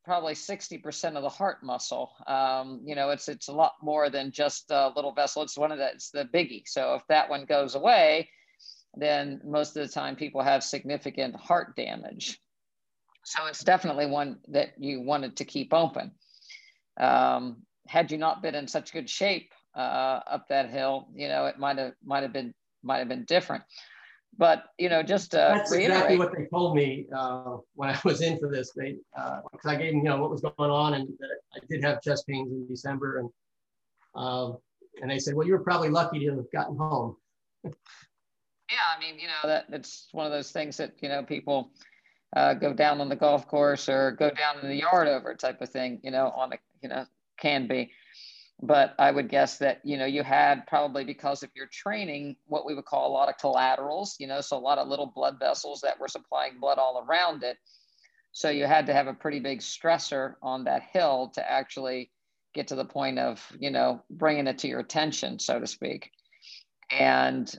probably 0.03 0.34
60% 0.34 1.17
of 1.17 1.21
the 1.21 1.29
heart 1.29 1.62
muscle. 1.62 2.13
Um, 2.25 2.82
you 2.84 2.95
know, 2.95 3.12
it's 3.12 3.29
it's 3.29 3.47
a 3.47 3.53
lot 3.53 3.73
more 3.79 4.10
than 4.10 4.32
just 4.32 4.71
a 4.71 4.91
little 4.95 5.12
vessel. 5.12 5.43
It's 5.43 5.55
one 5.55 5.71
of 5.71 5.77
the, 5.77 5.91
it's 5.91 6.10
the 6.10 6.25
biggie. 6.25 6.63
So 6.65 6.95
if 6.95 7.03
that 7.10 7.29
one 7.29 7.45
goes 7.45 7.75
away, 7.75 8.27
then 8.95 9.39
most 9.45 9.77
of 9.77 9.86
the 9.86 9.93
time 9.93 10.15
people 10.15 10.41
have 10.41 10.63
significant 10.63 11.36
heart 11.36 11.75
damage. 11.75 12.39
So 13.23 13.45
it's 13.45 13.63
definitely 13.63 14.08
one 14.08 14.39
that 14.47 14.69
you 14.79 15.01
wanted 15.01 15.38
to 15.38 15.45
keep 15.45 15.75
open. 15.75 16.13
Um, 16.99 17.58
had 17.88 18.12
you 18.12 18.17
not 18.17 18.41
been 18.41 18.55
in 18.55 18.67
such 18.67 18.93
good 18.93 19.08
shape 19.08 19.51
uh, 19.75 20.21
up 20.27 20.47
that 20.49 20.69
hill, 20.69 21.08
you 21.13 21.27
know, 21.27 21.45
it 21.45 21.60
might 21.60 21.77
have 21.77 21.93
might 22.03 22.23
have 22.23 22.34
been 22.34 22.53
might 22.84 22.97
have 22.97 23.10
been 23.10 23.25
different. 23.25 23.63
But 24.38 24.65
you 24.77 24.89
know, 24.89 25.01
just 25.03 25.32
that's 25.32 25.71
exactly 25.71 26.17
what 26.17 26.32
they 26.36 26.45
told 26.45 26.75
me 26.75 27.08
uh, 27.15 27.58
when 27.75 27.89
I 27.89 27.99
was 28.05 28.21
in 28.21 28.39
for 28.39 28.49
this. 28.49 28.71
They 28.75 28.97
because 29.13 29.65
uh, 29.65 29.69
I 29.69 29.75
gave 29.75 29.91
them 29.91 29.97
you 29.97 30.10
know 30.10 30.21
what 30.21 30.29
was 30.29 30.41
going 30.41 30.71
on 30.71 30.93
and 30.93 31.08
that 31.19 31.29
I 31.55 31.60
did 31.69 31.84
have 31.84 32.01
chest 32.01 32.27
pains 32.27 32.51
in 32.51 32.67
December 32.67 33.19
and 33.19 33.29
um, 34.15 34.58
and 35.01 35.10
they 35.10 35.19
said, 35.19 35.34
well, 35.34 35.47
you 35.47 35.53
were 35.53 35.63
probably 35.63 35.89
lucky 35.89 36.19
to 36.19 36.36
have 36.36 36.51
gotten 36.51 36.75
home. 36.75 37.15
yeah, 37.63 37.71
I 38.95 38.99
mean, 38.99 39.19
you 39.19 39.27
know 39.27 39.47
that 39.47 39.65
it's 39.69 40.08
one 40.12 40.25
of 40.25 40.32
those 40.32 40.51
things 40.51 40.77
that 40.77 40.93
you 41.01 41.10
know 41.10 41.23
people 41.23 41.71
uh, 42.36 42.53
go 42.53 42.73
down 42.73 43.01
on 43.01 43.10
the 43.10 43.15
golf 43.15 43.47
course 43.47 43.89
or 43.89 44.12
go 44.12 44.29
down 44.29 44.60
in 44.62 44.67
the 44.67 44.75
yard 44.75 45.08
over 45.08 45.34
type 45.36 45.62
of 45.62 45.69
thing, 45.69 45.99
you 46.03 46.12
know, 46.12 46.32
on 46.36 46.53
a, 46.53 46.58
you 46.82 46.89
know, 46.89 47.05
can 47.39 47.67
be. 47.67 47.91
But 48.62 48.93
I 49.00 49.12
would 49.12 49.30
guess 49.30 49.58
that, 49.60 49.80
you 49.84 49.98
know, 49.98 50.06
you 50.06 50.22
had 50.22 50.67
probably 50.67 51.06
because 51.06 51.43
of 51.43 51.50
your 51.56 51.67
training, 51.67 52.36
what 52.45 52.65
we 52.65 52.76
would 52.76 52.86
call 52.86 53.10
a 53.10 53.13
lot 53.13 53.30
of 53.30 53.38
collaterals, 53.38 54.17
you 54.19 54.28
know, 54.28 54.41
so 54.41 54.58
a 54.58 54.60
lot 54.60 54.78
of 54.78 54.88
little 54.88 55.06
blood 55.15 55.38
vessels 55.39 55.82
that 55.82 56.00
were 56.00 56.10
supplying 56.10 56.60
blood 56.60 56.78
all 56.78 57.06
around 57.08 57.43
it. 57.43 57.58
So 58.32 58.50
you 58.50 58.65
had 58.65 58.86
to 58.88 58.93
have 58.93 59.08
a 59.08 59.13
pretty 59.13 59.39
big 59.39 59.60
stressor 59.60 60.34
on 60.41 60.65
that 60.65 60.84
hill 60.91 61.32
to 61.36 61.52
actually 61.52 62.12
get 62.54 62.67
to 62.67 62.76
the 62.76 62.86
point 62.86 63.17
of, 63.17 63.45
you 63.60 63.72
know, 63.72 64.04
bringing 64.10 64.48
it 64.48 64.58
to 64.60 64.67
your 64.67 64.82
attention, 64.82 65.39
so 65.39 65.60
to 65.60 65.67
speak. 65.67 66.12
And 66.91 67.50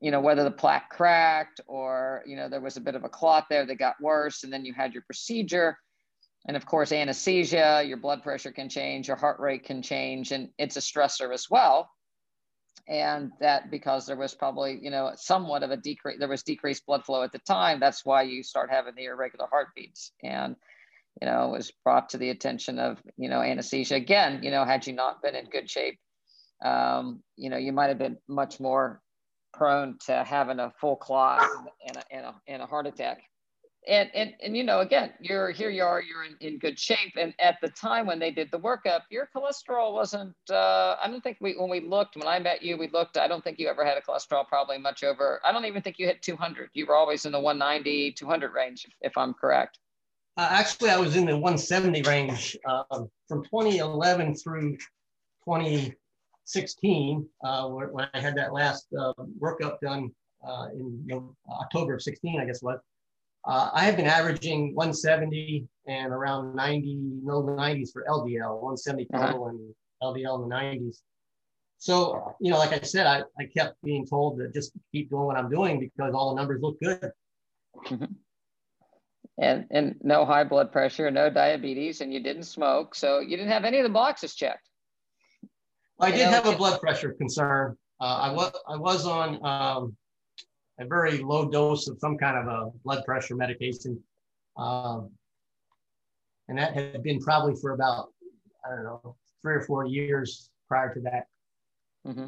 you 0.00 0.10
know, 0.10 0.20
whether 0.20 0.44
the 0.44 0.50
plaque 0.50 0.90
cracked 0.90 1.60
or, 1.66 2.22
you 2.26 2.36
know, 2.36 2.48
there 2.48 2.60
was 2.60 2.76
a 2.76 2.80
bit 2.80 2.94
of 2.94 3.04
a 3.04 3.08
clot 3.08 3.46
there 3.50 3.66
that 3.66 3.78
got 3.78 4.00
worse. 4.00 4.44
And 4.44 4.52
then 4.52 4.64
you 4.64 4.72
had 4.72 4.92
your 4.92 5.02
procedure. 5.02 5.76
And 6.48 6.56
of 6.56 6.64
course, 6.64 6.92
anesthesia, 6.92 7.84
your 7.86 7.98
blood 7.98 8.22
pressure 8.22 8.50
can 8.50 8.70
change, 8.70 9.06
your 9.06 9.18
heart 9.18 9.38
rate 9.38 9.64
can 9.64 9.82
change, 9.82 10.32
and 10.32 10.48
it's 10.58 10.78
a 10.78 10.80
stressor 10.80 11.32
as 11.32 11.48
well. 11.50 11.90
And 12.88 13.32
that 13.40 13.70
because 13.70 14.06
there 14.06 14.16
was 14.16 14.34
probably, 14.34 14.78
you 14.80 14.90
know, 14.90 15.12
somewhat 15.14 15.62
of 15.62 15.70
a 15.70 15.76
decrease, 15.76 16.18
there 16.18 16.26
was 16.26 16.42
decreased 16.42 16.86
blood 16.86 17.04
flow 17.04 17.22
at 17.22 17.32
the 17.32 17.38
time. 17.40 17.80
That's 17.80 18.02
why 18.02 18.22
you 18.22 18.42
start 18.42 18.70
having 18.70 18.94
the 18.96 19.04
irregular 19.04 19.46
heartbeats. 19.50 20.12
And, 20.22 20.56
you 21.20 21.28
know, 21.28 21.48
was 21.48 21.70
brought 21.84 22.08
to 22.10 22.18
the 22.18 22.30
attention 22.30 22.78
of, 22.78 22.98
you 23.18 23.28
know, 23.28 23.42
anesthesia. 23.42 23.96
Again, 23.96 24.42
you 24.42 24.50
know, 24.50 24.64
had 24.64 24.86
you 24.86 24.94
not 24.94 25.20
been 25.20 25.34
in 25.34 25.50
good 25.50 25.68
shape, 25.68 25.98
um, 26.64 27.22
you 27.36 27.50
know, 27.50 27.58
you 27.58 27.72
might 27.72 27.88
have 27.88 27.98
been 27.98 28.16
much 28.26 28.58
more 28.58 29.02
prone 29.52 29.98
to 30.06 30.24
having 30.24 30.60
a 30.60 30.72
full 30.80 30.96
clot 30.96 31.46
and 31.86 31.96
a, 31.98 32.02
and 32.10 32.24
a, 32.24 32.34
and 32.46 32.62
a 32.62 32.66
heart 32.66 32.86
attack. 32.86 33.20
And, 33.88 34.10
and, 34.14 34.34
and, 34.42 34.54
you 34.54 34.64
know, 34.64 34.80
again, 34.80 35.12
you're 35.18 35.50
here, 35.50 35.70
you 35.70 35.82
are, 35.82 36.02
you're 36.02 36.24
in, 36.24 36.36
in 36.40 36.58
good 36.58 36.78
shape. 36.78 37.14
And 37.18 37.32
at 37.40 37.56
the 37.62 37.70
time 37.70 38.06
when 38.06 38.18
they 38.18 38.30
did 38.30 38.50
the 38.52 38.58
workup, 38.58 39.00
your 39.08 39.30
cholesterol 39.34 39.94
wasn't, 39.94 40.34
uh, 40.50 40.96
I 41.02 41.08
don't 41.08 41.22
think 41.22 41.38
we, 41.40 41.54
when 41.54 41.70
we 41.70 41.80
looked, 41.80 42.14
when 42.14 42.28
I 42.28 42.38
met 42.38 42.62
you, 42.62 42.76
we 42.76 42.88
looked, 42.88 43.16
I 43.16 43.26
don't 43.26 43.42
think 43.42 43.58
you 43.58 43.66
ever 43.66 43.86
had 43.86 43.96
a 43.96 44.02
cholesterol 44.02 44.46
probably 44.46 44.76
much 44.76 45.04
over, 45.04 45.40
I 45.42 45.52
don't 45.52 45.64
even 45.64 45.80
think 45.80 45.98
you 45.98 46.06
hit 46.06 46.20
200. 46.20 46.68
You 46.74 46.84
were 46.84 46.96
always 46.96 47.24
in 47.24 47.32
the 47.32 47.40
190, 47.40 48.12
200 48.12 48.52
range, 48.52 48.84
if, 48.84 48.92
if 49.00 49.16
I'm 49.16 49.32
correct. 49.32 49.78
Uh, 50.36 50.48
actually, 50.50 50.90
I 50.90 50.98
was 50.98 51.16
in 51.16 51.24
the 51.24 51.32
170 51.32 52.02
range 52.02 52.58
um, 52.66 53.08
from 53.26 53.42
2011 53.44 54.34
through 54.34 54.76
2016 55.46 57.26
uh, 57.42 57.68
when 57.68 58.06
I 58.12 58.20
had 58.20 58.36
that 58.36 58.52
last 58.52 58.86
uh, 59.00 59.14
workup 59.40 59.80
done 59.80 60.10
uh, 60.46 60.66
in 60.74 61.02
you 61.06 61.14
know, 61.14 61.34
October 61.50 61.94
of 61.94 62.02
16, 62.02 62.38
I 62.38 62.44
guess 62.44 62.62
was. 62.62 62.78
Uh, 63.48 63.70
I 63.72 63.84
have 63.84 63.96
been 63.96 64.06
averaging 64.06 64.74
170 64.74 65.66
and 65.86 66.12
around 66.12 66.54
90, 66.54 66.98
no 67.22 67.42
90s 67.42 67.90
for 67.90 68.04
LDL, 68.06 68.60
170 68.60 69.06
total 69.06 69.44
uh-huh. 69.44 69.48
and 69.48 69.74
LDL 70.02 70.42
in 70.42 70.48
the 70.48 70.54
90s. 70.54 70.96
So, 71.78 72.34
you 72.40 72.50
know, 72.50 72.58
like 72.58 72.74
I 72.74 72.84
said, 72.84 73.06
I, 73.06 73.22
I 73.38 73.46
kept 73.46 73.80
being 73.82 74.06
told 74.06 74.38
to 74.38 74.50
just 74.50 74.72
keep 74.92 75.08
doing 75.08 75.24
what 75.24 75.38
I'm 75.38 75.48
doing 75.48 75.80
because 75.80 76.12
all 76.12 76.34
the 76.34 76.40
numbers 76.40 76.60
look 76.62 76.78
good. 76.80 77.10
Mm-hmm. 77.86 78.04
And, 79.40 79.66
and 79.70 79.94
no 80.02 80.24
high 80.24 80.42
blood 80.42 80.72
pressure, 80.72 81.12
no 81.12 81.30
diabetes, 81.30 82.00
and 82.00 82.12
you 82.12 82.18
didn't 82.18 82.42
smoke. 82.42 82.96
So 82.96 83.20
you 83.20 83.36
didn't 83.36 83.52
have 83.52 83.64
any 83.64 83.78
of 83.78 83.84
the 83.84 83.88
boxes 83.88 84.34
checked. 84.34 84.68
Well, 85.96 86.08
I 86.08 86.10
did 86.10 86.26
have 86.26 86.44
a 86.44 86.56
blood 86.56 86.80
pressure 86.80 87.12
concern. 87.12 87.76
Uh, 88.00 88.04
I 88.04 88.32
was 88.32 88.52
I 88.68 88.76
was 88.76 89.06
on 89.06 89.38
um, 89.46 89.96
a 90.78 90.86
very 90.86 91.18
low 91.18 91.48
dose 91.48 91.88
of 91.88 91.98
some 91.98 92.16
kind 92.16 92.36
of 92.36 92.46
a 92.46 92.70
blood 92.84 93.04
pressure 93.04 93.34
medication, 93.34 94.00
um, 94.56 95.10
and 96.48 96.58
that 96.58 96.74
had 96.74 97.02
been 97.02 97.20
probably 97.20 97.54
for 97.60 97.72
about 97.72 98.12
I 98.64 98.74
don't 98.74 98.84
know 98.84 99.16
three 99.42 99.54
or 99.54 99.62
four 99.62 99.86
years 99.86 100.50
prior 100.68 100.92
to 100.94 101.00
that. 101.00 101.26
Mm-hmm. 102.06 102.26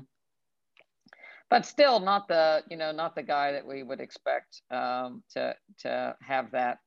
But 1.49 1.67
still, 1.67 2.01
not 2.01 2.29
the 2.29 2.63
you 2.71 2.77
know 2.77 2.93
not 2.93 3.15
the 3.15 3.23
guy 3.23 3.53
that 3.53 3.67
we 3.67 3.83
would 3.83 4.01
expect 4.01 4.63
um, 4.71 5.23
to 5.35 5.55
to 5.81 6.17
have 6.23 6.51
that, 6.53 6.79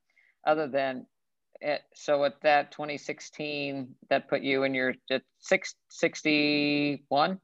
other 0.46 0.68
than 0.68 1.06
at, 1.62 1.82
so 1.94 2.24
at 2.24 2.40
that 2.42 2.72
2016, 2.72 3.88
that 4.10 4.28
put 4.28 4.42
you 4.42 4.64
in 4.64 4.74
your 4.74 4.94
six, 5.40 5.74
61? 5.88 7.38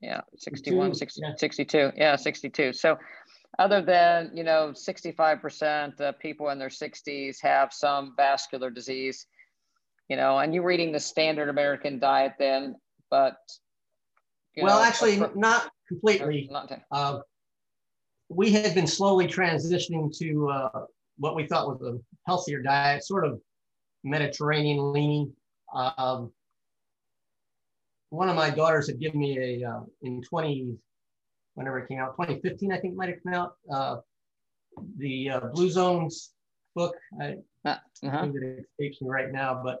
Yeah, 0.00 0.20
61, 0.36 0.94
60, 0.94 1.20
yeah. 1.22 1.34
62. 1.36 1.92
Yeah, 1.96 2.16
62. 2.16 2.72
So 2.72 2.96
other 3.58 3.82
than, 3.82 4.30
you 4.34 4.44
know, 4.44 4.72
65% 4.74 6.00
of 6.00 6.18
people 6.18 6.50
in 6.50 6.58
their 6.58 6.68
60s 6.68 7.36
have 7.42 7.72
some 7.72 8.14
vascular 8.16 8.70
disease, 8.70 9.26
you 10.08 10.16
know, 10.16 10.38
and 10.38 10.54
you're 10.54 10.64
reading 10.64 10.92
the 10.92 11.00
standard 11.00 11.48
American 11.48 11.98
diet 11.98 12.34
then, 12.38 12.76
but. 13.10 13.36
well, 14.56 14.78
know, 14.78 14.84
actually, 14.84 15.20
not 15.34 15.70
completely. 15.88 16.48
Not 16.50 16.72
uh, 16.90 17.20
we 18.28 18.52
had 18.52 18.74
been 18.74 18.86
slowly 18.86 19.26
transitioning 19.26 20.16
to 20.18 20.48
uh, 20.48 20.84
what 21.18 21.34
we 21.34 21.46
thought 21.46 21.66
was 21.66 21.82
a 21.82 21.98
healthier 22.26 22.62
diet, 22.62 23.04
sort 23.04 23.26
of 23.26 23.40
Mediterranean 24.04 24.92
leaning. 24.92 25.32
Um, 25.74 26.32
one 28.10 28.28
of 28.28 28.36
my 28.36 28.50
daughters 28.50 28.88
had 28.88 29.00
given 29.00 29.20
me 29.20 29.62
a 29.62 29.68
uh, 29.68 29.80
in 30.02 30.22
20 30.22 30.76
whenever 31.54 31.78
it 31.78 31.88
came 31.88 31.98
out 31.98 32.14
2015 32.16 32.72
i 32.72 32.78
think 32.78 32.94
might 32.94 33.08
have 33.08 33.22
come 33.22 33.34
out 33.34 33.54
uh, 33.72 33.96
the 34.98 35.30
uh, 35.30 35.40
blue 35.52 35.70
zones 35.70 36.32
book 36.74 36.94
i 37.20 37.36
uh, 37.64 37.76
uh-huh. 38.02 38.22
think 38.22 38.36
it 38.36 38.66
escapes 38.80 39.02
me 39.02 39.08
right 39.08 39.32
now 39.32 39.62
but 39.62 39.80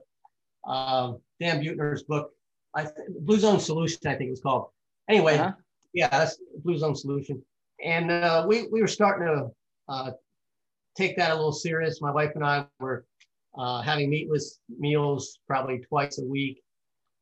um, 0.70 1.18
dan 1.40 1.60
buettner's 1.60 2.02
book 2.02 2.32
i 2.74 2.82
th- 2.82 2.94
blue 3.20 3.38
zone 3.38 3.60
solution 3.60 3.98
i 4.06 4.14
think 4.14 4.28
it 4.28 4.30
was 4.30 4.40
called 4.40 4.66
anyway 5.08 5.38
uh-huh. 5.38 5.52
yeah 5.94 6.08
that's 6.08 6.38
blue 6.64 6.76
zone 6.76 6.94
solution 6.94 7.42
and 7.84 8.10
uh, 8.10 8.44
we, 8.46 8.68
we 8.68 8.80
were 8.80 8.86
starting 8.86 9.26
to 9.26 9.50
uh, 9.88 10.10
take 10.96 11.16
that 11.16 11.30
a 11.30 11.34
little 11.34 11.52
serious 11.52 12.02
my 12.02 12.10
wife 12.10 12.32
and 12.34 12.44
i 12.44 12.66
were 12.78 13.06
uh, 13.58 13.80
having 13.82 14.10
meatless 14.10 14.60
meals 14.78 15.38
probably 15.46 15.78
twice 15.78 16.18
a 16.18 16.24
week 16.24 16.62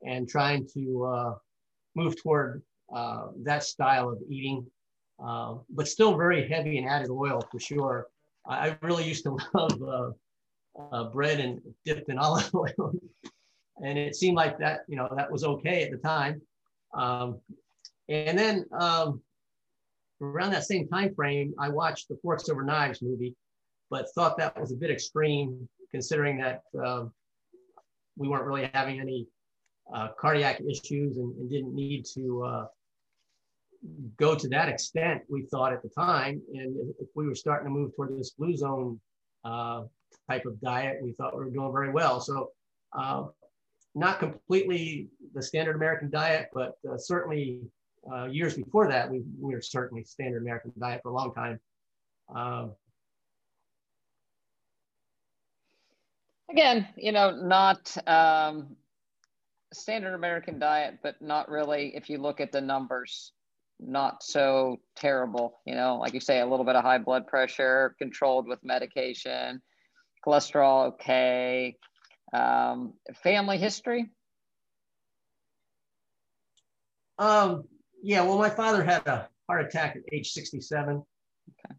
and 0.07 0.29
trying 0.29 0.67
to 0.75 1.05
uh, 1.05 1.35
move 1.97 2.21
toward 2.21 2.63
uh, 2.95 3.29
that 3.43 3.63
style 3.63 4.09
of 4.09 4.19
eating, 4.29 4.67
uh, 5.23 5.57
but 5.71 5.89
still 5.89 6.17
very 6.17 6.49
heavy 6.49 6.79
and 6.79 6.89
added 6.89 7.11
oil 7.11 7.43
for 7.51 7.61
sure. 7.61 8.07
I 8.47 8.77
really 8.83 9.05
used 9.05 9.25
to 9.25 9.39
love 9.55 9.83
uh, 9.83 10.11
uh, 10.93 11.05
bread 11.11 11.41
and 11.41 11.61
dipped 11.85 12.09
in 12.09 12.19
olive 12.27 12.55
oil. 12.55 12.93
and 13.83 13.99
it 13.99 14.17
seemed 14.17 14.37
like 14.37 14.59
that, 14.59 14.81
you 14.89 14.97
know, 14.97 15.09
that 15.17 15.31
was 15.31 15.45
okay 15.45 15.83
at 15.83 15.91
the 15.91 15.99
time. 15.99 16.41
Um, 16.95 17.41
and 18.09 18.39
then 18.39 18.65
um, 18.73 19.21
around 20.21 20.53
that 20.53 20.65
same 20.65 20.89
time 20.89 21.15
frame, 21.15 21.55
I 21.59 21.69
watched 21.69 22.09
the 22.09 22.17
Forks 22.23 22.49
Over 22.49 22.63
Knives 22.63 23.03
movie, 23.03 23.35
but 23.91 24.07
thought 24.15 24.39
that 24.39 24.59
was 24.59 24.73
a 24.73 24.77
bit 24.77 24.91
extreme 24.91 25.69
considering 25.91 26.39
that 26.39 26.63
uh, 26.83 27.05
we 28.17 28.29
weren't 28.29 28.45
really 28.45 28.71
having 28.75 29.01
any 29.01 29.27
uh, 29.95 30.09
cardiac 30.19 30.61
issues 30.61 31.17
and, 31.17 31.35
and, 31.37 31.51
didn't 31.51 31.75
need 31.75 32.05
to 32.05 32.45
uh, 32.45 32.67
go 34.19 34.35
to 34.35 34.49
that 34.49 34.69
extent, 34.69 35.23
we 35.29 35.43
thought 35.47 35.73
at 35.73 35.83
the 35.83 35.89
time. 35.89 36.43
And 36.55 36.77
if 37.01 37.09
we 37.15 37.27
were 37.27 37.35
starting 37.35 37.67
to 37.67 37.71
move 37.71 37.95
toward 37.95 38.19
this 38.19 38.31
blue 38.31 38.57
zone 38.57 39.01
uh, 39.45 39.83
type 40.29 40.47
of 40.47 40.61
diet, 40.61 40.99
we 41.03 41.13
thought 41.13 41.37
we 41.37 41.45
were 41.45 41.51
doing 41.51 41.73
very 41.73 41.91
well. 41.91 42.21
So, 42.21 42.51
uh, 42.93 43.25
not 43.95 44.19
completely 44.19 45.09
the 45.35 45.43
standard 45.43 45.77
American 45.77 46.11
diet, 46.11 46.49
but 46.53 46.75
uh, 46.89 46.97
certainly 46.97 47.61
years 48.31 48.55
before 48.55 48.89
that, 48.89 49.11
we, 49.11 49.23
we 49.39 49.55
were 49.55 49.61
certainly 49.61 50.05
standard 50.05 50.41
American 50.41 50.73
diet 50.79 51.01
for 51.03 51.11
a 51.11 51.15
long 51.15 51.35
time. 51.35 51.61
Um, 52.35 52.73
Again, 56.51 56.89
you 56.97 57.13
know, 57.13 57.31
not 57.31 57.95
um, 58.09 58.75
standard 59.73 60.15
American 60.15 60.59
diet, 60.59 60.99
but 61.03 61.21
not 61.21 61.51
really, 61.51 61.95
if 61.95 62.09
you 62.09 62.19
look 62.19 62.41
at 62.41 62.53
the 62.53 62.61
numbers, 62.61 63.33
not 63.81 64.23
so 64.23 64.79
terrible. 64.97 65.61
You 65.67 65.75
know, 65.75 65.99
like 65.99 66.15
you 66.15 66.21
say, 66.21 66.41
a 66.41 66.47
little 66.47 66.65
bit 66.65 66.77
of 66.77 66.85
high 66.85 66.99
blood 66.99 67.27
pressure, 67.27 67.95
controlled 67.99 68.49
with 68.49 68.59
medication, 68.63 69.63
cholesterol 70.27 70.89
okay. 70.95 71.77
Um, 72.33 72.95
family 73.23 73.59
history? 73.59 74.11
Um, 77.19 77.65
yeah, 78.03 78.23
well, 78.23 78.39
my 78.39 78.51
father 78.51 78.85
had 78.85 79.07
a 79.07 79.29
heart 79.49 79.65
attack 79.65 79.97
at 79.97 80.03
age 80.13 80.31
67. 80.33 80.97
Okay. 80.97 81.75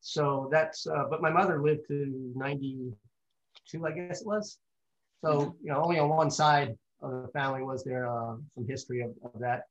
So 0.00 0.48
that's, 0.52 0.86
uh, 0.86 1.04
but 1.10 1.22
my 1.22 1.30
mother 1.30 1.62
lived 1.62 1.88
to 1.88 2.32
92, 2.36 3.86
I 3.86 3.90
guess 3.92 4.20
it 4.20 4.26
was. 4.26 4.58
So, 5.24 5.56
you 5.62 5.72
know, 5.72 5.82
only 5.82 5.98
on 5.98 6.08
one 6.10 6.30
side 6.30 6.76
of 7.02 7.22
the 7.22 7.28
family 7.28 7.62
was 7.62 7.82
there 7.82 8.06
uh, 8.06 8.36
some 8.54 8.66
history 8.68 9.00
of, 9.00 9.10
of 9.24 9.40
that. 9.40 9.62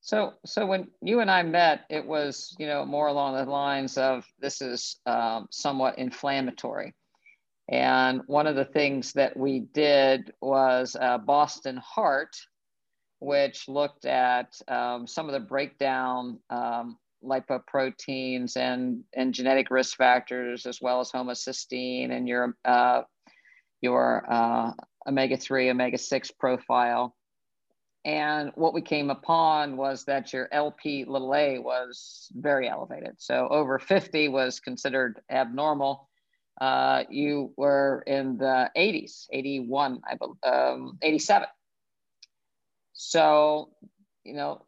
So, 0.00 0.34
so 0.46 0.64
when 0.66 0.88
you 1.02 1.20
and 1.20 1.30
I 1.30 1.42
met, 1.42 1.84
it 1.90 2.06
was, 2.06 2.54
you 2.58 2.66
know, 2.66 2.84
more 2.84 3.08
along 3.08 3.34
the 3.34 3.50
lines 3.50 3.98
of 3.98 4.24
this 4.38 4.62
is 4.62 4.96
um, 5.06 5.48
somewhat 5.50 5.98
inflammatory. 5.98 6.94
And 7.68 8.22
one 8.26 8.46
of 8.46 8.56
the 8.56 8.64
things 8.64 9.12
that 9.12 9.36
we 9.36 9.60
did 9.60 10.32
was 10.40 10.96
uh, 10.98 11.18
Boston 11.18 11.76
Heart, 11.76 12.34
which 13.20 13.68
looked 13.68 14.06
at 14.06 14.54
um, 14.68 15.06
some 15.06 15.26
of 15.26 15.32
the 15.32 15.40
breakdown 15.40 16.38
um, 16.48 16.96
lipoproteins 17.22 18.56
and, 18.56 19.04
and 19.14 19.34
genetic 19.34 19.70
risk 19.70 19.98
factors, 19.98 20.64
as 20.64 20.80
well 20.80 21.00
as 21.00 21.10
homocysteine 21.10 22.10
and 22.10 22.26
your, 22.26 22.56
uh, 22.64 23.02
your 23.82 24.24
uh, 24.30 24.72
omega 25.06 25.36
3, 25.36 25.70
omega 25.70 25.98
6 25.98 26.30
profile. 26.38 27.14
And 28.04 28.52
what 28.54 28.74
we 28.74 28.80
came 28.80 29.10
upon 29.10 29.76
was 29.76 30.04
that 30.04 30.32
your 30.32 30.48
LP 30.52 31.04
little 31.04 31.34
a 31.34 31.58
was 31.58 32.28
very 32.34 32.68
elevated. 32.68 33.14
So 33.18 33.48
over 33.48 33.78
50 33.78 34.28
was 34.28 34.60
considered 34.60 35.20
abnormal. 35.30 36.08
Uh, 36.60 37.04
you 37.10 37.52
were 37.56 38.02
in 38.06 38.36
the 38.36 38.70
80s, 38.76 39.26
81, 39.32 40.00
I 40.08 40.14
believe, 40.14 40.36
um, 40.42 40.98
87. 41.02 41.48
So, 42.94 43.70
you 44.24 44.34
know, 44.34 44.62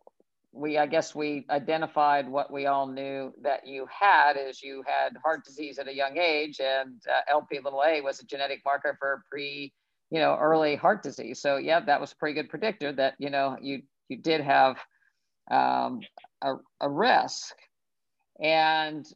we, 0.53 0.79
I 0.79 0.87
guess 0.87 1.15
we 1.15 1.47
identified 1.51 2.29
what 2.29 2.53
we 2.53 2.67
all 2.67 2.87
knew 2.87 3.33
that 3.43 3.67
you 3.67 3.87
had 3.91 4.37
is 4.37 4.63
you 4.63 4.85
had 4.87 5.17
heart 5.23 5.45
disease 5.45 5.79
at 5.79 5.89
a 5.89 5.95
young 5.95 6.19
age 6.19 6.61
and 6.61 7.01
uh, 7.09 7.21
LP 7.31 7.61
little 7.63 7.83
a 7.85 8.01
was 8.01 8.21
a 8.21 8.27
genetic 8.27 8.61
marker 8.65 8.97
for 8.99 9.25
pre 9.31 9.73
you 10.11 10.19
know, 10.19 10.37
early 10.39 10.77
heart 10.77 11.03
disease. 11.03 11.41
So 11.41 11.57
yeah, 11.57 11.81
that 11.81 12.01
was 12.01 12.13
a 12.13 12.17
pretty 12.17 12.35
good 12.35 12.49
predictor 12.49 12.93
that, 12.93 13.15
you 13.19 13.31
know, 13.31 13.57
you, 13.61 13.83
you 14.09 14.17
did 14.17 14.41
have 14.41 14.77
um, 15.51 16.01
a, 16.43 16.55
a 16.81 16.89
risk. 16.89 17.55
And 18.43 19.07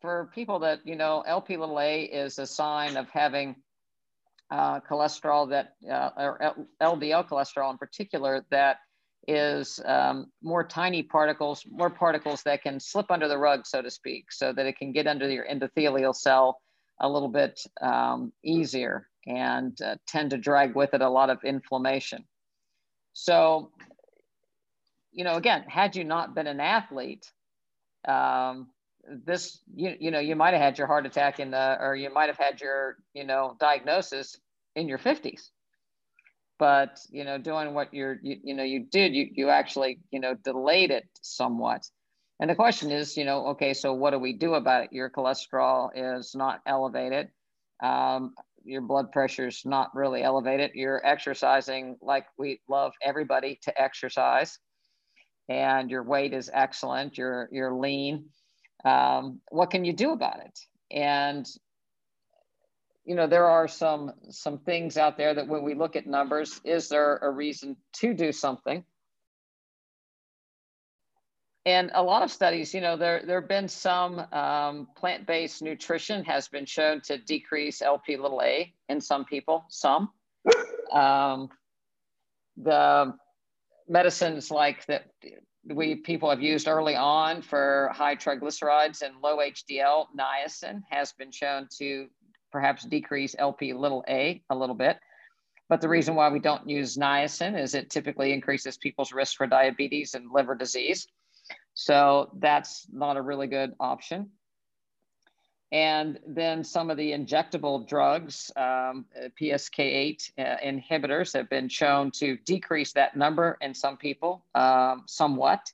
for 0.00 0.30
people 0.34 0.60
that, 0.60 0.80
you 0.84 0.96
know, 0.96 1.22
LP 1.26 1.56
little 1.56 1.80
a 1.80 2.02
is 2.02 2.38
a 2.38 2.46
sign 2.46 2.96
of 2.96 3.08
having 3.10 3.56
uh, 4.50 4.80
cholesterol 4.80 5.50
that, 5.50 5.74
uh, 5.90 6.10
or 6.16 6.66
LDL 6.82 7.28
cholesterol 7.28 7.70
in 7.70 7.78
particular, 7.78 8.44
that 8.50 8.78
is 9.26 9.80
um, 9.84 10.26
more 10.42 10.64
tiny 10.64 11.02
particles, 11.02 11.64
more 11.70 11.90
particles 11.90 12.42
that 12.42 12.62
can 12.62 12.80
slip 12.80 13.10
under 13.10 13.28
the 13.28 13.38
rug, 13.38 13.66
so 13.66 13.82
to 13.82 13.90
speak, 13.90 14.32
so 14.32 14.52
that 14.52 14.66
it 14.66 14.78
can 14.78 14.92
get 14.92 15.06
under 15.06 15.30
your 15.30 15.46
endothelial 15.46 16.14
cell 16.14 16.60
a 17.00 17.08
little 17.08 17.28
bit 17.28 17.60
um, 17.80 18.32
easier 18.42 19.06
and 19.26 19.80
uh, 19.82 19.96
tend 20.06 20.30
to 20.30 20.38
drag 20.38 20.74
with 20.74 20.94
it 20.94 21.02
a 21.02 21.08
lot 21.08 21.30
of 21.30 21.44
inflammation. 21.44 22.24
So, 23.12 23.72
you 25.12 25.24
know, 25.24 25.34
again, 25.34 25.64
had 25.68 25.96
you 25.96 26.04
not 26.04 26.34
been 26.34 26.46
an 26.46 26.60
athlete, 26.60 27.30
um, 28.06 28.68
this, 29.24 29.60
you, 29.74 29.94
you 29.98 30.10
know, 30.10 30.20
you 30.20 30.36
might 30.36 30.54
have 30.54 30.62
had 30.62 30.78
your 30.78 30.86
heart 30.86 31.06
attack 31.06 31.40
in 31.40 31.50
the, 31.50 31.76
or 31.80 31.96
you 31.96 32.12
might 32.12 32.28
have 32.28 32.38
had 32.38 32.60
your, 32.60 32.96
you 33.14 33.24
know, 33.24 33.56
diagnosis 33.58 34.38
in 34.76 34.88
your 34.88 34.98
50s. 34.98 35.48
But, 36.58 37.00
you 37.10 37.24
know, 37.24 37.38
doing 37.38 37.72
what 37.74 37.94
you're, 37.94 38.18
you, 38.22 38.36
you 38.42 38.54
know, 38.54 38.64
you 38.64 38.86
did, 38.90 39.14
you, 39.14 39.28
you 39.32 39.48
actually, 39.48 40.00
you 40.10 40.20
know, 40.20 40.34
delayed 40.34 40.90
it 40.90 41.04
somewhat. 41.22 41.88
And 42.40 42.50
the 42.50 42.54
question 42.54 42.90
is, 42.90 43.16
you 43.16 43.24
know, 43.24 43.48
okay, 43.48 43.74
so 43.74 43.92
what 43.94 44.10
do 44.10 44.18
we 44.18 44.32
do 44.32 44.54
about 44.54 44.84
it? 44.84 44.92
Your 44.92 45.10
cholesterol 45.10 45.90
is 45.94 46.34
not 46.34 46.60
elevated. 46.66 47.28
Um, 47.82 48.34
your 48.68 48.82
blood 48.82 49.10
pressure 49.10 49.48
is 49.48 49.62
not 49.64 49.94
really 49.94 50.22
elevated. 50.22 50.72
You're 50.74 51.04
exercising 51.04 51.96
like 52.02 52.26
we 52.36 52.60
love 52.68 52.92
everybody 53.02 53.58
to 53.62 53.80
exercise, 53.80 54.58
and 55.48 55.90
your 55.90 56.02
weight 56.02 56.34
is 56.34 56.50
excellent. 56.52 57.16
You're 57.16 57.48
you're 57.50 57.72
lean. 57.72 58.26
Um, 58.84 59.40
what 59.50 59.70
can 59.70 59.84
you 59.84 59.92
do 59.92 60.12
about 60.12 60.40
it? 60.40 60.58
And 60.90 61.46
you 63.04 63.14
know 63.14 63.26
there 63.26 63.46
are 63.46 63.66
some 63.66 64.12
some 64.28 64.58
things 64.58 64.98
out 64.98 65.16
there 65.16 65.34
that 65.34 65.48
when 65.48 65.62
we 65.62 65.74
look 65.74 65.96
at 65.96 66.06
numbers, 66.06 66.60
is 66.64 66.88
there 66.88 67.16
a 67.16 67.30
reason 67.30 67.76
to 67.94 68.12
do 68.12 68.32
something? 68.32 68.84
And 71.68 71.90
a 71.92 72.02
lot 72.02 72.22
of 72.22 72.30
studies, 72.30 72.72
you 72.72 72.80
know, 72.80 72.96
there 72.96 73.22
there 73.26 73.40
have 73.40 73.48
been 73.48 73.68
some 73.68 74.20
um, 74.32 74.88
plant-based 74.96 75.60
nutrition 75.60 76.24
has 76.24 76.48
been 76.48 76.64
shown 76.64 77.02
to 77.02 77.18
decrease 77.18 77.82
LP 77.82 78.16
little 78.16 78.40
a 78.42 78.72
in 78.88 79.02
some 79.02 79.26
people. 79.26 79.66
Some 79.68 80.08
um, 80.92 81.50
the 82.56 83.12
medicines 83.86 84.50
like 84.50 84.86
that 84.86 85.10
we 85.66 85.96
people 85.96 86.30
have 86.30 86.40
used 86.40 86.68
early 86.68 86.96
on 86.96 87.42
for 87.42 87.90
high 87.92 88.16
triglycerides 88.16 89.02
and 89.02 89.16
low 89.22 89.36
HDL, 89.36 90.06
niacin 90.18 90.80
has 90.88 91.12
been 91.12 91.30
shown 91.30 91.68
to 91.78 92.06
perhaps 92.50 92.84
decrease 92.84 93.36
LP 93.38 93.74
little 93.74 94.02
a 94.08 94.42
a 94.48 94.56
little 94.56 94.74
bit. 94.74 94.96
But 95.68 95.82
the 95.82 95.88
reason 95.90 96.14
why 96.14 96.30
we 96.30 96.38
don't 96.38 96.66
use 96.66 96.96
niacin 96.96 97.60
is 97.60 97.74
it 97.74 97.90
typically 97.90 98.32
increases 98.32 98.78
people's 98.78 99.12
risk 99.12 99.36
for 99.36 99.46
diabetes 99.46 100.14
and 100.14 100.30
liver 100.32 100.54
disease. 100.54 101.06
So 101.78 102.30
that's 102.36 102.88
not 102.92 103.16
a 103.16 103.22
really 103.22 103.46
good 103.46 103.72
option. 103.78 104.30
And 105.70 106.18
then 106.26 106.64
some 106.64 106.90
of 106.90 106.96
the 106.96 107.12
injectable 107.12 107.86
drugs, 107.86 108.50
um, 108.56 109.04
PCSK8 109.40 110.32
uh, 110.36 110.42
inhibitors, 110.66 111.34
have 111.34 111.48
been 111.48 111.68
shown 111.68 112.10
to 112.16 112.36
decrease 112.38 112.94
that 112.94 113.16
number 113.16 113.56
in 113.60 113.74
some 113.74 113.96
people 113.96 114.44
um, 114.56 115.04
somewhat. 115.06 115.72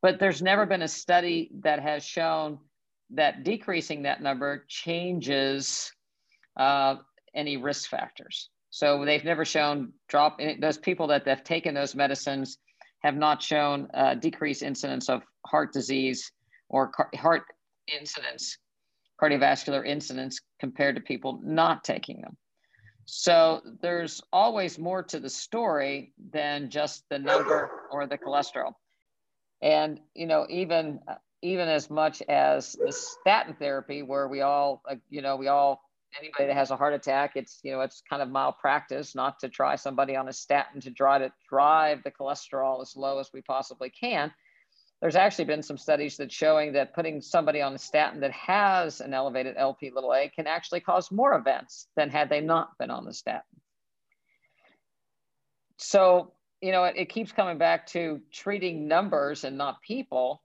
But 0.00 0.18
there's 0.18 0.42
never 0.42 0.66
been 0.66 0.82
a 0.82 0.88
study 0.88 1.52
that 1.60 1.78
has 1.78 2.02
shown 2.04 2.58
that 3.10 3.44
decreasing 3.44 4.02
that 4.02 4.22
number 4.22 4.64
changes 4.66 5.92
uh, 6.56 6.96
any 7.32 7.58
risk 7.58 7.88
factors. 7.88 8.50
So 8.70 9.04
they've 9.04 9.24
never 9.24 9.44
shown 9.44 9.92
drop 10.08 10.40
in 10.40 10.58
those 10.58 10.78
people 10.78 11.06
that 11.08 11.28
have 11.28 11.44
taken 11.44 11.74
those 11.74 11.94
medicines 11.94 12.58
have 13.02 13.16
not 13.16 13.42
shown 13.42 13.88
decreased 14.20 14.62
incidence 14.62 15.08
of 15.08 15.22
heart 15.46 15.72
disease 15.72 16.30
or 16.68 16.88
car- 16.88 17.10
heart 17.16 17.44
incidence, 17.86 18.58
cardiovascular 19.20 19.86
incidence 19.86 20.40
compared 20.60 20.94
to 20.94 21.00
people 21.00 21.40
not 21.42 21.84
taking 21.84 22.20
them. 22.20 22.36
So 23.04 23.60
there's 23.80 24.22
always 24.32 24.78
more 24.78 25.02
to 25.04 25.18
the 25.18 25.28
story 25.28 26.12
than 26.32 26.70
just 26.70 27.04
the 27.10 27.18
number 27.18 27.70
or 27.90 28.06
the 28.06 28.16
cholesterol. 28.16 28.72
And 29.60 30.00
you 30.14 30.26
know, 30.26 30.46
even 30.48 31.00
even 31.42 31.68
as 31.68 31.90
much 31.90 32.22
as 32.22 32.72
the 32.72 32.92
statin 32.92 33.54
therapy, 33.58 34.02
where 34.02 34.28
we 34.28 34.40
all, 34.40 34.82
uh, 34.88 34.94
you 35.10 35.22
know, 35.22 35.36
we 35.36 35.48
all 35.48 35.82
anybody 36.18 36.46
that 36.46 36.54
has 36.54 36.70
a 36.70 36.76
heart 36.76 36.94
attack, 36.94 37.32
it's 37.36 37.60
you 37.62 37.72
know 37.72 37.80
it's 37.80 38.02
kind 38.08 38.22
of 38.22 38.30
malpractice 38.30 39.14
not 39.14 39.38
to 39.40 39.48
try 39.48 39.76
somebody 39.76 40.16
on 40.16 40.28
a 40.28 40.32
statin 40.32 40.80
to 40.82 40.90
try 40.90 41.18
to 41.18 41.32
drive 41.48 42.02
the 42.02 42.10
cholesterol 42.10 42.82
as 42.82 42.96
low 42.96 43.18
as 43.18 43.30
we 43.32 43.42
possibly 43.42 43.90
can. 43.90 44.32
There's 45.00 45.16
actually 45.16 45.46
been 45.46 45.62
some 45.62 45.78
studies 45.78 46.16
that 46.18 46.30
showing 46.30 46.74
that 46.74 46.94
putting 46.94 47.20
somebody 47.20 47.60
on 47.60 47.74
a 47.74 47.78
statin 47.78 48.20
that 48.20 48.30
has 48.30 49.00
an 49.00 49.12
elevated 49.12 49.56
LP 49.56 49.90
little 49.92 50.14
a 50.14 50.28
can 50.28 50.46
actually 50.46 50.80
cause 50.80 51.10
more 51.10 51.34
events 51.34 51.88
than 51.96 52.08
had 52.08 52.28
they 52.28 52.40
not 52.40 52.78
been 52.78 52.90
on 52.90 53.04
the 53.04 53.12
statin. 53.12 53.42
So 55.76 56.32
you 56.60 56.72
know 56.72 56.84
it, 56.84 56.94
it 56.96 57.08
keeps 57.08 57.32
coming 57.32 57.58
back 57.58 57.86
to 57.88 58.20
treating 58.32 58.86
numbers 58.86 59.44
and 59.44 59.58
not 59.58 59.82
people 59.82 60.42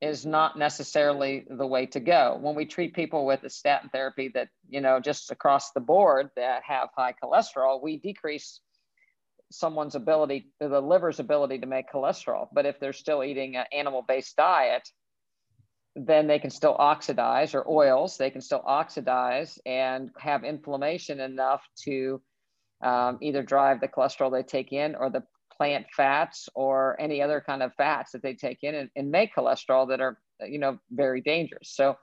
is 0.00 0.26
not 0.26 0.58
necessarily 0.58 1.46
the 1.48 1.66
way 1.66 1.86
to 1.86 2.00
go. 2.00 2.38
When 2.40 2.54
we 2.54 2.66
treat 2.66 2.94
people 2.94 3.24
with 3.24 3.42
a 3.44 3.50
statin 3.50 3.88
therapy 3.88 4.30
that, 4.34 4.48
you 4.68 4.80
know, 4.80 5.00
just 5.00 5.30
across 5.30 5.72
the 5.72 5.80
board 5.80 6.30
that 6.36 6.62
have 6.66 6.90
high 6.94 7.14
cholesterol, 7.22 7.82
we 7.82 7.96
decrease 7.96 8.60
someone's 9.50 9.94
ability, 9.94 10.50
the 10.60 10.80
liver's 10.80 11.18
ability 11.18 11.58
to 11.60 11.66
make 11.66 11.90
cholesterol. 11.90 12.48
But 12.52 12.66
if 12.66 12.78
they're 12.78 12.92
still 12.92 13.24
eating 13.24 13.56
an 13.56 13.64
animal 13.72 14.04
based 14.06 14.36
diet, 14.36 14.86
then 15.94 16.26
they 16.26 16.38
can 16.38 16.50
still 16.50 16.76
oxidize 16.78 17.54
or 17.54 17.66
oils, 17.66 18.18
they 18.18 18.30
can 18.30 18.42
still 18.42 18.62
oxidize 18.66 19.58
and 19.64 20.10
have 20.18 20.44
inflammation 20.44 21.20
enough 21.20 21.62
to 21.84 22.20
um, 22.82 23.18
either 23.22 23.42
drive 23.42 23.80
the 23.80 23.88
cholesterol 23.88 24.30
they 24.30 24.42
take 24.42 24.72
in 24.72 24.94
or 24.94 25.08
the 25.08 25.22
plant 25.56 25.86
fats 25.96 26.48
or 26.54 27.00
any 27.00 27.22
other 27.22 27.42
kind 27.44 27.62
of 27.62 27.72
fats 27.74 28.12
that 28.12 28.22
they 28.22 28.34
take 28.34 28.58
in 28.62 28.74
and, 28.74 28.90
and 28.96 29.10
make 29.10 29.34
cholesterol 29.34 29.88
that 29.88 30.00
are, 30.00 30.18
you 30.46 30.58
know, 30.58 30.78
very 30.90 31.20
dangerous. 31.20 31.72
So 31.74 31.96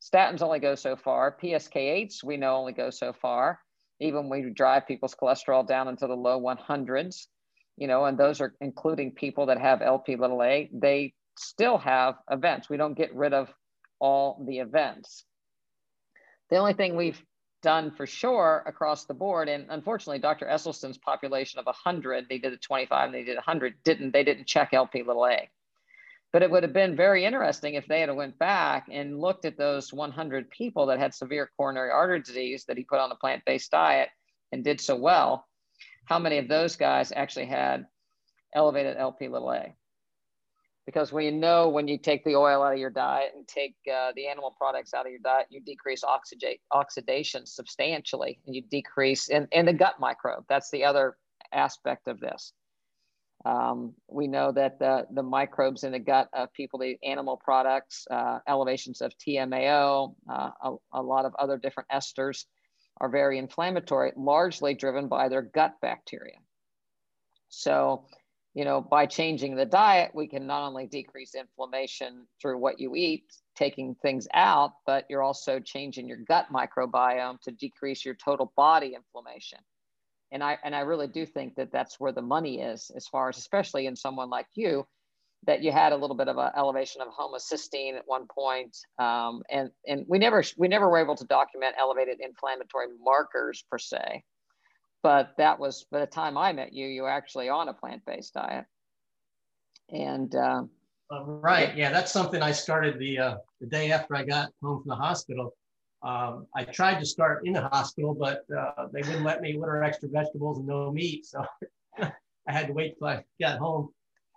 statins 0.00 0.42
only 0.42 0.58
go 0.58 0.74
so 0.74 0.96
far. 0.96 1.36
PCSK8s 1.42 2.22
we 2.24 2.36
know 2.36 2.56
only 2.56 2.72
go 2.72 2.90
so 2.90 3.12
far. 3.12 3.58
Even 4.00 4.28
we 4.28 4.50
drive 4.50 4.86
people's 4.86 5.14
cholesterol 5.14 5.66
down 5.66 5.88
into 5.88 6.06
the 6.06 6.14
low 6.14 6.40
100s, 6.40 7.26
you 7.76 7.88
know, 7.88 8.04
and 8.04 8.16
those 8.16 8.40
are 8.40 8.54
including 8.60 9.12
people 9.12 9.46
that 9.46 9.60
have 9.60 9.82
LP 9.82 10.16
little 10.16 10.42
a. 10.42 10.70
They 10.72 11.14
still 11.36 11.78
have 11.78 12.14
events. 12.30 12.68
We 12.68 12.76
don't 12.76 12.96
get 12.96 13.14
rid 13.14 13.32
of 13.32 13.52
all 14.00 14.44
the 14.46 14.58
events. 14.58 15.24
The 16.50 16.56
only 16.56 16.74
thing 16.74 16.96
we've 16.96 17.20
done 17.62 17.90
for 17.90 18.06
sure 18.06 18.62
across 18.66 19.04
the 19.04 19.14
board. 19.14 19.48
And 19.48 19.66
unfortunately, 19.68 20.18
Dr. 20.18 20.46
Esselstyn's 20.46 20.98
population 20.98 21.58
of 21.58 21.66
100, 21.66 22.26
they 22.28 22.38
did 22.38 22.52
a 22.52 22.56
25 22.56 23.06
and 23.06 23.14
they 23.14 23.24
did 23.24 23.36
100, 23.36 23.74
didn't 23.84 24.12
they 24.12 24.24
didn't 24.24 24.46
check 24.46 24.72
LP 24.72 25.02
little 25.02 25.26
a. 25.26 25.48
But 26.32 26.42
it 26.42 26.50
would 26.50 26.62
have 26.62 26.74
been 26.74 26.94
very 26.94 27.24
interesting 27.24 27.74
if 27.74 27.86
they 27.86 28.00
had 28.00 28.14
went 28.14 28.38
back 28.38 28.86
and 28.90 29.18
looked 29.18 29.44
at 29.44 29.56
those 29.56 29.92
100 29.92 30.50
people 30.50 30.86
that 30.86 30.98
had 30.98 31.14
severe 31.14 31.50
coronary 31.56 31.90
artery 31.90 32.20
disease 32.20 32.64
that 32.66 32.76
he 32.76 32.84
put 32.84 33.00
on 33.00 33.10
a 33.10 33.16
plant-based 33.16 33.70
diet 33.70 34.10
and 34.52 34.62
did 34.62 34.80
so 34.80 34.94
well. 34.94 35.46
How 36.04 36.18
many 36.18 36.38
of 36.38 36.48
those 36.48 36.76
guys 36.76 37.12
actually 37.14 37.46
had 37.46 37.86
elevated 38.54 38.96
LP 38.96 39.28
little 39.28 39.52
a? 39.52 39.74
Because 40.88 41.12
we 41.12 41.30
know 41.30 41.68
when 41.68 41.86
you 41.86 41.98
take 41.98 42.24
the 42.24 42.34
oil 42.34 42.62
out 42.62 42.72
of 42.72 42.78
your 42.78 42.88
diet 42.88 43.32
and 43.36 43.46
take 43.46 43.74
uh, 43.92 44.10
the 44.16 44.26
animal 44.26 44.54
products 44.56 44.94
out 44.94 45.04
of 45.04 45.12
your 45.12 45.20
diet, 45.22 45.44
you 45.50 45.60
decrease 45.60 46.02
oxidation 46.02 47.44
substantially 47.44 48.40
and 48.46 48.56
you 48.56 48.62
decrease 48.70 49.28
in, 49.28 49.46
in 49.52 49.66
the 49.66 49.72
gut 49.74 50.00
microbe. 50.00 50.46
That's 50.48 50.70
the 50.70 50.86
other 50.86 51.18
aspect 51.52 52.08
of 52.08 52.20
this. 52.20 52.54
Um, 53.44 53.92
we 54.08 54.28
know 54.28 54.50
that 54.52 54.78
the, 54.78 55.06
the 55.12 55.22
microbes 55.22 55.84
in 55.84 55.92
the 55.92 55.98
gut 55.98 56.30
of 56.32 56.54
people 56.54 56.82
eat 56.82 57.00
animal 57.04 57.36
products, 57.36 58.06
uh, 58.10 58.38
elevations 58.48 59.02
of 59.02 59.12
TMAO, 59.18 60.14
uh, 60.26 60.50
a, 60.64 60.74
a, 60.94 61.02
lot 61.02 61.26
of 61.26 61.34
other 61.38 61.58
different 61.58 61.90
esters 61.90 62.46
are 62.98 63.10
very 63.10 63.36
inflammatory, 63.36 64.12
largely 64.16 64.72
driven 64.72 65.06
by 65.06 65.28
their 65.28 65.42
gut 65.42 65.74
bacteria. 65.82 66.38
So, 67.50 68.06
you 68.58 68.64
know, 68.64 68.80
by 68.80 69.06
changing 69.06 69.54
the 69.54 69.64
diet, 69.64 70.10
we 70.12 70.26
can 70.26 70.44
not 70.44 70.66
only 70.66 70.84
decrease 70.84 71.36
inflammation 71.36 72.26
through 72.42 72.58
what 72.58 72.80
you 72.80 72.96
eat, 72.96 73.22
taking 73.54 73.94
things 74.02 74.26
out, 74.34 74.72
but 74.84 75.04
you're 75.08 75.22
also 75.22 75.60
changing 75.60 76.08
your 76.08 76.16
gut 76.26 76.46
microbiome 76.52 77.40
to 77.42 77.52
decrease 77.52 78.04
your 78.04 78.16
total 78.16 78.52
body 78.56 78.96
inflammation. 78.96 79.60
And 80.32 80.42
I 80.42 80.58
and 80.64 80.74
I 80.74 80.80
really 80.80 81.06
do 81.06 81.24
think 81.24 81.54
that 81.54 81.70
that's 81.70 82.00
where 82.00 82.10
the 82.10 82.20
money 82.20 82.60
is, 82.60 82.90
as 82.96 83.06
far 83.06 83.28
as 83.28 83.38
especially 83.38 83.86
in 83.86 83.94
someone 83.94 84.28
like 84.28 84.48
you, 84.56 84.84
that 85.46 85.62
you 85.62 85.70
had 85.70 85.92
a 85.92 85.96
little 85.96 86.16
bit 86.16 86.26
of 86.26 86.36
an 86.36 86.50
elevation 86.56 87.00
of 87.00 87.14
homocysteine 87.14 87.94
at 87.94 88.02
one 88.06 88.26
point, 88.26 88.76
um, 88.98 89.40
and 89.52 89.70
and 89.86 90.04
we 90.08 90.18
never 90.18 90.42
we 90.56 90.66
never 90.66 90.88
were 90.88 90.98
able 90.98 91.14
to 91.14 91.24
document 91.26 91.76
elevated 91.78 92.18
inflammatory 92.20 92.88
markers 93.04 93.64
per 93.70 93.78
se, 93.78 94.24
but 95.02 95.34
that 95.38 95.58
was 95.58 95.86
by 95.90 96.00
the 96.00 96.06
time 96.06 96.36
I 96.36 96.52
met 96.52 96.72
you, 96.72 96.86
you 96.86 97.02
were 97.02 97.10
actually 97.10 97.48
on 97.48 97.68
a 97.68 97.74
plant 97.74 98.02
based 98.06 98.34
diet, 98.34 98.66
and. 99.90 100.34
Uh, 100.34 100.62
right. 101.10 101.74
Yeah, 101.74 101.90
that's 101.90 102.12
something 102.12 102.42
I 102.42 102.52
started 102.52 102.98
the 102.98 103.18
uh, 103.18 103.36
the 103.60 103.66
day 103.66 103.90
after 103.92 104.14
I 104.14 104.24
got 104.24 104.50
home 104.62 104.82
from 104.82 104.88
the 104.88 104.96
hospital. 104.96 105.54
Um, 106.02 106.46
I 106.54 106.64
tried 106.64 107.00
to 107.00 107.06
start 107.06 107.46
in 107.46 107.54
the 107.54 107.62
hospital, 107.68 108.14
but 108.14 108.44
uh, 108.56 108.86
they 108.92 109.00
wouldn't 109.02 109.24
let 109.24 109.40
me 109.40 109.56
order 109.56 109.82
extra 109.82 110.08
vegetables 110.08 110.58
and 110.58 110.66
no 110.66 110.92
meat. 110.92 111.26
So 111.26 111.44
I 112.00 112.12
had 112.46 112.68
to 112.68 112.72
wait 112.72 112.98
till 112.98 113.08
I 113.08 113.24
got 113.40 113.58
home. 113.58 113.88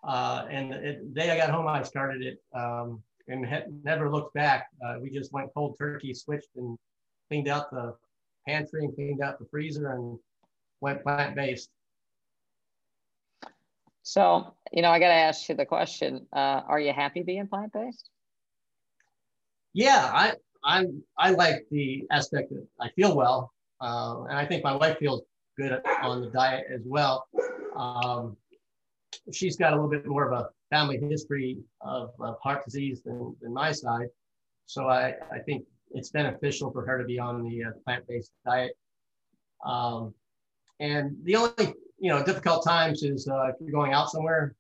Uh, 0.04 0.46
and 0.50 0.72
the 0.72 1.12
day 1.14 1.30
I 1.30 1.38
got 1.38 1.52
home, 1.52 1.68
I 1.68 1.84
started 1.84 2.24
it 2.24 2.40
um, 2.56 3.04
and 3.28 3.46
never 3.84 4.10
looked 4.10 4.34
back. 4.34 4.68
Uh, 4.84 4.96
we 5.02 5.12
just 5.12 5.32
went 5.32 5.54
cold 5.54 5.76
turkey, 5.78 6.14
switched 6.14 6.50
and 6.56 6.78
cleaned 7.30 7.48
out 7.48 7.70
the 7.70 7.96
pantry 8.48 8.84
and 8.84 8.96
cleaned 8.96 9.22
out 9.22 9.38
the 9.38 9.46
freezer 9.52 9.92
and 9.92 10.18
went 10.82 11.04
plant 11.04 11.36
based. 11.36 11.70
So, 14.04 14.54
you 14.72 14.82
know, 14.82 14.90
I 14.90 15.00
got 15.00 15.10
to 15.10 15.14
ask 15.14 15.48
you 15.48 15.56
the 15.56 15.66
question 15.66 16.26
uh, 16.34 16.62
Are 16.68 16.80
you 16.80 16.92
happy 16.92 17.24
being 17.24 17.48
plant 17.48 17.72
based? 17.72 18.10
Yeah, 19.74 20.12
I, 20.14 20.34
I 20.64 20.86
I 21.18 21.30
like 21.32 21.66
the 21.72 22.06
aspect 22.12 22.50
that 22.50 22.68
I 22.80 22.90
feel 22.90 23.16
well, 23.16 23.54
uh, 23.80 24.24
and 24.24 24.38
I 24.38 24.46
think 24.46 24.64
my 24.64 24.76
wife 24.76 24.98
feels 24.98 25.22
good 25.58 25.80
on 26.02 26.22
the 26.22 26.30
diet 26.30 26.66
as 26.74 26.82
well. 26.86 27.28
Um, 27.76 28.36
she's 29.32 29.56
got 29.56 29.72
a 29.72 29.76
little 29.76 29.90
bit 29.90 30.06
more 30.06 30.30
of 30.30 30.38
a 30.38 30.50
family 30.70 30.98
history 30.98 31.58
of, 31.82 32.12
of 32.20 32.36
heart 32.42 32.66
disease 32.66 33.02
than, 33.04 33.36
than 33.42 33.54
my 33.54 33.72
side, 33.72 34.08
so 34.66 34.90
I, 34.90 35.16
I 35.32 35.40
think 35.40 35.64
it's 35.92 36.10
beneficial 36.10 36.72
for 36.72 36.86
her 36.86 36.98
to 36.98 37.06
be 37.06 37.20
on 37.20 37.44
the 37.44 37.64
uh, 37.64 37.72
plant-based 37.86 38.32
diet. 38.46 38.72
Um, 39.66 40.14
and 40.82 41.16
the 41.24 41.36
only 41.38 41.74
you 42.00 42.10
know 42.10 42.24
difficult 42.24 42.66
times 42.66 43.04
is 43.04 43.28
uh, 43.28 43.48
if 43.48 43.56
you're 43.62 43.72
going 43.72 43.94
out 43.94 44.10
somewhere, 44.10 44.56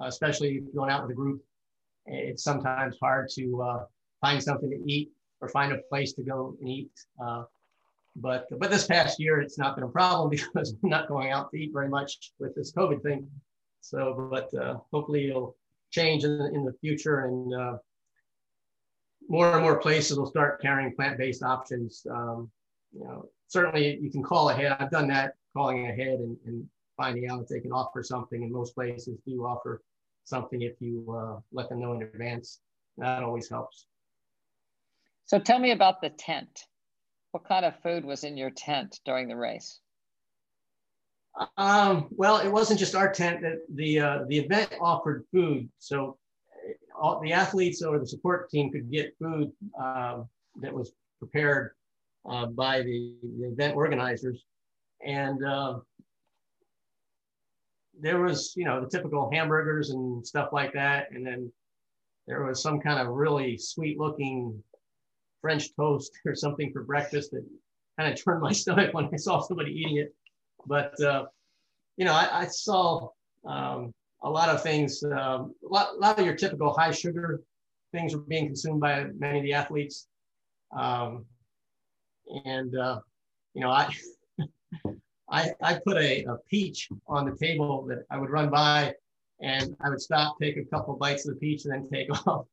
uh, 0.00 0.06
especially 0.06 0.48
if 0.48 0.64
you're 0.64 0.74
going 0.74 0.90
out 0.90 1.02
with 1.02 1.12
a 1.12 1.14
group, 1.14 1.42
it's 2.06 2.42
sometimes 2.42 2.96
hard 3.00 3.30
to 3.36 3.62
uh, 3.62 3.84
find 4.20 4.42
something 4.42 4.68
to 4.68 4.92
eat 4.92 5.10
or 5.40 5.48
find 5.48 5.72
a 5.72 5.78
place 5.88 6.12
to 6.14 6.22
go 6.22 6.56
and 6.60 6.68
eat. 6.68 6.90
Uh, 7.24 7.44
but 8.16 8.46
but 8.58 8.70
this 8.70 8.86
past 8.86 9.20
year, 9.20 9.40
it's 9.40 9.58
not 9.58 9.76
been 9.76 9.84
a 9.84 9.88
problem 9.88 10.28
because 10.30 10.74
I'm 10.82 10.90
not 10.90 11.08
going 11.08 11.30
out 11.30 11.50
to 11.52 11.56
eat 11.56 11.70
very 11.72 11.88
much 11.88 12.32
with 12.38 12.54
this 12.54 12.72
COVID 12.72 13.02
thing. 13.02 13.28
So, 13.80 14.28
but 14.30 14.52
uh, 14.60 14.78
hopefully 14.92 15.28
it'll 15.28 15.56
change 15.90 16.24
in, 16.24 16.32
in 16.54 16.64
the 16.64 16.74
future 16.80 17.26
and 17.26 17.54
uh, 17.54 17.76
more 19.28 19.52
and 19.52 19.62
more 19.62 19.78
places 19.78 20.18
will 20.18 20.26
start 20.26 20.60
carrying 20.60 20.94
plant-based 20.94 21.42
options. 21.42 22.06
Um, 22.10 22.50
you 22.92 23.04
know, 23.04 23.28
certainly 23.46 23.98
you 24.00 24.10
can 24.10 24.22
call 24.22 24.50
ahead. 24.50 24.76
I've 24.78 24.90
done 24.90 25.08
that, 25.08 25.34
calling 25.56 25.86
ahead 25.88 26.20
and, 26.20 26.36
and 26.46 26.66
finding 26.96 27.28
out 27.28 27.42
if 27.42 27.48
they 27.48 27.60
can 27.60 27.72
offer 27.72 28.02
something. 28.02 28.42
And 28.42 28.52
most 28.52 28.74
places 28.74 29.18
do 29.26 29.44
offer 29.44 29.82
something 30.24 30.62
if 30.62 30.74
you 30.80 31.04
uh, 31.12 31.40
let 31.52 31.68
them 31.68 31.80
know 31.80 31.94
in 31.94 32.02
advance. 32.02 32.60
That 32.98 33.22
always 33.22 33.48
helps. 33.48 33.86
So 35.26 35.38
tell 35.38 35.58
me 35.58 35.70
about 35.70 36.00
the 36.00 36.10
tent. 36.10 36.66
What 37.32 37.44
kind 37.44 37.64
of 37.64 37.74
food 37.82 38.04
was 38.04 38.24
in 38.24 38.36
your 38.36 38.50
tent 38.50 39.00
during 39.04 39.28
the 39.28 39.36
race? 39.36 39.80
Um, 41.56 42.08
well, 42.10 42.38
it 42.38 42.50
wasn't 42.50 42.80
just 42.80 42.96
our 42.96 43.12
tent. 43.12 43.42
That 43.42 43.60
the 43.72 44.00
uh, 44.00 44.18
the 44.26 44.38
event 44.38 44.74
offered 44.80 45.24
food, 45.32 45.68
so 45.78 46.18
all 47.00 47.20
the 47.20 47.32
athletes 47.32 47.82
or 47.82 47.98
the 47.98 48.06
support 48.06 48.50
team 48.50 48.70
could 48.70 48.90
get 48.90 49.14
food 49.22 49.50
um, 49.80 50.28
that 50.60 50.72
was 50.72 50.92
prepared 51.18 51.70
uh, 52.28 52.46
by 52.46 52.82
the, 52.82 53.14
the, 53.38 53.48
event 53.48 53.74
organizers, 53.74 54.44
and 55.04 55.44
uh, 55.44 55.78
there 58.00 58.20
was 58.20 58.54
you 58.56 58.64
know 58.64 58.80
the 58.80 58.88
typical 58.88 59.30
hamburgers 59.32 59.90
and 59.90 60.26
stuff 60.26 60.50
like 60.52 60.72
that, 60.74 61.08
and 61.12 61.26
then 61.26 61.52
there 62.26 62.44
was 62.44 62.62
some 62.62 62.80
kind 62.80 63.00
of 63.00 63.14
really 63.14 63.58
sweet 63.58 63.98
looking 63.98 64.62
French 65.40 65.74
toast 65.74 66.12
or 66.26 66.34
something 66.34 66.72
for 66.72 66.82
breakfast 66.82 67.32
that 67.32 67.44
kind 67.98 68.12
of 68.12 68.22
turned 68.22 68.40
my 68.40 68.52
stomach 68.62 68.94
when 68.94 69.08
I 69.12 69.16
saw 69.16 69.40
somebody 69.40 69.72
eating 69.72 69.96
it. 69.98 70.14
But, 70.66 71.00
uh, 71.00 71.26
you 71.96 72.04
know, 72.04 72.12
I, 72.12 72.42
I 72.42 72.46
saw 72.46 73.08
um, 73.46 73.92
a 74.22 74.30
lot 74.30 74.50
of 74.50 74.62
things, 74.62 75.02
um, 75.02 75.54
a, 75.64 75.68
lot, 75.68 75.94
a 75.94 75.98
lot 75.98 76.18
of 76.18 76.26
your 76.26 76.34
typical 76.34 76.72
high 76.72 76.90
sugar 76.90 77.40
things 77.92 78.14
were 78.14 78.20
being 78.20 78.46
consumed 78.46 78.80
by 78.80 79.06
many 79.18 79.38
of 79.38 79.44
the 79.44 79.52
athletes. 79.54 80.06
Um, 80.78 81.24
and, 82.44 82.76
uh, 82.76 83.00
you 83.54 83.62
know, 83.62 83.70
I, 83.70 83.92
I, 85.30 85.52
I 85.62 85.78
put 85.84 85.96
a, 85.96 86.24
a 86.24 86.36
peach 86.48 86.88
on 87.06 87.24
the 87.24 87.36
table 87.36 87.86
that 87.88 88.04
I 88.10 88.18
would 88.18 88.30
run 88.30 88.50
by 88.50 88.94
and 89.40 89.76
I 89.80 89.88
would 89.88 90.00
stop, 90.00 90.36
take 90.40 90.56
a 90.56 90.64
couple 90.64 90.96
bites 90.96 91.26
of 91.26 91.34
the 91.34 91.40
peach 91.40 91.64
and 91.64 91.74
then 91.74 91.88
take 91.90 92.10
off. 92.26 92.46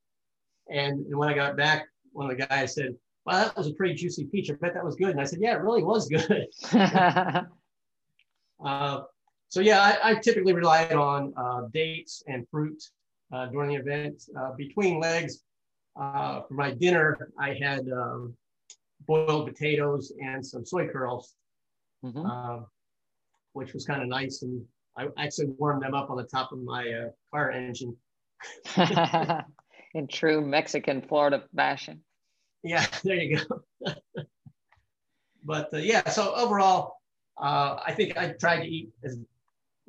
And, 0.69 1.05
and 1.05 1.17
when 1.17 1.29
I 1.29 1.33
got 1.33 1.57
back, 1.57 1.87
one 2.11 2.29
of 2.29 2.37
the 2.37 2.45
guys 2.45 2.75
said, 2.75 2.95
"Wow, 3.25 3.45
that 3.45 3.57
was 3.57 3.67
a 3.67 3.73
pretty 3.73 3.93
juicy 3.95 4.25
peach. 4.25 4.49
I 4.49 4.53
bet 4.53 4.73
that 4.73 4.83
was 4.83 4.95
good." 4.95 5.11
And 5.11 5.21
I 5.21 5.23
said, 5.23 5.39
"Yeah, 5.39 5.55
it 5.55 5.61
really 5.61 5.83
was 5.83 6.07
good." 6.09 6.47
uh, 8.65 9.01
so 9.49 9.61
yeah, 9.61 9.81
I, 9.81 10.11
I, 10.11 10.15
typically 10.15 10.53
relied 10.53 10.93
on 10.93 11.33
uh, 11.37 11.67
dates 11.73 12.23
and 12.27 12.45
fruit 12.49 12.83
uh, 13.31 13.45
during 13.47 13.69
the 13.69 13.75
event. 13.75 14.23
Uh, 14.37 14.51
between 14.57 14.99
legs, 14.99 15.43
uh, 15.95 16.41
for 16.41 16.53
my 16.53 16.71
dinner, 16.71 17.31
I 17.39 17.53
had 17.53 17.89
um, 17.91 18.35
boiled 19.07 19.47
potatoes 19.47 20.11
and 20.21 20.45
some 20.45 20.65
soy 20.65 20.87
curls, 20.87 21.33
mm-hmm. 22.03 22.25
Um, 22.25 22.65
which 23.53 23.73
was 23.73 23.85
kind 23.85 24.01
of 24.01 24.07
nice. 24.07 24.43
And 24.43 24.63
I 24.97 25.07
actually 25.17 25.47
warmed 25.57 25.83
them 25.83 25.93
up 25.93 26.09
on 26.09 26.17
the 26.17 26.23
top 26.23 26.51
of 26.51 26.59
my 26.59 26.87
uh, 26.87 27.09
car 27.33 27.51
engine. 27.51 27.95
In 29.93 30.07
true 30.07 30.41
Mexican 30.41 31.01
Florida 31.01 31.43
fashion. 31.55 32.01
Yeah, 32.63 32.85
there 33.03 33.15
you 33.15 33.37
go. 33.37 33.93
but 35.43 35.73
uh, 35.73 35.77
yeah, 35.77 36.07
so 36.09 36.35
overall, 36.35 36.97
uh, 37.37 37.79
I 37.85 37.93
think 37.93 38.17
I 38.17 38.29
tried 38.39 38.61
to 38.61 38.67
eat 38.67 38.89
as 39.03 39.17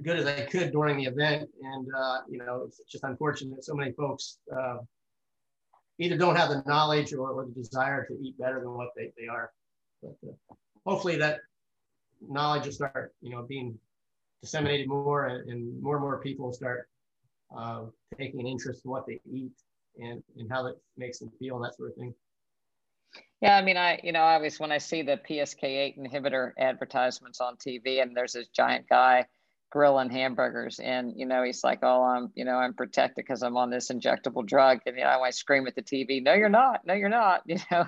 good 0.03 0.19
as 0.19 0.27
I 0.27 0.43
could 0.43 0.73
during 0.73 0.99
the 0.99 1.05
event, 1.05 1.49
and 1.63 1.89
uh, 1.97 2.19
you 2.29 2.39
know, 2.39 2.65
it's 2.67 2.81
just 2.91 3.05
unfortunate 3.05 3.57
that 3.57 3.65
so 3.65 3.75
many 3.75 3.93
folks 3.93 4.39
uh, 4.57 4.79
either 5.99 6.17
don't 6.17 6.37
have 6.37 6.51
the 6.51 6.63
knowledge 6.67 7.13
or, 7.13 7.31
or, 7.31 7.45
the 7.47 7.53
desire 7.53 8.07
to 8.07 8.15
eat 8.23 8.39
better 8.39 8.61
than 8.61 8.73
what 8.73 8.91
they, 8.97 9.13
they 9.19 9.27
are. 9.27 9.51
But 10.03 10.17
uh, 10.27 10.55
hopefully, 10.87 11.17
that 11.17 11.41
knowledge 12.27 12.65
will 12.65 12.73
start, 12.73 13.15
you 13.21 13.31
know, 13.31 13.43
being 13.43 13.79
disseminated 14.43 14.89
more, 14.89 15.27
and, 15.27 15.49
and 15.51 15.83
more 15.83 15.97
and 15.97 16.03
more 16.03 16.21
people 16.21 16.47
will 16.47 16.53
start 16.53 16.89
uh, 17.57 17.83
taking 18.17 18.41
an 18.41 18.47
interest 18.47 18.85
in 18.85 18.91
what 18.91 19.07
they 19.07 19.21
eat 19.31 19.53
and, 20.01 20.23
and 20.37 20.51
how 20.51 20.63
that 20.63 20.77
makes 20.97 21.19
them 21.19 21.31
feel 21.39 21.59
that 21.61 21.75
sort 21.77 21.91
of 21.91 21.97
thing. 21.97 22.15
Yeah, 23.41 23.57
I 23.57 23.63
mean, 23.63 23.77
I 23.77 24.01
you 24.03 24.13
know, 24.13 24.23
obviously 24.23 24.65
when 24.65 24.73
I 24.73 24.79
see 24.79 25.03
the 25.03 25.21
PSK8 25.29 25.99
inhibitor 25.99 26.53
advertisements 26.59 27.41
on 27.41 27.57
TV, 27.57 28.03
and 28.03 28.17
there's 28.17 28.33
this 28.33 28.49
giant 28.49 28.89
guy 28.89 29.27
grilling 29.71 30.11
hamburgers, 30.11 30.81
and 30.81 31.13
you 31.17 31.25
know, 31.25 31.43
he's 31.43 31.63
like, 31.63 31.79
"Oh, 31.83 32.03
I'm 32.03 32.33
you 32.35 32.45
know, 32.45 32.57
I'm 32.57 32.75
protected 32.75 33.17
because 33.17 33.43
I'm 33.43 33.57
on 33.57 33.71
this 33.71 33.91
injectable 33.91 34.45
drug," 34.45 34.81
and 34.87 34.97
you 34.97 35.05
know, 35.05 35.23
I 35.23 35.31
scream 35.31 35.67
at 35.69 35.77
the 35.77 35.83
TV, 35.83 36.23
"No, 36.23 36.35
you're 36.35 36.49
not! 36.49 36.85
No, 36.85 36.95
you're 36.95 37.09
not!" 37.09 37.43
You 37.47 37.59
know, 37.71 37.87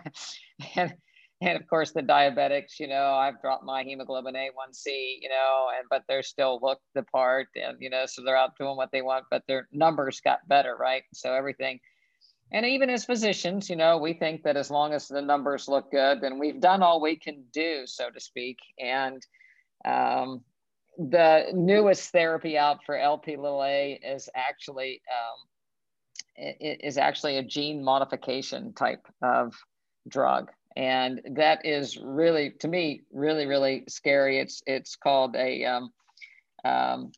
and 0.77 0.95
and 1.41 1.57
of 1.61 1.67
course 1.69 1.93
the 1.93 2.03
diabetics, 2.03 2.79
you 2.79 2.87
know, 2.87 3.15
I've 3.15 3.41
dropped 3.41 3.65
my 3.65 3.83
hemoglobin 3.83 4.35
A1C, 4.35 5.19
you 5.21 5.29
know, 5.29 5.69
and 5.77 5.87
but 5.89 6.05
they're 6.09 6.23
still 6.23 6.59
looked 6.63 6.85
the 6.95 7.03
part, 7.05 7.49
and 7.57 7.77
you 7.81 7.91
know, 7.91 8.07
so 8.07 8.23
they're 8.23 8.37
out 8.37 8.57
doing 8.59 8.77
what 8.77 8.91
they 8.93 9.03
want, 9.03 9.27
but 9.31 9.43
their 9.47 9.69
numbers 9.73 10.21
got 10.21 10.47
better, 10.49 10.77
right? 10.77 11.03
So 11.13 11.33
everything 11.33 11.81
and 12.53 12.67
even 12.67 12.91
as 12.91 13.05
physicians, 13.05 13.71
you 13.71 13.77
know, 13.77 13.99
we 13.99 14.13
think 14.13 14.43
that 14.43 14.57
as 14.57 14.71
long 14.71 14.93
as 14.93 15.07
the 15.07 15.23
numbers 15.23 15.69
look 15.69 15.91
good, 15.91 16.21
then 16.21 16.39
we've 16.39 16.61
done 16.61 16.83
all 16.83 17.01
we 17.01 17.17
can 17.17 17.45
do, 17.53 17.83
so 17.87 18.11
to 18.11 18.19
speak. 18.19 18.59
And 18.79 19.25
um, 19.85 20.43
the 20.99 21.47
newest 21.55 22.11
therapy 22.11 22.59
out 22.59 22.85
for 22.85 22.97
LP 22.97 23.37
little 23.37 23.63
a 23.63 24.01
is 24.05 24.29
actually 24.35 25.01
um, 25.09 26.57
is 26.61 26.99
actually 26.99 27.37
a 27.37 27.43
gene 27.43 27.85
modification 27.85 28.73
type 28.73 29.07
of 29.23 29.55
drug 30.09 30.51
and 30.77 31.21
that 31.33 31.65
is 31.65 31.99
really 32.01 32.51
to 32.61 32.69
me 32.69 33.03
really 33.13 33.47
really 33.47 33.85
scary. 33.89 34.39
It's 34.39 34.63
it's 34.67 34.97
called 34.97 35.37
a 35.37 35.65
um, 35.65 35.93
um, 36.65 37.13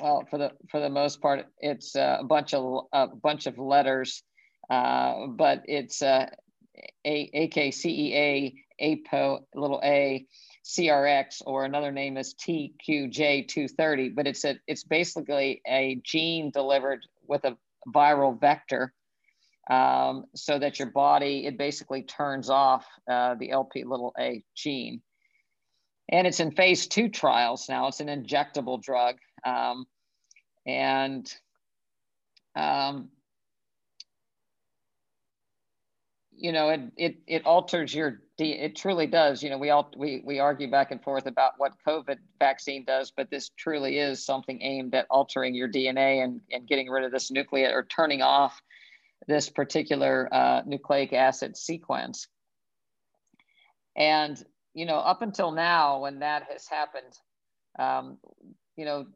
well 0.00 0.24
for 0.30 0.38
the 0.38 0.52
for 0.70 0.80
the 0.80 0.88
most 0.88 1.20
part 1.20 1.46
it's 1.58 1.94
a 1.94 2.20
bunch 2.26 2.54
of 2.54 2.84
a 2.92 3.08
bunch 3.08 3.46
of 3.46 3.58
letters. 3.58 4.22
Uh, 4.70 5.28
but 5.28 5.62
it's 5.64 6.02
uh, 6.02 6.26
a 7.06 8.54
APO 8.80 9.40
little 9.54 9.80
a 9.82 10.26
CRX 10.64 11.42
or 11.46 11.64
another 11.64 11.90
name 11.90 12.16
is 12.16 12.34
TQJ230 12.34 14.14
but 14.14 14.26
it's 14.26 14.44
a 14.44 14.58
it's 14.66 14.84
basically 14.84 15.62
a 15.66 16.00
gene 16.04 16.50
delivered 16.50 17.00
with 17.26 17.44
a 17.44 17.56
viral 17.88 18.38
vector 18.38 18.92
um, 19.68 20.24
so 20.34 20.58
that 20.58 20.78
your 20.78 20.90
body, 20.90 21.46
it 21.46 21.58
basically 21.58 22.02
turns 22.02 22.48
off 22.48 22.86
uh, 23.10 23.34
the 23.34 23.50
LP 23.50 23.84
little 23.84 24.14
a 24.18 24.42
gene. 24.54 25.02
And 26.10 26.26
it's 26.26 26.40
in 26.40 26.52
phase 26.52 26.86
two 26.86 27.08
trials 27.08 27.68
now. 27.68 27.88
It's 27.88 28.00
an 28.00 28.08
injectable 28.08 28.82
drug. 28.82 29.16
Um, 29.44 29.86
and 30.66 31.30
um, 32.56 33.10
you 36.38 36.52
know, 36.52 36.70
it, 36.70 36.80
it, 36.96 37.16
it 37.26 37.46
alters 37.46 37.92
your, 37.92 38.20
it 38.38 38.76
truly 38.76 39.06
does. 39.06 39.42
You 39.42 39.50
know, 39.50 39.58
we 39.58 39.70
all, 39.70 39.90
we, 39.96 40.22
we 40.24 40.38
argue 40.38 40.70
back 40.70 40.92
and 40.92 41.02
forth 41.02 41.26
about 41.26 41.52
what 41.58 41.72
COVID 41.86 42.18
vaccine 42.38 42.84
does, 42.84 43.12
but 43.14 43.28
this 43.28 43.50
truly 43.58 43.98
is 43.98 44.24
something 44.24 44.62
aimed 44.62 44.94
at 44.94 45.06
altering 45.10 45.54
your 45.54 45.68
DNA 45.68 46.22
and, 46.22 46.40
and 46.52 46.66
getting 46.68 46.88
rid 46.88 47.04
of 47.04 47.10
this 47.10 47.30
nucleate 47.32 47.72
or 47.72 47.84
turning 47.84 48.22
off 48.22 48.62
this 49.28 49.48
particular 49.48 50.28
uh, 50.32 50.62
nucleic 50.66 51.12
acid 51.12 51.56
sequence. 51.56 52.26
And, 53.96 54.42
you 54.74 54.86
know, 54.86 54.96
up 54.96 55.22
until 55.22 55.52
now, 55.52 56.00
when 56.00 56.20
that 56.20 56.44
has 56.50 56.66
happened, 56.66 57.12
um, 57.78 58.18
you 58.76 58.84
know, 58.84 59.06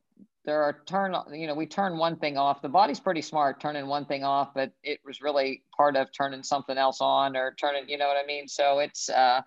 there 0.45 0.63
are 0.63 0.83
turn, 0.87 1.15
you 1.33 1.47
know, 1.47 1.55
we 1.55 1.67
turn 1.67 1.97
one 1.97 2.17
thing 2.17 2.37
off. 2.37 2.63
The 2.63 2.69
body's 2.69 3.01
pretty 3.01 3.23
smart 3.23 3.61
turning 3.61 3.87
one 3.87 4.05
thing 4.05 4.23
off, 4.25 4.53
but 4.55 4.73
it 4.83 5.01
was 5.05 5.23
really 5.23 5.63
part 5.77 5.97
of 5.97 6.09
turning 6.13 6.43
something 6.43 6.77
else 6.77 7.01
on 7.01 7.37
or 7.37 7.55
turning, 7.59 7.89
you 7.89 7.97
know 7.97 8.09
what 8.09 8.17
I 8.23 8.27
mean? 8.27 8.49
So 8.49 8.81
it's, 8.81 9.09
uh, 9.09 9.41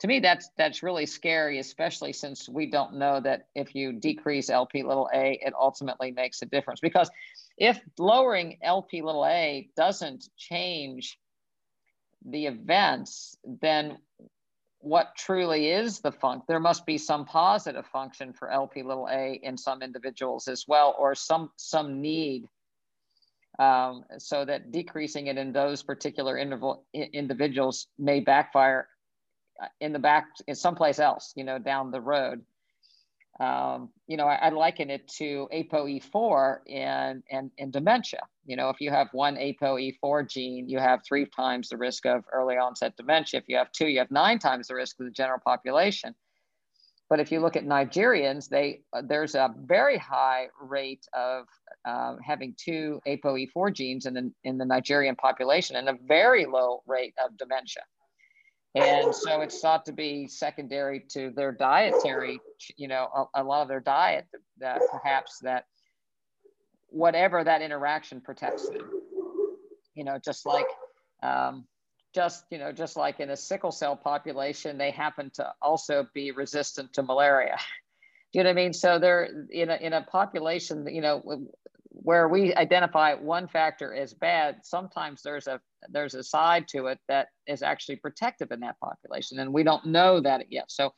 to 0.00 0.06
me, 0.06 0.20
that's 0.20 0.50
that's 0.56 0.82
really 0.82 1.06
scary, 1.06 1.58
especially 1.58 2.12
since 2.12 2.48
we 2.48 2.70
don't 2.70 2.94
know 2.94 3.20
that 3.20 3.48
if 3.54 3.74
you 3.74 3.92
decrease 3.92 4.48
LP 4.48 4.84
little 4.84 5.08
a, 5.12 5.38
it 5.42 5.52
ultimately 5.58 6.12
makes 6.12 6.40
a 6.42 6.46
difference. 6.46 6.80
Because 6.80 7.10
if 7.56 7.80
lowering 7.98 8.58
LP 8.62 9.02
little 9.02 9.26
a 9.26 9.68
doesn't 9.76 10.28
change 10.36 11.18
the 12.24 12.46
events, 12.46 13.36
then 13.44 13.98
what 14.80 15.16
truly 15.16 15.70
is 15.70 15.98
the 15.98 16.12
funk? 16.12 16.44
There 16.46 16.60
must 16.60 16.86
be 16.86 16.98
some 16.98 17.24
positive 17.24 17.86
function 17.86 18.32
for 18.32 18.50
LP 18.50 18.84
little 18.84 19.08
a 19.10 19.40
in 19.42 19.56
some 19.56 19.82
individuals 19.82 20.46
as 20.46 20.64
well, 20.68 20.94
or 20.96 21.16
some 21.16 21.50
some 21.56 22.00
need. 22.00 22.46
Um, 23.58 24.04
so 24.18 24.44
that 24.44 24.70
decreasing 24.70 25.26
it 25.26 25.36
in 25.36 25.52
those 25.52 25.82
particular 25.82 26.38
interval, 26.38 26.84
individuals 26.94 27.88
may 27.98 28.20
backfire 28.20 28.86
in 29.80 29.92
the 29.92 29.98
back 29.98 30.26
in 30.46 30.54
someplace 30.54 30.98
else, 30.98 31.32
you 31.36 31.44
know, 31.44 31.58
down 31.58 31.90
the 31.90 32.00
road. 32.00 32.42
Um, 33.40 33.90
you 34.08 34.16
know, 34.16 34.26
I, 34.26 34.34
I, 34.34 34.48
liken 34.48 34.90
it 34.90 35.06
to 35.18 35.48
ApoE4 35.54 36.66
in, 36.66 37.22
in, 37.30 37.52
in 37.56 37.70
dementia. 37.70 38.22
You 38.46 38.56
know, 38.56 38.68
if 38.68 38.80
you 38.80 38.90
have 38.90 39.08
one 39.12 39.36
ApoE4 39.36 40.28
gene, 40.28 40.68
you 40.68 40.80
have 40.80 41.04
three 41.04 41.24
times 41.24 41.68
the 41.68 41.76
risk 41.76 42.04
of 42.04 42.24
early 42.32 42.56
onset 42.56 42.96
dementia. 42.96 43.38
If 43.38 43.48
you 43.48 43.56
have 43.56 43.70
two, 43.70 43.86
you 43.86 44.00
have 44.00 44.10
nine 44.10 44.40
times 44.40 44.66
the 44.66 44.74
risk 44.74 44.98
of 44.98 45.06
the 45.06 45.12
general 45.12 45.38
population. 45.38 46.16
But 47.08 47.20
if 47.20 47.30
you 47.30 47.38
look 47.40 47.56
at 47.56 47.64
Nigerians, 47.64 48.48
they 48.48 48.82
uh, 48.92 49.02
there's 49.06 49.34
a 49.34 49.54
very 49.56 49.98
high 49.98 50.48
rate 50.60 51.06
of 51.14 51.46
uh, 51.84 52.16
having 52.22 52.54
two 52.58 53.00
ApoE4 53.06 53.72
genes 53.72 54.06
in 54.06 54.14
the, 54.14 54.32
in 54.42 54.58
the 54.58 54.64
Nigerian 54.64 55.14
population 55.16 55.76
and 55.76 55.88
a 55.88 55.96
very 56.06 56.44
low 56.44 56.82
rate 56.86 57.14
of 57.24 57.36
dementia. 57.38 57.82
And 58.74 59.14
so 59.14 59.40
it's 59.40 59.60
thought 59.60 59.86
to 59.86 59.92
be 59.92 60.28
secondary 60.28 61.00
to 61.10 61.30
their 61.34 61.52
dietary, 61.52 62.38
you 62.76 62.88
know, 62.88 63.28
a, 63.34 63.42
a 63.42 63.44
lot 63.44 63.62
of 63.62 63.68
their 63.68 63.80
diet 63.80 64.26
that 64.58 64.80
perhaps 64.90 65.38
that 65.42 65.64
whatever 66.88 67.42
that 67.42 67.62
interaction 67.62 68.20
protects 68.20 68.68
them, 68.68 68.90
you 69.94 70.04
know, 70.04 70.18
just 70.22 70.46
like, 70.46 70.66
um, 71.22 71.64
just, 72.14 72.44
you 72.50 72.58
know, 72.58 72.72
just 72.72 72.96
like 72.96 73.20
in 73.20 73.30
a 73.30 73.36
sickle 73.36 73.72
cell 73.72 73.96
population, 73.96 74.78
they 74.78 74.90
happen 74.90 75.30
to 75.34 75.52
also 75.62 76.06
be 76.14 76.30
resistant 76.30 76.92
to 76.94 77.02
malaria. 77.02 77.56
Do 78.32 78.38
you 78.38 78.44
know 78.44 78.50
what 78.50 78.58
I 78.58 78.62
mean? 78.62 78.72
So 78.74 78.98
they're 78.98 79.46
in 79.50 79.70
a, 79.70 79.76
in 79.76 79.94
a 79.94 80.02
population, 80.02 80.86
you 80.86 81.00
know, 81.00 81.46
where 82.08 82.26
we 82.26 82.54
identify 82.54 83.12
one 83.12 83.46
factor 83.46 83.92
as 83.92 84.14
bad, 84.14 84.56
sometimes 84.62 85.20
there's 85.20 85.46
a 85.46 85.60
there's 85.90 86.14
a 86.14 86.22
side 86.22 86.66
to 86.66 86.86
it 86.86 86.98
that 87.06 87.28
is 87.46 87.62
actually 87.62 87.96
protective 87.96 88.50
in 88.50 88.60
that 88.60 88.80
population, 88.80 89.38
and 89.40 89.52
we 89.52 89.62
don't 89.62 89.84
know 89.84 90.18
that 90.18 90.50
yet. 90.50 90.64
So, 90.70 90.94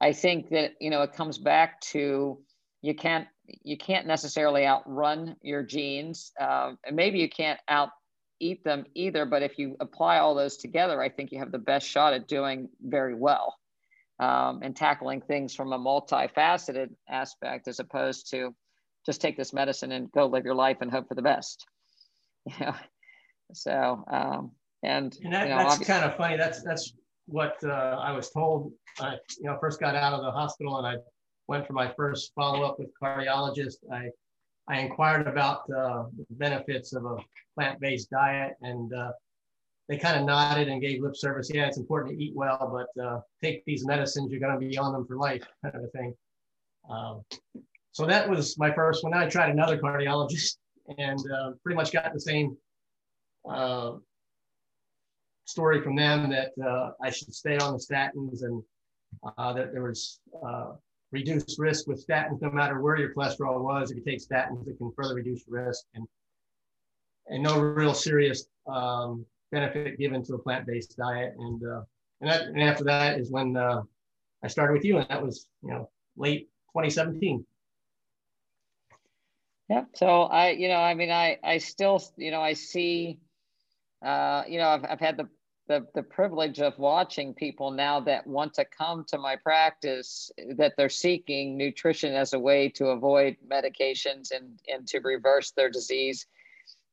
I 0.00 0.12
think 0.12 0.50
that 0.50 0.72
you 0.80 0.90
know 0.90 1.02
it 1.02 1.12
comes 1.12 1.38
back 1.38 1.80
to 1.92 2.40
you 2.82 2.94
can't 2.96 3.28
you 3.62 3.78
can't 3.78 4.08
necessarily 4.08 4.66
outrun 4.66 5.36
your 5.42 5.62
genes, 5.62 6.32
uh, 6.40 6.72
and 6.84 6.96
maybe 6.96 7.20
you 7.20 7.28
can't 7.28 7.60
out 7.68 7.90
eat 8.40 8.64
them 8.64 8.84
either. 8.96 9.26
But 9.26 9.44
if 9.44 9.60
you 9.60 9.76
apply 9.78 10.18
all 10.18 10.34
those 10.34 10.56
together, 10.56 11.00
I 11.00 11.08
think 11.08 11.30
you 11.30 11.38
have 11.38 11.52
the 11.52 11.66
best 11.70 11.86
shot 11.86 12.14
at 12.14 12.26
doing 12.26 12.68
very 12.82 13.14
well 13.14 13.54
um, 14.18 14.58
and 14.64 14.74
tackling 14.74 15.20
things 15.20 15.54
from 15.54 15.72
a 15.72 15.78
multifaceted 15.78 16.88
aspect 17.08 17.68
as 17.68 17.78
opposed 17.78 18.28
to 18.32 18.52
just 19.06 19.20
take 19.20 19.36
this 19.36 19.52
medicine 19.52 19.92
and 19.92 20.10
go 20.12 20.26
live 20.26 20.44
your 20.44 20.54
life 20.54 20.78
and 20.80 20.90
hope 20.90 21.08
for 21.08 21.14
the 21.14 21.22
best. 21.22 21.66
You 22.60 22.66
know, 22.66 22.74
so 23.52 24.04
um, 24.08 24.52
and, 24.84 25.16
and 25.24 25.32
that, 25.32 25.48
you 25.48 25.54
know, 25.54 25.58
that's 25.58 25.78
kind 25.78 26.04
of 26.04 26.16
funny. 26.16 26.36
That's 26.36 26.62
that's 26.62 26.92
what 27.26 27.56
uh, 27.64 27.98
I 28.00 28.12
was 28.12 28.30
told. 28.30 28.72
I 29.00 29.14
you 29.38 29.46
know 29.46 29.58
first 29.60 29.80
got 29.80 29.96
out 29.96 30.12
of 30.12 30.22
the 30.22 30.30
hospital 30.30 30.78
and 30.78 30.86
I 30.86 30.94
went 31.48 31.66
for 31.66 31.72
my 31.72 31.92
first 31.96 32.32
follow 32.36 32.62
up 32.62 32.78
with 32.78 32.88
cardiologist. 33.02 33.78
I 33.92 34.10
I 34.68 34.78
inquired 34.78 35.26
about 35.26 35.62
uh, 35.70 36.04
the 36.16 36.26
benefits 36.30 36.92
of 36.92 37.04
a 37.04 37.16
plant 37.56 37.80
based 37.80 38.10
diet 38.10 38.54
and. 38.62 38.92
Uh, 38.92 39.12
they 39.88 39.96
kind 39.96 40.18
of 40.18 40.26
nodded 40.26 40.66
and 40.66 40.80
gave 40.80 41.00
lip 41.00 41.14
service. 41.14 41.48
Yeah, 41.52 41.66
it's 41.66 41.78
important 41.78 42.18
to 42.18 42.24
eat 42.24 42.34
well, 42.34 42.86
but 42.96 43.00
uh, 43.00 43.20
take 43.40 43.64
these 43.66 43.86
medicines. 43.86 44.32
You're 44.32 44.40
going 44.40 44.58
to 44.58 44.66
be 44.66 44.76
on 44.76 44.92
them 44.92 45.06
for 45.06 45.16
life, 45.16 45.46
kind 45.62 45.76
of 45.76 45.84
a 45.84 45.88
thing. 45.88 46.12
Um, 46.90 47.22
so 47.96 48.04
that 48.04 48.28
was 48.28 48.58
my 48.58 48.70
first 48.74 49.02
one. 49.02 49.14
I 49.14 49.26
tried 49.26 49.48
another 49.48 49.78
cardiologist 49.78 50.58
and 50.98 51.18
uh, 51.32 51.52
pretty 51.62 51.76
much 51.76 51.92
got 51.94 52.12
the 52.12 52.20
same 52.20 52.54
uh, 53.48 53.92
story 55.46 55.80
from 55.80 55.96
them 55.96 56.28
that 56.28 56.50
uh, 56.62 56.90
I 57.02 57.08
should 57.08 57.34
stay 57.34 57.56
on 57.56 57.72
the 57.72 57.78
statins 57.78 58.42
and 58.42 58.62
uh, 59.38 59.54
that 59.54 59.72
there 59.72 59.84
was 59.84 60.20
uh, 60.44 60.72
reduced 61.10 61.58
risk 61.58 61.86
with 61.86 62.06
statins 62.06 62.42
no 62.42 62.50
matter 62.50 62.82
where 62.82 62.98
your 62.98 63.14
cholesterol 63.14 63.62
was. 63.62 63.90
If 63.90 63.96
you 63.96 64.04
take 64.04 64.20
statins, 64.20 64.68
it 64.68 64.76
can 64.76 64.92
further 64.94 65.14
reduce 65.14 65.44
risk 65.48 65.86
and, 65.94 66.06
and 67.28 67.42
no 67.42 67.58
real 67.58 67.94
serious 67.94 68.44
um, 68.66 69.24
benefit 69.52 69.98
given 69.98 70.22
to 70.24 70.34
a 70.34 70.38
plant-based 70.38 70.98
diet. 70.98 71.32
And, 71.38 71.62
uh, 71.66 71.80
and, 72.20 72.30
that, 72.30 72.42
and 72.42 72.62
after 72.62 72.84
that 72.84 73.18
is 73.18 73.30
when 73.30 73.56
I 73.56 74.48
started 74.48 74.74
with 74.74 74.84
you 74.84 74.98
and 74.98 75.08
that 75.08 75.24
was, 75.24 75.46
you 75.62 75.70
know, 75.70 75.88
late 76.18 76.50
2017. 76.74 77.42
Yeah. 79.68 79.84
So 79.94 80.22
I, 80.22 80.50
you 80.50 80.68
know, 80.68 80.76
I 80.80 80.94
mean, 80.94 81.10
I, 81.10 81.38
I 81.42 81.58
still, 81.58 82.00
you 82.16 82.30
know, 82.30 82.40
I 82.40 82.52
see, 82.52 83.18
uh, 84.04 84.44
you 84.48 84.58
know, 84.58 84.68
I've, 84.68 84.84
I've 84.84 85.00
had 85.00 85.16
the, 85.16 85.28
the, 85.68 85.86
the 85.96 86.04
privilege 86.04 86.60
of 86.60 86.78
watching 86.78 87.34
people 87.34 87.72
now 87.72 87.98
that 88.00 88.24
want 88.28 88.54
to 88.54 88.64
come 88.64 89.04
to 89.08 89.18
my 89.18 89.34
practice 89.34 90.30
that 90.56 90.74
they're 90.76 90.88
seeking 90.88 91.56
nutrition 91.56 92.14
as 92.14 92.32
a 92.32 92.38
way 92.38 92.68
to 92.68 92.86
avoid 92.90 93.36
medications 93.50 94.30
and, 94.30 94.60
and 94.72 94.86
to 94.86 95.00
reverse 95.00 95.50
their 95.50 95.68
disease. 95.68 96.26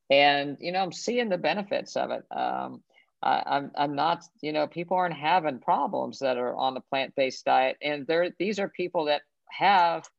And, 0.10 0.58
you 0.60 0.72
know, 0.72 0.82
I'm 0.82 0.92
seeing 0.92 1.30
the 1.30 1.38
benefits 1.38 1.96
of 1.96 2.10
it. 2.10 2.24
Um, 2.36 2.82
I, 3.22 3.44
I'm, 3.46 3.72
I'm 3.78 3.96
not, 3.96 4.24
you 4.42 4.52
know, 4.52 4.66
people 4.66 4.98
aren't 4.98 5.16
having 5.16 5.60
problems 5.60 6.18
that 6.20 6.38
are 6.38 6.56
on 6.56 6.74
the 6.74 6.82
plant-based 6.82 7.46
diet. 7.46 7.78
And 7.84 8.08
they're, 8.08 8.32
these 8.40 8.58
are 8.58 8.68
people 8.68 9.06
that 9.06 9.22
have 9.52 10.10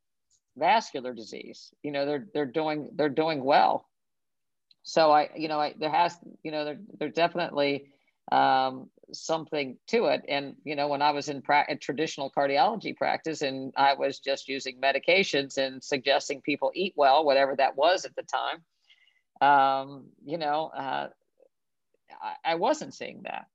vascular 0.57 1.13
disease. 1.15 1.73
You 1.83 1.93
know, 1.93 2.07
they're 2.07 2.27
they're 2.33 2.47
doing 2.47 2.91
they're 2.95 3.09
doing 3.09 3.45
well. 3.45 3.89
So 4.83 5.11
I, 5.11 5.31
you 5.35 5.49
know, 5.49 5.59
I, 5.59 5.75
there 5.79 5.91
has, 5.91 6.17
you 6.43 6.53
know, 6.53 6.65
there 6.65 6.79
there 6.99 7.09
definitely 7.09 7.87
um, 8.31 8.91
something 9.13 9.77
to 9.89 10.07
it. 10.07 10.23
And, 10.29 10.57
you 10.65 10.77
know, 10.77 10.89
when 10.89 11.03
I 11.03 11.11
was 11.11 11.29
in 11.29 11.43
pra- 11.43 11.77
traditional 11.81 12.31
cardiology 12.31 12.97
practice 12.97 13.43
and 13.43 13.73
I 13.77 13.95
was 13.95 14.19
just 14.19 14.49
using 14.49 14.81
medications 14.81 15.59
and 15.59 15.83
suggesting 15.83 16.41
people 16.41 16.71
eat 16.75 16.95
well, 16.97 17.25
whatever 17.25 17.57
that 17.57 17.77
was 17.77 18.05
at 18.05 18.15
the 18.17 18.23
time, 18.23 18.63
um, 19.41 20.07
you 20.25 20.39
know, 20.39 20.71
uh, 20.77 21.09
I, 22.23 22.53
I, 22.53 22.55
wasn't 22.55 22.95
seeing 22.95 23.23
that. 23.25 23.47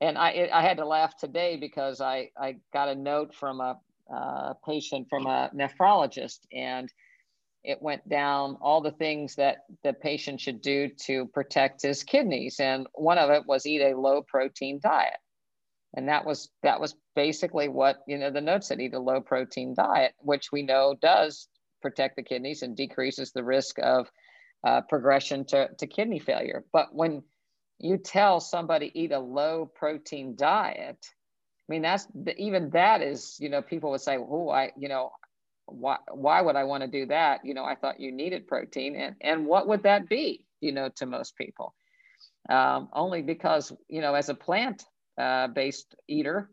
And 0.00 0.16
I, 0.16 0.48
I 0.52 0.62
had 0.62 0.78
to 0.78 0.86
laugh 0.86 1.16
today 1.16 1.56
because 1.56 2.00
I, 2.00 2.30
I 2.40 2.56
got 2.72 2.88
a 2.88 2.94
note 2.94 3.34
from 3.34 3.60
a, 3.60 3.78
a 4.10 4.54
patient 4.66 5.06
from 5.08 5.26
a 5.26 5.50
nephrologist 5.54 6.40
and 6.52 6.92
it 7.62 7.80
went 7.82 8.08
down 8.08 8.56
all 8.60 8.80
the 8.80 8.92
things 8.92 9.34
that 9.34 9.58
the 9.84 9.92
patient 9.92 10.40
should 10.40 10.62
do 10.62 10.88
to 10.88 11.26
protect 11.26 11.82
his 11.82 12.02
kidneys 12.02 12.58
and 12.58 12.86
one 12.94 13.18
of 13.18 13.30
it 13.30 13.46
was 13.46 13.66
eat 13.66 13.82
a 13.82 13.98
low 13.98 14.22
protein 14.22 14.80
diet. 14.82 15.18
And 15.94 16.08
that 16.08 16.24
was 16.24 16.50
that 16.62 16.80
was 16.80 16.94
basically 17.16 17.68
what 17.68 17.98
you 18.06 18.16
know 18.16 18.30
the 18.30 18.40
note 18.40 18.64
said 18.64 18.80
eat 18.80 18.94
a 18.94 18.98
low 18.98 19.20
protein 19.20 19.74
diet 19.74 20.14
which 20.18 20.52
we 20.52 20.62
know 20.62 20.94
does 21.00 21.48
protect 21.82 22.16
the 22.16 22.22
kidneys 22.22 22.62
and 22.62 22.76
decreases 22.76 23.32
the 23.32 23.44
risk 23.44 23.76
of 23.82 24.10
uh, 24.64 24.82
progression 24.82 25.44
to, 25.46 25.68
to 25.78 25.86
kidney 25.86 26.18
failure. 26.18 26.64
But 26.72 26.94
when 26.94 27.22
you 27.78 27.96
tell 27.96 28.40
somebody 28.40 28.92
eat 28.94 29.12
a 29.12 29.18
low 29.18 29.70
protein 29.74 30.36
diet 30.36 30.98
mean 31.70 31.82
that's 31.82 32.06
even 32.36 32.70
that 32.70 33.00
is 33.00 33.36
you 33.40 33.48
know 33.48 33.62
people 33.62 33.90
would 33.90 34.00
say 34.00 34.16
oh 34.18 34.48
i 34.50 34.70
you 34.76 34.88
know 34.88 35.10
why 35.70 35.98
why 36.12 36.40
would 36.40 36.56
I 36.56 36.64
want 36.64 36.82
to 36.82 36.88
do 36.88 37.06
that? 37.06 37.44
You 37.44 37.54
know, 37.54 37.64
I 37.64 37.74
thought 37.74 38.00
you 38.00 38.12
needed 38.12 38.46
protein, 38.46 38.96
and 38.96 39.16
and 39.20 39.46
what 39.46 39.68
would 39.68 39.82
that 39.84 40.08
be? 40.08 40.44
You 40.60 40.72
know, 40.72 40.90
to 40.96 41.06
most 41.06 41.36
people, 41.36 41.74
um, 42.48 42.88
only 42.92 43.22
because 43.22 43.72
you 43.88 44.00
know, 44.00 44.14
as 44.14 44.28
a 44.28 44.34
plant 44.34 44.84
uh, 45.18 45.48
based 45.48 45.94
eater, 46.08 46.50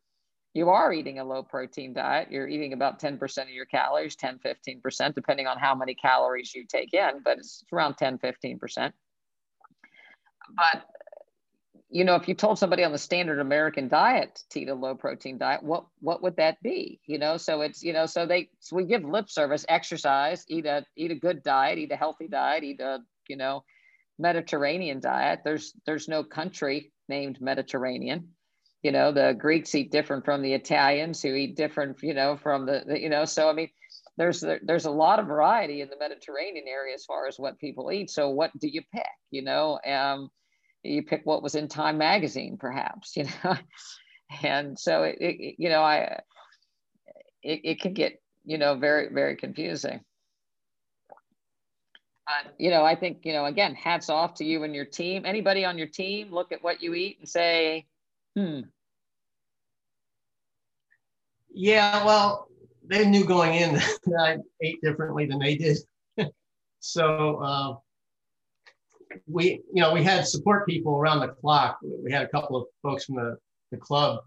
you 0.54 0.70
are 0.70 0.94
eating 0.94 1.20
a 1.20 1.24
low 1.24 1.44
protein 1.44 1.94
diet. 1.94 2.30
You're 2.32 2.48
eating 2.48 2.74
about 2.74 3.00
10% 3.00 3.44
of 3.44 3.50
your 3.50 3.66
calories, 3.66 4.16
10, 4.16 4.40
15%, 4.40 5.14
depending 5.14 5.48
on 5.48 5.58
how 5.58 5.76
many 5.76 5.94
calories 5.94 6.54
you 6.54 6.66
take 6.68 6.94
in, 6.94 7.22
but 7.24 7.38
it's 7.38 7.64
around 7.72 7.96
10, 7.96 8.18
15%. 8.18 8.92
But 10.58 10.86
you 11.90 12.04
know, 12.04 12.16
if 12.16 12.28
you 12.28 12.34
told 12.34 12.60
somebody 12.60 12.84
on 12.84 12.92
the 12.92 12.98
standard 12.98 13.40
American 13.40 13.88
diet 13.88 14.44
to 14.50 14.60
eat 14.60 14.70
a 14.70 14.74
low 14.74 14.96
protein 14.96 15.38
diet, 15.38 15.64
what 15.64 15.86
what 16.00 16.22
would 16.22 16.36
that 16.36 16.62
be? 16.62 17.00
You 17.06 17.18
know, 17.18 17.38
so 17.38 17.62
it's 17.62 17.82
you 17.82 17.94
know, 17.94 18.06
so 18.06 18.26
they 18.26 18.50
so 18.60 18.76
we 18.76 18.86
give 18.86 19.04
lip 19.04 19.30
service, 19.30 19.66
exercise, 19.70 20.44
eat 20.50 20.66
a 20.66 20.86
eat 20.96 21.12
a 21.12 21.16
good 21.16 21.44
diet, 21.44 21.78
eat 21.78 21.92
a 21.92 21.96
healthy 21.96 22.28
diet, 22.28 22.64
eat 22.64 22.82
a 22.82 23.00
you 23.28 23.38
know, 23.38 23.64
Mediterranean 24.20 25.00
diet. 25.00 25.42
There's 25.44 25.74
there's 25.86 26.08
no 26.08 26.24
country 26.24 26.92
named 27.08 27.40
Mediterranean. 27.40 28.30
You 28.84 28.92
know, 28.92 29.12
the 29.12 29.36
Greeks 29.38 29.74
eat 29.76 29.92
different 29.92 30.26
from 30.26 30.42
the 30.42 30.54
Italians, 30.54 31.22
who 31.22 31.34
eat 31.34 31.56
different, 31.56 31.98
you 32.04 32.14
know, 32.14 32.38
from 32.38 32.66
the, 32.66 32.84
the 32.86 33.00
you 33.00 33.10
know. 33.10 33.26
So 33.26 33.50
I 33.50 33.54
mean, 33.54 33.70
there's 34.18 34.44
there's 34.64 34.86
a 34.86 34.92
lot 34.92 35.20
of 35.20 35.28
variety 35.28 35.82
in 35.82 35.90
the 35.90 35.98
Mediterranean 35.98 36.66
area 36.68 36.96
as 36.96 37.06
far 37.06 37.28
as 37.28 37.38
what 37.38 37.60
people 37.60 37.92
eat. 37.92 38.10
So 38.10 38.30
what 38.30 38.52
do 38.60 38.68
you 38.68 38.82
pick? 38.94 39.06
You 39.32 39.44
know, 39.44 39.80
um, 39.86 40.30
you 40.88 41.04
pick 41.04 41.22
what 41.26 41.44
was 41.44 41.56
in 41.56 41.68
Time 41.68 41.98
magazine, 41.98 42.58
perhaps, 42.58 43.16
you 43.18 43.26
know, 43.44 43.58
and 44.44 44.78
so 44.78 45.04
it, 45.04 45.18
it 45.20 45.56
you 45.58 45.70
know, 45.70 45.82
I 45.82 46.22
it, 47.44 47.62
it 47.64 47.82
can 47.82 47.94
get 47.94 48.22
you 48.46 48.58
know 48.58 48.76
very 48.76 49.10
very 49.14 49.36
confusing. 49.36 50.02
But 52.28 52.54
you 52.58 52.70
know, 52.70 52.84
I 52.84 52.96
think 52.96 53.20
you 53.24 53.34
know 53.34 53.46
again, 53.46 53.76
hats 53.76 54.10
off 54.10 54.36
to 54.36 54.46
you 54.46 54.64
and 54.64 54.76
your 54.76 54.86
team. 54.86 55.24
Anybody 55.26 55.66
on 55.66 55.78
your 55.78 55.88
team 55.88 56.32
look 56.32 56.52
at 56.52 56.64
what 56.64 56.82
you 56.82 56.94
eat 56.94 57.20
and 57.20 57.30
say, 57.30 57.86
hmm. 58.36 58.62
Yeah, 61.54 62.06
well, 62.06 62.48
they 62.84 63.06
knew 63.06 63.26
going 63.26 63.56
in 63.56 63.74
that 64.06 64.20
I 64.20 64.38
ate 64.62 64.82
differently 64.82 65.26
than 65.26 65.40
they 65.40 65.56
did. 65.56 65.78
so 66.80 67.38
uh, 67.38 67.76
we, 69.28 69.62
you 69.74 69.82
know, 69.82 69.94
we 69.94 70.04
had 70.04 70.28
support 70.28 70.68
people 70.68 70.96
around 70.96 71.20
the 71.20 71.30
clock. 71.30 71.80
We 71.82 72.12
had 72.12 72.24
a 72.24 72.28
couple 72.28 72.58
of 72.58 72.66
folks 72.82 73.06
from 73.06 73.16
the, 73.16 73.38
the 73.72 73.78
club 73.78 74.20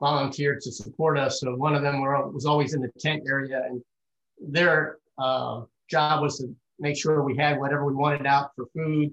volunteered 0.00 0.60
to 0.62 0.72
support 0.72 1.18
us. 1.18 1.40
So 1.40 1.54
one 1.54 1.74
of 1.74 1.82
them 1.82 2.00
were, 2.00 2.28
was 2.30 2.46
always 2.46 2.74
in 2.74 2.80
the 2.80 2.90
tent 2.98 3.24
area, 3.28 3.62
and 3.64 3.82
their 4.38 4.98
uh, 5.18 5.62
job 5.90 6.22
was 6.22 6.38
to 6.38 6.54
make 6.78 6.96
sure 6.96 7.22
we 7.22 7.36
had 7.36 7.58
whatever 7.58 7.84
we 7.84 7.94
wanted 7.94 8.26
out 8.26 8.50
for 8.54 8.66
food. 8.74 9.12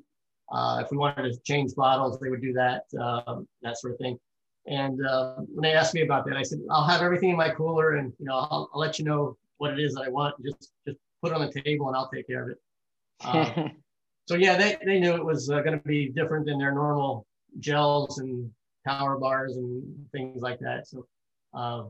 Uh, 0.51 0.81
if 0.83 0.91
we 0.91 0.97
wanted 0.97 1.31
to 1.31 1.39
change 1.43 1.73
bottles, 1.75 2.19
they 2.19 2.29
would 2.29 2.41
do 2.41 2.53
that, 2.53 2.83
um, 2.99 3.47
that 3.61 3.79
sort 3.79 3.93
of 3.93 3.99
thing. 3.99 4.19
And 4.67 5.05
uh, 5.05 5.35
when 5.53 5.63
they 5.63 5.73
asked 5.73 5.93
me 5.93 6.03
about 6.03 6.25
that, 6.25 6.37
I 6.37 6.43
said, 6.43 6.59
"I'll 6.69 6.87
have 6.87 7.01
everything 7.01 7.31
in 7.31 7.35
my 7.35 7.49
cooler, 7.49 7.95
and 7.95 8.13
you 8.17 8.25
know, 8.25 8.35
I'll, 8.35 8.69
I'll 8.73 8.79
let 8.79 8.97
you 8.97 9.03
know 9.03 9.37
what 9.57 9.71
it 9.71 9.79
is 9.79 9.93
that 9.95 10.03
I 10.03 10.09
want. 10.09 10.35
Just 10.43 10.71
just 10.87 10.97
put 11.21 11.31
it 11.31 11.35
on 11.35 11.45
the 11.45 11.61
table, 11.61 11.87
and 11.87 11.97
I'll 11.97 12.09
take 12.09 12.27
care 12.27 12.43
of 12.43 12.49
it." 12.49 13.71
So 14.25 14.35
yeah, 14.35 14.57
they, 14.57 14.77
they 14.85 14.99
knew 14.99 15.15
it 15.15 15.25
was 15.25 15.49
uh, 15.49 15.61
going 15.61 15.77
to 15.77 15.85
be 15.85 16.09
different 16.09 16.45
than 16.45 16.57
their 16.57 16.73
normal 16.73 17.25
gels 17.59 18.19
and 18.19 18.49
power 18.85 19.17
bars 19.17 19.57
and 19.57 19.83
things 20.11 20.41
like 20.41 20.59
that. 20.59 20.87
So, 20.87 21.05
uh, 21.53 21.83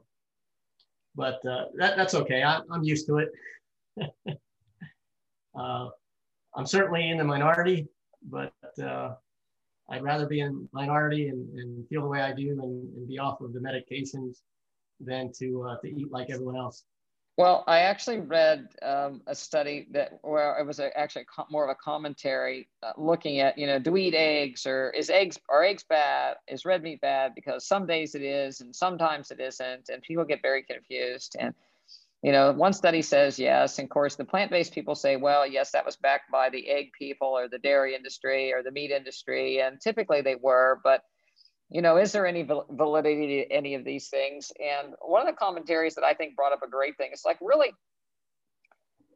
but 1.16 1.46
uh, 1.46 1.66
that, 1.76 1.96
that's 1.96 2.16
okay. 2.16 2.44
I, 2.44 2.62
am 2.74 2.84
used 2.84 3.08
to 3.08 3.20
it. 3.20 3.32
Uh, 5.56 5.88
I'm 6.56 6.66
certainly 6.66 7.10
in 7.10 7.18
the 7.20 7.24
minority, 7.24 7.88
but 8.24 8.54
uh, 8.84 9.14
I'd 9.90 10.04
rather 10.04 10.26
be 10.26 10.40
in 10.40 10.68
minority 10.72 11.30
and, 11.30 11.48
and, 11.60 11.88
feel 11.88 12.02
the 12.02 12.08
way 12.08 12.22
I 12.22 12.34
do 12.34 12.50
and, 12.50 12.62
and, 12.62 13.08
be 13.08 13.20
off 13.20 13.42
of 13.42 13.54
the 13.54 13.60
medications 13.60 14.38
than 15.00 15.32
to 15.40 15.68
uh, 15.70 15.78
to 15.82 15.88
eat 15.88 16.12
like 16.12 16.30
everyone 16.30 16.56
else. 16.56 16.86
Well, 17.36 17.64
I 17.66 17.80
actually 17.80 18.20
read 18.20 18.68
um, 18.84 19.22
a 19.26 19.34
study 19.34 19.88
that 19.92 20.20
where 20.22 20.56
it 20.60 20.68
was 20.68 20.80
a, 20.80 20.96
actually 20.96 21.26
more 21.50 21.64
of 21.64 21.72
a 21.72 21.84
commentary 21.84 22.70
uh, 22.84 22.92
looking 22.96 23.40
at, 23.40 23.58
you 23.58 23.66
know, 23.66 23.80
do 23.80 23.92
we 23.92 24.04
eat 24.04 24.14
eggs 24.14 24.68
or 24.68 24.92
is 24.92 25.10
eggs 25.10 25.40
are 25.50 25.64
eggs 25.64 25.84
bad? 25.84 26.36
Is 26.48 26.64
red 26.64 26.84
meat 26.84 27.02
bad? 27.02 27.34
Because 27.34 27.66
some 27.66 27.88
days 27.88 28.14
it 28.14 28.22
is 28.22 28.62
and 28.62 28.76
sometimes 28.76 29.32
it 29.32 29.40
isn't, 29.40 29.90
and 29.90 30.04
people 30.04 30.26
get 30.26 30.44
very 30.44 30.62
confused. 30.62 31.36
And 31.40 31.56
you 32.22 32.32
know, 32.32 32.54
one 32.54 32.72
study 32.72 33.02
says 33.02 33.38
yes, 33.38 33.80
and 33.80 33.88
of 33.88 33.90
course 33.90 34.16
the 34.16 34.24
plant-based 34.24 34.72
people 34.72 34.96
say, 34.96 35.18
well, 35.18 35.46
yes, 35.46 35.72
that 35.72 35.86
was 35.86 35.98
backed 35.98 36.32
by 36.32 36.50
the 36.50 36.70
egg 36.70 36.92
people 36.98 37.28
or 37.28 37.50
the 37.50 37.60
dairy 37.60 37.96
industry 37.96 38.54
or 38.54 38.64
the 38.64 38.72
meat 38.72 38.92
industry, 38.92 39.60
and 39.60 39.82
typically 39.82 40.22
they 40.22 40.36
were, 40.36 40.80
but 40.84 41.02
you 41.74 41.82
know, 41.82 41.98
is 41.98 42.12
there 42.12 42.28
any 42.28 42.44
validity 42.44 43.44
to 43.44 43.52
any 43.52 43.74
of 43.74 43.84
these 43.84 44.08
things? 44.08 44.52
And 44.62 44.94
one 45.02 45.22
of 45.22 45.28
the 45.28 45.38
commentaries 45.38 45.96
that 45.96 46.04
I 46.04 46.14
think 46.14 46.36
brought 46.36 46.54
up 46.54 46.62
a 46.64 46.70
great 46.70 46.98
thing 46.98 47.10
is 47.12 47.24
like 47.26 47.40
really 47.42 47.74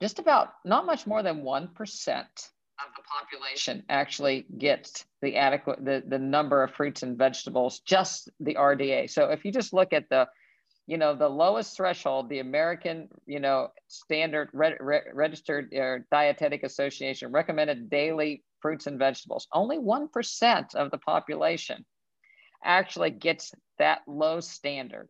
just 0.02 0.18
about 0.18 0.54
not 0.66 0.88
much 0.88 1.06
more 1.06 1.22
than 1.22 1.44
1% 1.44 1.70
of 1.70 2.90
the 2.96 3.04
population 3.04 3.84
actually 3.90 4.48
gets 4.58 5.06
the 5.22 5.36
adequate, 5.36 5.86
the, 5.86 6.04
the 6.08 6.18
number 6.18 6.64
of 6.64 6.72
fruits 6.72 7.04
and 7.04 7.16
vegetables, 7.16 7.80
just 7.82 8.30
the 8.40 8.56
RDA. 8.56 9.08
So 9.12 9.30
if 9.30 9.46
you 9.46 9.52
just 9.52 9.72
look 9.72 9.94
at 9.94 10.10
the, 10.10 10.28
you 10.88 10.98
know, 10.98 11.14
the 11.14 11.30
lowest 11.30 11.78
threshold, 11.78 12.28
the 12.28 12.40
American, 12.40 13.08
you 13.28 13.40
know, 13.40 13.68
standard 13.88 14.50
re- 14.54 14.78
re- 14.80 15.02
registered 15.14 15.72
or 15.76 16.08
dietetic 16.12 16.64
association 16.64 17.32
recommended 17.32 17.88
daily 17.92 18.44
fruits 18.64 18.88
and 18.88 18.98
vegetables, 18.98 19.48
only 19.54 19.78
1% 19.78 20.76
of 20.76 20.90
the 20.90 20.98
population 20.98 21.86
actually 22.64 23.12
gets 23.12 23.54
that 23.80 24.02
low 24.08 24.40
standard. 24.40 25.10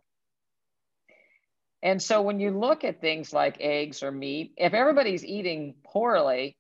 And 1.84 2.02
so 2.02 2.22
when 2.22 2.40
you 2.40 2.52
look 2.52 2.84
at 2.84 3.02
things 3.02 3.32
like 3.32 3.58
eggs 3.60 4.02
or 4.02 4.12
meat, 4.12 4.54
if 4.58 4.74
everybody's 4.74 5.24
eating 5.24 5.76
poorly, 5.86 6.58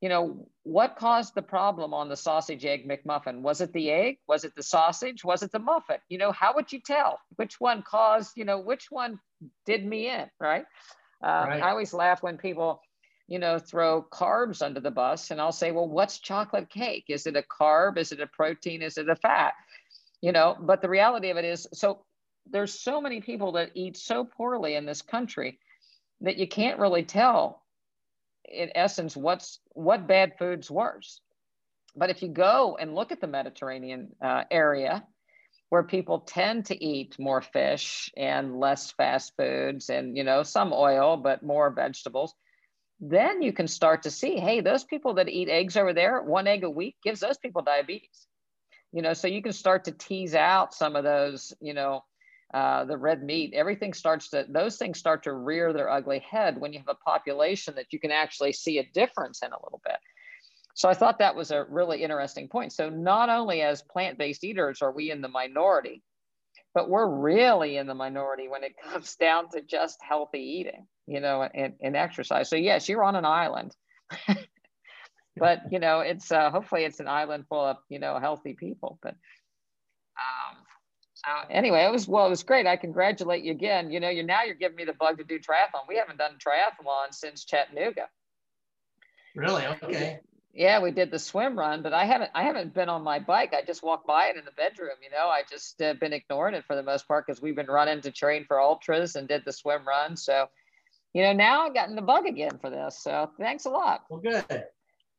you 0.00 0.08
know, 0.08 0.48
what 0.62 0.96
caused 0.96 1.34
the 1.34 1.42
problem 1.42 1.92
on 1.92 2.08
the 2.08 2.16
sausage 2.16 2.64
egg 2.64 2.88
McMuffin? 2.88 3.42
Was 3.42 3.60
it 3.60 3.72
the 3.72 3.90
egg? 3.90 4.18
Was 4.26 4.44
it 4.44 4.54
the 4.54 4.62
sausage? 4.62 5.24
Was 5.24 5.42
it 5.42 5.52
the 5.52 5.58
muffin? 5.58 5.98
You 6.08 6.18
know, 6.18 6.32
how 6.32 6.54
would 6.54 6.72
you 6.72 6.80
tell 6.80 7.18
which 7.36 7.60
one 7.60 7.82
caused, 7.82 8.32
you 8.36 8.44
know, 8.44 8.60
which 8.60 8.86
one 8.90 9.18
did 9.66 9.84
me 9.84 10.08
in, 10.08 10.30
right? 10.38 10.64
Uh, 11.22 11.44
right. 11.48 11.62
I 11.62 11.70
always 11.70 11.92
laugh 11.92 12.22
when 12.22 12.38
people, 12.38 12.80
you 13.28 13.38
know, 13.38 13.58
throw 13.58 14.02
carbs 14.02 14.62
under 14.62 14.80
the 14.80 14.90
bus 14.90 15.30
and 15.30 15.40
I'll 15.40 15.52
say, 15.52 15.70
well, 15.70 15.88
what's 15.88 16.18
chocolate 16.18 16.70
cake? 16.70 17.04
Is 17.08 17.26
it 17.26 17.36
a 17.36 17.42
carb? 17.42 17.98
Is 17.98 18.12
it 18.12 18.20
a 18.20 18.26
protein? 18.26 18.80
Is 18.80 18.96
it 18.96 19.08
a 19.08 19.16
fat? 19.16 19.52
You 20.20 20.32
know 20.32 20.56
but 20.60 20.82
the 20.82 20.88
reality 20.88 21.30
of 21.30 21.36
it 21.36 21.44
is 21.44 21.66
so 21.72 22.04
there's 22.50 22.78
so 22.78 23.00
many 23.00 23.20
people 23.20 23.52
that 23.52 23.70
eat 23.74 23.96
so 23.96 24.24
poorly 24.24 24.74
in 24.74 24.86
this 24.86 25.02
country 25.02 25.58
that 26.20 26.36
you 26.36 26.48
can't 26.48 26.78
really 26.78 27.04
tell 27.04 27.62
in 28.44 28.70
essence 28.74 29.16
what's 29.16 29.60
what 29.72 30.06
bad 30.06 30.32
food's 30.38 30.70
worse. 30.70 31.20
But 31.96 32.10
if 32.10 32.22
you 32.22 32.28
go 32.28 32.76
and 32.80 32.94
look 32.94 33.12
at 33.12 33.20
the 33.20 33.26
mediterranean 33.26 34.10
uh, 34.22 34.44
area 34.50 35.04
where 35.70 35.82
people 35.82 36.20
tend 36.20 36.66
to 36.66 36.84
eat 36.84 37.16
more 37.18 37.42
fish 37.42 38.10
and 38.16 38.58
less 38.58 38.90
fast 38.92 39.32
foods 39.36 39.88
and 39.88 40.16
you 40.16 40.24
know 40.24 40.42
some 40.42 40.72
oil 40.72 41.16
but 41.16 41.42
more 41.42 41.70
vegetables 41.70 42.34
then 43.02 43.40
you 43.40 43.52
can 43.52 43.66
start 43.66 44.02
to 44.02 44.10
see 44.10 44.36
hey 44.36 44.60
those 44.60 44.84
people 44.84 45.14
that 45.14 45.28
eat 45.28 45.48
eggs 45.48 45.76
over 45.76 45.94
there 45.94 46.20
one 46.22 46.46
egg 46.48 46.64
a 46.64 46.70
week 46.70 46.96
gives 47.04 47.20
those 47.20 47.38
people 47.38 47.62
diabetes 47.62 48.26
you 48.92 49.02
know, 49.02 49.12
so 49.12 49.28
you 49.28 49.42
can 49.42 49.52
start 49.52 49.84
to 49.84 49.92
tease 49.92 50.34
out 50.34 50.74
some 50.74 50.96
of 50.96 51.04
those, 51.04 51.52
you 51.60 51.74
know, 51.74 52.04
uh, 52.52 52.84
the 52.84 52.96
red 52.96 53.22
meat, 53.22 53.52
everything 53.54 53.92
starts 53.92 54.30
to, 54.30 54.44
those 54.48 54.76
things 54.76 54.98
start 54.98 55.22
to 55.22 55.32
rear 55.32 55.72
their 55.72 55.88
ugly 55.88 56.18
head 56.18 56.60
when 56.60 56.72
you 56.72 56.80
have 56.80 56.88
a 56.88 57.08
population 57.08 57.74
that 57.76 57.92
you 57.92 58.00
can 58.00 58.10
actually 58.10 58.52
see 58.52 58.78
a 58.78 58.90
difference 58.92 59.42
in 59.42 59.52
a 59.52 59.62
little 59.62 59.80
bit. 59.84 59.98
So 60.74 60.88
I 60.88 60.94
thought 60.94 61.18
that 61.20 61.36
was 61.36 61.52
a 61.52 61.64
really 61.64 62.02
interesting 62.02 62.48
point. 62.48 62.72
So 62.72 62.90
not 62.90 63.28
only 63.28 63.62
as 63.62 63.82
plant-based 63.82 64.42
eaters 64.42 64.82
are 64.82 64.92
we 64.92 65.12
in 65.12 65.20
the 65.20 65.28
minority, 65.28 66.02
but 66.74 66.88
we're 66.88 67.08
really 67.08 67.76
in 67.76 67.86
the 67.86 67.94
minority 67.94 68.48
when 68.48 68.64
it 68.64 68.74
comes 68.84 69.14
down 69.16 69.48
to 69.50 69.60
just 69.62 69.98
healthy 70.02 70.40
eating, 70.40 70.86
you 71.06 71.20
know, 71.20 71.42
and, 71.42 71.74
and 71.80 71.96
exercise. 71.96 72.48
So 72.48 72.56
yes, 72.56 72.88
you're 72.88 73.04
on 73.04 73.16
an 73.16 73.24
island, 73.24 73.76
but 75.40 75.72
you 75.72 75.78
know, 75.80 76.00
it's 76.00 76.30
uh, 76.30 76.50
hopefully 76.50 76.84
it's 76.84 77.00
an 77.00 77.08
island 77.08 77.46
full 77.48 77.64
of 77.64 77.78
you 77.88 77.98
know 77.98 78.18
healthy 78.20 78.54
people. 78.54 78.98
But 79.02 79.16
um, 80.20 80.56
so 81.14 81.30
anyway, 81.50 81.84
it 81.84 81.90
was 81.90 82.06
well, 82.06 82.26
it 82.26 82.30
was 82.30 82.42
great. 82.42 82.66
I 82.66 82.76
congratulate 82.76 83.42
you 83.42 83.52
again. 83.52 83.90
You 83.90 84.00
know, 84.00 84.10
you're 84.10 84.24
now 84.24 84.44
you're 84.44 84.54
giving 84.54 84.76
me 84.76 84.84
the 84.84 84.92
bug 84.92 85.18
to 85.18 85.24
do 85.24 85.38
triathlon. 85.38 85.88
We 85.88 85.96
haven't 85.96 86.18
done 86.18 86.32
triathlon 86.38 87.12
since 87.12 87.44
Chattanooga. 87.44 88.08
Really? 89.34 89.64
Okay. 89.82 90.20
Yeah, 90.52 90.80
we 90.80 90.90
did 90.90 91.12
the 91.12 91.18
swim 91.18 91.56
run, 91.56 91.82
but 91.82 91.92
I 91.92 92.04
haven't 92.04 92.30
I 92.34 92.42
haven't 92.42 92.74
been 92.74 92.88
on 92.88 93.02
my 93.02 93.18
bike. 93.20 93.54
I 93.54 93.62
just 93.64 93.82
walk 93.82 94.06
by 94.06 94.26
it 94.26 94.36
in 94.36 94.44
the 94.44 94.50
bedroom. 94.52 94.96
You 95.02 95.10
know, 95.10 95.28
I 95.28 95.42
just 95.48 95.80
uh, 95.80 95.94
been 95.94 96.12
ignoring 96.12 96.54
it 96.54 96.64
for 96.66 96.74
the 96.74 96.82
most 96.82 97.06
part 97.06 97.26
because 97.26 97.40
we've 97.40 97.56
been 97.56 97.66
running 97.66 98.00
to 98.02 98.10
train 98.10 98.44
for 98.46 98.60
ultras 98.60 99.14
and 99.14 99.28
did 99.28 99.42
the 99.44 99.52
swim 99.52 99.86
run. 99.86 100.16
So, 100.16 100.48
you 101.14 101.22
know, 101.22 101.32
now 101.32 101.66
I've 101.66 101.74
gotten 101.74 101.94
the 101.94 102.02
bug 102.02 102.26
again 102.26 102.58
for 102.60 102.68
this. 102.68 103.00
So 103.00 103.30
thanks 103.38 103.64
a 103.64 103.70
lot. 103.70 104.02
Well, 104.10 104.20
good. 104.20 104.64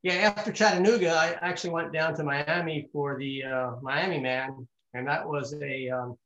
Yeah, 0.03 0.13
after 0.13 0.51
Chattanooga, 0.51 1.11
I 1.11 1.37
actually 1.41 1.69
went 1.69 1.93
down 1.93 2.15
to 2.15 2.23
Miami 2.23 2.87
for 2.91 3.19
the 3.19 3.43
uh, 3.43 3.71
Miami 3.83 4.19
Man, 4.19 4.67
and 4.95 5.07
that 5.07 5.27
was 5.27 5.53
a 5.61 5.89
um, 5.89 6.17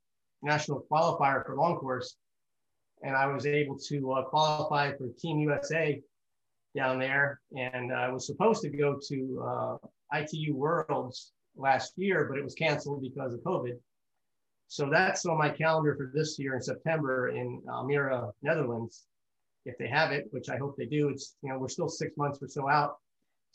national 0.42 0.86
qualifier 0.90 1.46
for 1.46 1.58
long 1.58 1.76
course. 1.76 2.16
And 3.04 3.16
I 3.18 3.28
was 3.28 3.46
able 3.46 3.78
to 3.90 4.14
uh, 4.14 4.24
qualify 4.24 4.94
for 4.94 5.10
Team 5.20 5.40
USA 5.40 6.02
down 6.74 7.00
there. 7.00 7.42
And 7.58 7.92
I 7.92 8.10
was 8.10 8.26
supposed 8.26 8.62
to 8.62 8.70
go 8.70 8.98
to 9.10 9.44
uh, 9.46 9.78
ITU 10.14 10.56
Worlds 10.56 11.34
last 11.58 11.94
year, 11.98 12.28
but 12.30 12.38
it 12.38 12.44
was 12.46 12.56
canceled 12.56 13.02
because 13.02 13.34
of 13.34 13.42
COVID. 13.42 13.78
So 14.70 14.90
that's 14.90 15.26
on 15.26 15.38
my 15.38 15.50
calendar 15.50 15.96
for 15.96 16.12
this 16.14 16.40
year 16.40 16.56
in 16.56 16.62
September 16.62 17.30
in 17.30 17.62
Almere, 17.70 18.32
Netherlands. 18.42 19.04
If 19.66 19.78
they 19.78 19.88
have 19.88 20.12
it, 20.12 20.28
which 20.32 20.50
I 20.50 20.58
hope 20.58 20.78
they 20.78 20.86
do, 20.86 21.10
it's, 21.10 21.36
you 21.42 21.50
know, 21.50 21.60
we're 21.60 21.68
still 21.68 21.90
six 21.90 22.16
months 22.16 22.42
or 22.42 22.48
so 22.48 22.70
out. 22.70 22.98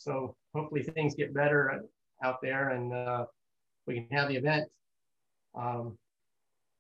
So 0.01 0.35
hopefully 0.55 0.83
things 0.83 1.15
get 1.15 1.35
better 1.35 1.83
out 2.25 2.39
there 2.43 2.71
and 2.71 2.93
uh, 2.93 3.27
we 3.87 3.95
can 3.95 4.09
have 4.11 4.29
the 4.29 4.37
event. 4.37 4.69
Um, 5.55 5.99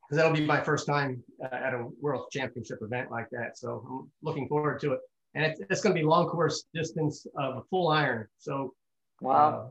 because 0.02 0.16
that'll 0.16 0.36
be 0.36 0.44
my 0.44 0.60
first 0.60 0.86
time 0.86 1.22
uh, 1.44 1.54
at 1.54 1.72
a 1.72 1.86
world 2.00 2.26
championship 2.32 2.78
event 2.82 3.12
like 3.12 3.28
that. 3.30 3.56
So 3.56 3.86
I'm 3.88 4.10
looking 4.22 4.48
forward 4.48 4.80
to 4.80 4.94
it 4.94 5.00
and 5.34 5.44
it's, 5.44 5.60
it's 5.70 5.80
going 5.82 5.94
to 5.94 6.00
be 6.00 6.04
long 6.04 6.26
course 6.26 6.64
distance 6.74 7.26
of 7.36 7.58
a 7.58 7.62
full 7.70 7.88
iron. 7.88 8.26
So, 8.38 8.74
wow. 9.20 9.70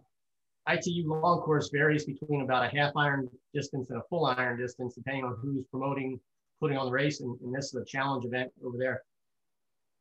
Uh, 0.67 0.73
ITU 0.73 1.11
long 1.11 1.39
course 1.39 1.69
varies 1.73 2.05
between 2.05 2.41
about 2.41 2.63
a 2.63 2.77
half 2.77 2.91
iron 2.95 3.27
distance 3.55 3.89
and 3.89 3.99
a 3.99 4.03
full 4.07 4.25
iron 4.25 4.59
distance, 4.59 4.93
depending 4.93 5.23
on 5.23 5.35
who's 5.41 5.65
promoting, 5.71 6.19
putting 6.59 6.77
on 6.77 6.85
the 6.85 6.91
race. 6.91 7.21
And, 7.21 7.37
and 7.41 7.53
this 7.53 7.65
is 7.65 7.75
a 7.75 7.85
challenge 7.85 8.23
event 8.23 8.51
over 8.63 8.77
there. 8.77 9.01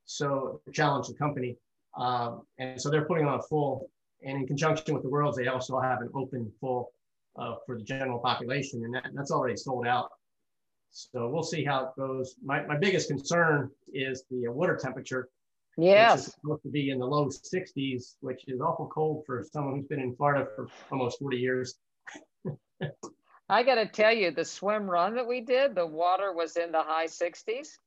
So, 0.05 0.61
challenge 0.73 1.09
the 1.09 1.15
company. 1.15 1.57
Um, 1.99 2.43
and 2.59 2.81
so 2.81 2.91
they're 2.91 3.05
putting 3.05 3.27
on 3.27 3.39
a 3.39 3.43
full, 3.43 3.91
and 4.25 4.39
in 4.39 4.47
conjunction 4.47 4.95
with 4.95 5.03
the 5.03 5.09
Worlds, 5.09 5.37
they 5.37 5.49
also 5.49 5.81
have 5.81 6.01
an 6.01 6.11
open 6.15 6.51
full 6.61 6.93
uh, 7.37 7.57
for 7.67 7.77
the 7.77 7.85
general 7.85 8.19
population, 8.19 8.85
and 8.85 8.95
that, 8.95 9.07
that's 9.15 9.31
already 9.31 9.57
sold 9.57 9.87
out. 9.87 10.11
So 10.91 11.29
we'll 11.29 11.43
see 11.43 11.65
how 11.65 11.85
it 11.85 11.91
goes. 11.99 12.37
My, 12.43 12.65
my 12.67 12.77
biggest 12.77 13.09
concern 13.09 13.71
is 13.93 14.25
the 14.31 14.49
water 14.49 14.79
temperature 14.81 15.29
Yes. 15.79 16.27
It's 16.27 16.35
supposed 16.35 16.65
to 16.65 16.71
be 16.71 16.91
in 16.91 16.99
the 16.99 17.07
low 17.07 17.29
60s, 17.29 18.17
which 18.21 18.43
is 18.49 18.61
awful 18.61 18.89
cold 18.93 19.25
for 19.25 19.45
someone 19.53 19.77
who's 19.77 19.87
been 19.87 20.01
in 20.01 20.17
Florida 20.17 20.49
for 20.57 20.67
almost 20.91 21.21
40 21.21 21.37
years. 21.37 21.77
I 23.49 23.63
got 23.63 23.77
to 23.77 23.87
tell 23.87 24.13
you, 24.13 24.33
the 24.33 24.45
swim 24.45 24.91
run 24.91 25.15
that 25.15 25.27
we 25.27 25.41
did, 25.41 25.77
the 25.77 25.87
water 25.87 26.33
was 26.33 26.57
in 26.57 26.73
the 26.73 26.83
high 26.83 27.07
60s. 27.07 27.79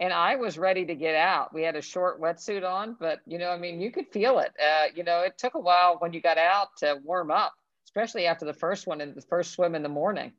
And 0.00 0.12
I 0.12 0.36
was 0.36 0.58
ready 0.58 0.84
to 0.86 0.94
get 0.94 1.16
out. 1.16 1.52
We 1.52 1.62
had 1.62 1.74
a 1.74 1.82
short 1.82 2.20
wetsuit 2.20 2.64
on, 2.64 2.96
but 3.00 3.20
you 3.26 3.38
know, 3.38 3.50
I 3.50 3.58
mean, 3.58 3.80
you 3.80 3.90
could 3.90 4.06
feel 4.12 4.38
it. 4.38 4.52
Uh, 4.62 4.86
you 4.94 5.02
know, 5.02 5.22
it 5.22 5.36
took 5.38 5.54
a 5.54 5.60
while 5.60 5.96
when 5.98 6.12
you 6.12 6.20
got 6.20 6.38
out 6.38 6.68
to 6.78 6.98
warm 7.02 7.30
up, 7.30 7.52
especially 7.86 8.26
after 8.26 8.44
the 8.44 8.54
first 8.54 8.86
one 8.86 9.00
and 9.00 9.14
the 9.14 9.22
first 9.22 9.52
swim 9.52 9.74
in 9.74 9.82
the 9.82 9.88
morning 9.88 10.32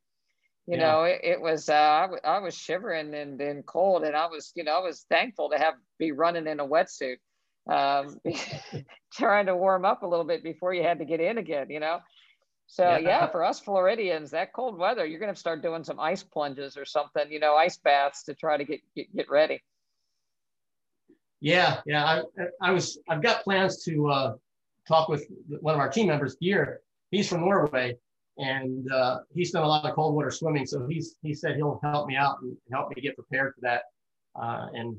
you 0.70 0.78
yeah. 0.78 0.92
know 0.92 1.04
it, 1.04 1.20
it 1.24 1.42
was 1.42 1.68
uh, 1.68 1.74
I, 1.74 2.02
w- 2.02 2.22
I 2.24 2.38
was 2.40 2.56
shivering 2.56 3.16
and, 3.16 3.42
and 3.42 3.66
cold 3.66 4.04
and 4.04 4.16
i 4.16 4.28
was 4.28 4.52
you 4.56 4.64
know 4.64 4.78
i 4.78 4.80
was 4.80 5.06
thankful 5.10 5.50
to 5.50 5.58
have 5.58 5.74
be 5.98 6.12
running 6.12 6.48
in 6.48 6.60
a 6.60 6.68
wetsuit 6.68 7.18
um, 7.70 8.20
trying 9.14 9.48
to 9.48 9.56
warm 9.56 9.84
up 9.84 10.04
a 10.04 10.08
little 10.08 10.26
bit 10.26 10.44
before 10.44 10.74
you 10.74 10.84
had 10.84 11.00
to 11.00 11.06
get 11.06 11.20
in 11.20 11.40
again 11.40 11.68
you 11.70 11.80
know 11.80 12.00
so 12.72 12.84
yeah. 12.84 13.00
yeah, 13.00 13.28
for 13.28 13.44
us 13.44 13.60
Floridians, 13.60 14.30
that 14.30 14.54
cold 14.54 14.78
weather, 14.78 15.04
you're 15.04 15.20
going 15.20 15.34
to 15.34 15.40
start 15.40 15.64
doing 15.64 15.84
some 15.84 16.00
ice 16.00 16.22
plunges 16.22 16.78
or 16.78 16.86
something, 16.86 17.32
you 17.32 17.40
know, 17.40 17.56
ice 17.56 17.78
baths 17.78 18.22
to 18.26 18.36
try 18.36 18.58
to 18.58 18.64
get 18.64 18.82
get, 18.96 19.14
get 19.16 19.28
ready. 19.28 19.64
Yeah, 21.42 21.82
yeah, 21.88 22.06
I, 22.06 22.22
I 22.62 22.72
was 22.72 23.00
I've 23.10 23.24
got 23.24 23.44
plans 23.44 23.84
to 23.86 24.08
uh, 24.10 24.34
talk 24.88 25.10
with 25.10 25.26
one 25.62 25.74
of 25.74 25.80
our 25.80 25.90
team 25.90 26.08
members, 26.08 26.38
here. 26.40 26.82
He's 27.10 27.28
from 27.28 27.42
Norway, 27.42 27.98
and 28.38 28.90
uh, 28.92 29.22
he's 29.34 29.50
done 29.50 29.64
a 29.64 29.68
lot 29.68 29.84
of 29.84 29.96
cold 29.96 30.14
water 30.14 30.30
swimming. 30.30 30.68
So 30.68 30.86
he's 30.86 31.16
he 31.24 31.34
said 31.34 31.56
he'll 31.56 31.80
help 31.82 32.08
me 32.08 32.16
out 32.16 32.38
and 32.44 32.56
help 32.72 32.96
me 32.96 33.02
get 33.02 33.16
prepared 33.16 33.56
for 33.56 33.62
that, 33.62 33.82
uh, 34.40 34.68
and 34.74 34.96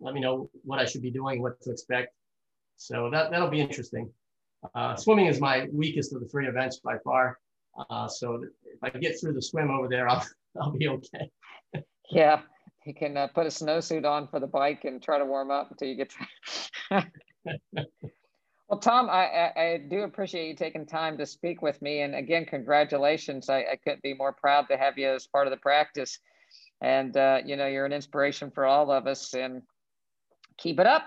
let 0.00 0.14
me 0.14 0.20
know 0.20 0.48
what 0.64 0.78
I 0.78 0.86
should 0.86 1.02
be 1.02 1.10
doing, 1.10 1.42
what 1.42 1.60
to 1.60 1.72
expect. 1.72 2.14
So 2.78 3.10
that 3.10 3.30
that'll 3.30 3.50
be 3.50 3.60
interesting. 3.60 4.10
Uh, 4.74 4.96
swimming 4.96 5.26
is 5.26 5.40
my 5.40 5.68
weakest 5.72 6.14
of 6.14 6.20
the 6.20 6.28
three 6.28 6.46
events 6.46 6.78
by 6.78 6.96
far. 7.04 7.38
Uh, 7.90 8.06
so 8.06 8.42
if 8.64 8.78
I 8.82 8.90
get 8.90 9.20
through 9.20 9.32
the 9.32 9.42
swim 9.42 9.70
over 9.70 9.88
there, 9.88 10.08
I'll 10.10 10.26
I'll 10.60 10.72
be 10.72 10.88
okay. 10.88 11.30
yeah, 12.10 12.40
you 12.84 12.94
can 12.94 13.16
uh, 13.16 13.28
put 13.28 13.46
a 13.46 13.50
snowsuit 13.50 14.04
on 14.04 14.28
for 14.28 14.40
the 14.40 14.46
bike 14.46 14.84
and 14.84 15.02
try 15.02 15.18
to 15.18 15.24
warm 15.24 15.50
up 15.50 15.70
until 15.70 15.88
you 15.88 15.96
get. 15.96 16.12
To 16.90 17.06
Well, 18.72 18.80
Tom, 18.80 19.10
I, 19.10 19.26
I, 19.26 19.62
I, 19.62 19.76
do 19.86 20.00
appreciate 20.00 20.48
you 20.48 20.56
taking 20.56 20.86
time 20.86 21.18
to 21.18 21.26
speak 21.26 21.60
with 21.60 21.82
me. 21.82 22.00
And 22.00 22.14
again, 22.14 22.46
congratulations. 22.46 23.50
I, 23.50 23.58
I 23.58 23.76
couldn't 23.84 24.00
be 24.00 24.14
more 24.14 24.32
proud 24.32 24.66
to 24.70 24.78
have 24.78 24.96
you 24.96 25.10
as 25.10 25.26
part 25.26 25.46
of 25.46 25.50
the 25.50 25.58
practice. 25.58 26.18
And, 26.80 27.14
uh, 27.14 27.40
you 27.44 27.56
know, 27.56 27.66
you're 27.66 27.84
an 27.84 27.92
inspiration 27.92 28.50
for 28.50 28.64
all 28.64 28.90
of 28.90 29.06
us 29.06 29.34
and 29.34 29.60
keep 30.56 30.80
it 30.80 30.86
up. 30.86 31.02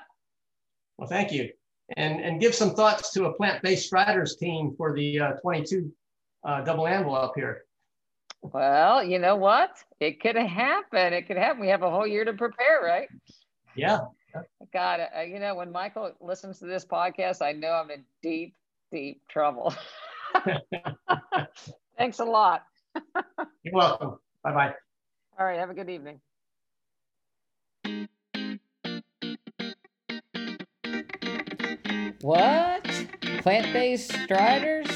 Well, 1.00 1.08
thank 1.08 1.32
you. 1.32 1.50
And, 1.98 2.20
and 2.20 2.42
give 2.42 2.56
some 2.56 2.74
thoughts 2.74 3.14
to 3.14 3.26
a 3.26 3.34
plant-based 3.34 3.86
striders 3.86 4.38
team 4.38 4.74
for 4.76 4.96
the 4.96 5.20
uh, 5.20 5.32
22 5.34 5.92
uh, 6.44 6.62
double 6.62 6.88
anvil 6.88 7.16
up 7.16 7.34
here. 7.36 7.66
Well, 8.42 9.04
you 9.04 9.20
know 9.20 9.36
what? 9.36 9.72
It 10.00 10.20
could 10.20 10.36
happen. 10.36 11.14
It 11.14 11.28
could 11.28 11.38
happen. 11.38 11.62
We 11.62 11.68
have 11.68 11.84
a 11.84 11.90
whole 11.90 12.08
year 12.08 12.26
to 12.26 12.34
prepare, 12.34 12.82
right? 12.84 13.08
Yeah, 13.76 14.00
God, 14.74 15.00
uh, 15.16 15.22
you 15.22 15.40
know, 15.40 15.56
when 15.56 15.72
Michael 15.72 16.12
listens 16.20 16.60
to 16.60 16.66
this 16.66 16.86
podcast, 16.86 17.42
I 17.42 17.52
know 17.54 17.72
I'm 17.72 17.92
in 17.92 18.04
deep, 18.22 18.56
deep 18.92 19.22
trouble. 19.28 19.74
Thanks 21.98 22.20
a 22.20 22.26
lot. 22.26 22.64
You're 23.64 23.74
welcome. 23.74 24.18
Bye 24.44 24.54
bye. 24.54 24.74
All 25.40 25.46
right. 25.46 25.60
Have 25.60 25.70
a 25.70 25.74
good 25.74 25.90
evening. 25.90 26.20
What? 32.26 32.84
Plant 33.44 33.72
based 33.72 34.12
striders? 34.12 34.88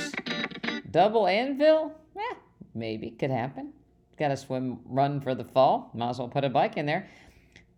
Double 0.89 1.27
anvil? 1.27 1.93
Yeah, 2.15 2.37
maybe. 2.73 3.11
Could 3.11 3.29
happen. 3.29 3.71
Got 4.17 4.29
to 4.29 4.35
swim 4.35 4.79
run 4.83 5.21
for 5.21 5.35
the 5.35 5.43
fall. 5.43 5.91
Might 5.93 6.09
as 6.09 6.17
well 6.17 6.27
put 6.27 6.43
a 6.43 6.49
bike 6.49 6.75
in 6.75 6.87
there. 6.87 7.07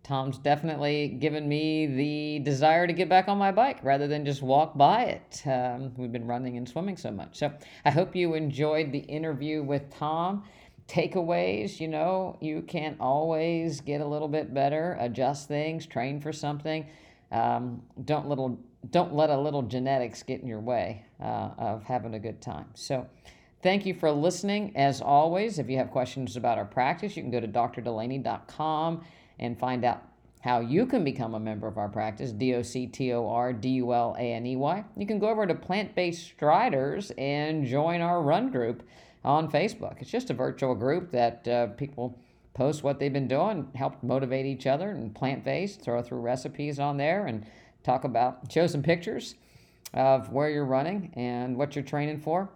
Tom's 0.04 0.38
definitely 0.38 1.10
given 1.20 1.50
me 1.50 1.86
the 1.86 2.40
desire 2.46 2.88
to 2.88 2.94
get 2.94 3.10
back 3.10 3.28
on 3.28 3.38
my 3.38 3.52
bike 3.52 3.80
rather 3.84 4.08
than 4.08 4.24
just 4.24 4.42
walk 4.42 4.78
by 4.78 5.04
it. 5.04 5.42
Um, 5.46 5.92
we've 5.98 6.14
been 6.14 6.28
running 6.28 6.56
and 6.56 6.66
swimming 6.66 6.96
so 6.96 7.12
much. 7.12 7.38
So 7.38 7.52
I 7.84 7.92
hope 7.92 8.16
you 8.16 8.36
enjoyed 8.36 8.94
the 8.94 9.00
interview 9.00 9.64
with 9.64 9.94
Tom. 9.94 10.46
Takeaways, 10.88 11.82
you 11.82 11.90
know, 11.90 12.38
you 12.40 12.62
can 12.62 12.96
always 13.02 13.82
get 13.82 14.00
a 14.00 14.08
little 14.08 14.30
bit 14.30 14.54
better, 14.54 14.96
adjust 15.02 15.50
things, 15.50 15.86
train 15.86 16.22
for 16.22 16.32
something. 16.32 16.86
Um, 17.34 17.82
don't 18.06 18.30
little 18.30 18.58
don't 18.90 19.14
let 19.14 19.30
a 19.30 19.38
little 19.38 19.62
genetics 19.62 20.24
get 20.24 20.42
in 20.42 20.48
your 20.48 20.60
way 20.60 21.06
uh, 21.22 21.50
of 21.58 21.84
having 21.84 22.14
a 22.14 22.20
good 22.20 22.42
time. 22.42 22.68
So. 22.74 23.08
Thank 23.64 23.86
you 23.86 23.94
for 23.94 24.10
listening. 24.12 24.76
As 24.76 25.02
always, 25.02 25.60
if 25.60 25.70
you 25.70 25.78
have 25.78 25.92
questions 25.92 26.36
about 26.36 26.58
our 26.58 26.66
practice, 26.66 27.16
you 27.16 27.22
can 27.22 27.30
go 27.30 27.40
to 27.40 27.48
drdulaney.com 27.48 29.06
and 29.38 29.60
find 29.60 29.86
out 29.86 30.02
how 30.42 30.60
you 30.60 30.88
can 30.88 31.04
become 31.04 31.36
a 31.36 31.40
member 31.40 31.68
of 31.68 31.78
our 31.78 31.88
practice, 31.88 32.32
D 32.32 32.56
O 32.56 32.64
C 32.64 32.88
T 32.88 33.14
O 33.14 33.28
R 33.30 33.54
D 33.54 33.70
U 33.70 33.94
L 33.94 34.16
A 34.18 34.34
N 34.34 34.46
E 34.46 34.56
Y, 34.56 34.84
you 34.98 35.06
can 35.06 35.20
go 35.20 35.30
over 35.30 35.46
to 35.46 35.54
Plant 35.54 35.96
Based 35.96 36.26
Striders 36.26 37.12
and 37.18 37.66
join 37.66 38.02
our 38.02 38.22
run 38.22 38.50
group 38.50 38.84
on 39.24 39.50
Facebook. 39.50 40.02
It's 40.02 40.10
just 40.10 40.32
a 40.32 40.34
virtual 40.34 40.74
group 40.74 41.12
that 41.12 41.48
uh, 41.48 41.68
people 41.68 42.18
post 42.56 42.84
what 42.84 43.00
they've 43.00 43.14
been 43.14 43.28
doing, 43.28 43.70
help 43.76 44.02
motivate 44.02 44.48
each 44.48 44.66
other, 44.66 44.90
and 44.90 45.14
plant 45.14 45.44
based, 45.44 45.82
throw 45.82 46.02
through 46.02 46.20
recipes 46.20 46.80
on 46.80 46.98
there, 46.98 47.28
and 47.28 47.46
talk 47.84 48.04
about, 48.04 48.52
show 48.52 48.68
some 48.68 48.82
pictures 48.82 49.36
of 49.94 50.32
where 50.32 50.50
you're 50.50 50.66
running 50.66 51.12
and 51.16 51.56
what 51.58 51.76
you're 51.76 51.84
training 51.84 52.20
for. 52.20 52.50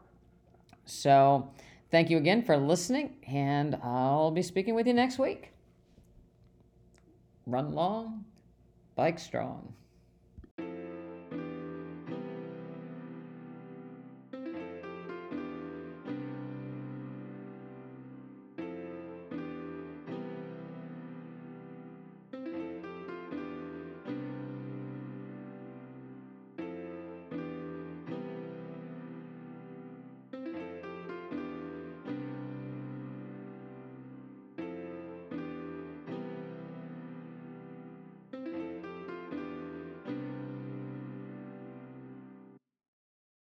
So, 0.85 1.51
thank 1.91 2.09
you 2.09 2.17
again 2.17 2.43
for 2.43 2.57
listening, 2.57 3.15
and 3.27 3.77
I'll 3.83 4.31
be 4.31 4.41
speaking 4.41 4.75
with 4.75 4.87
you 4.87 4.93
next 4.93 5.17
week. 5.17 5.51
Run 7.45 7.73
long, 7.73 8.25
bike 8.95 9.19
strong. 9.19 9.73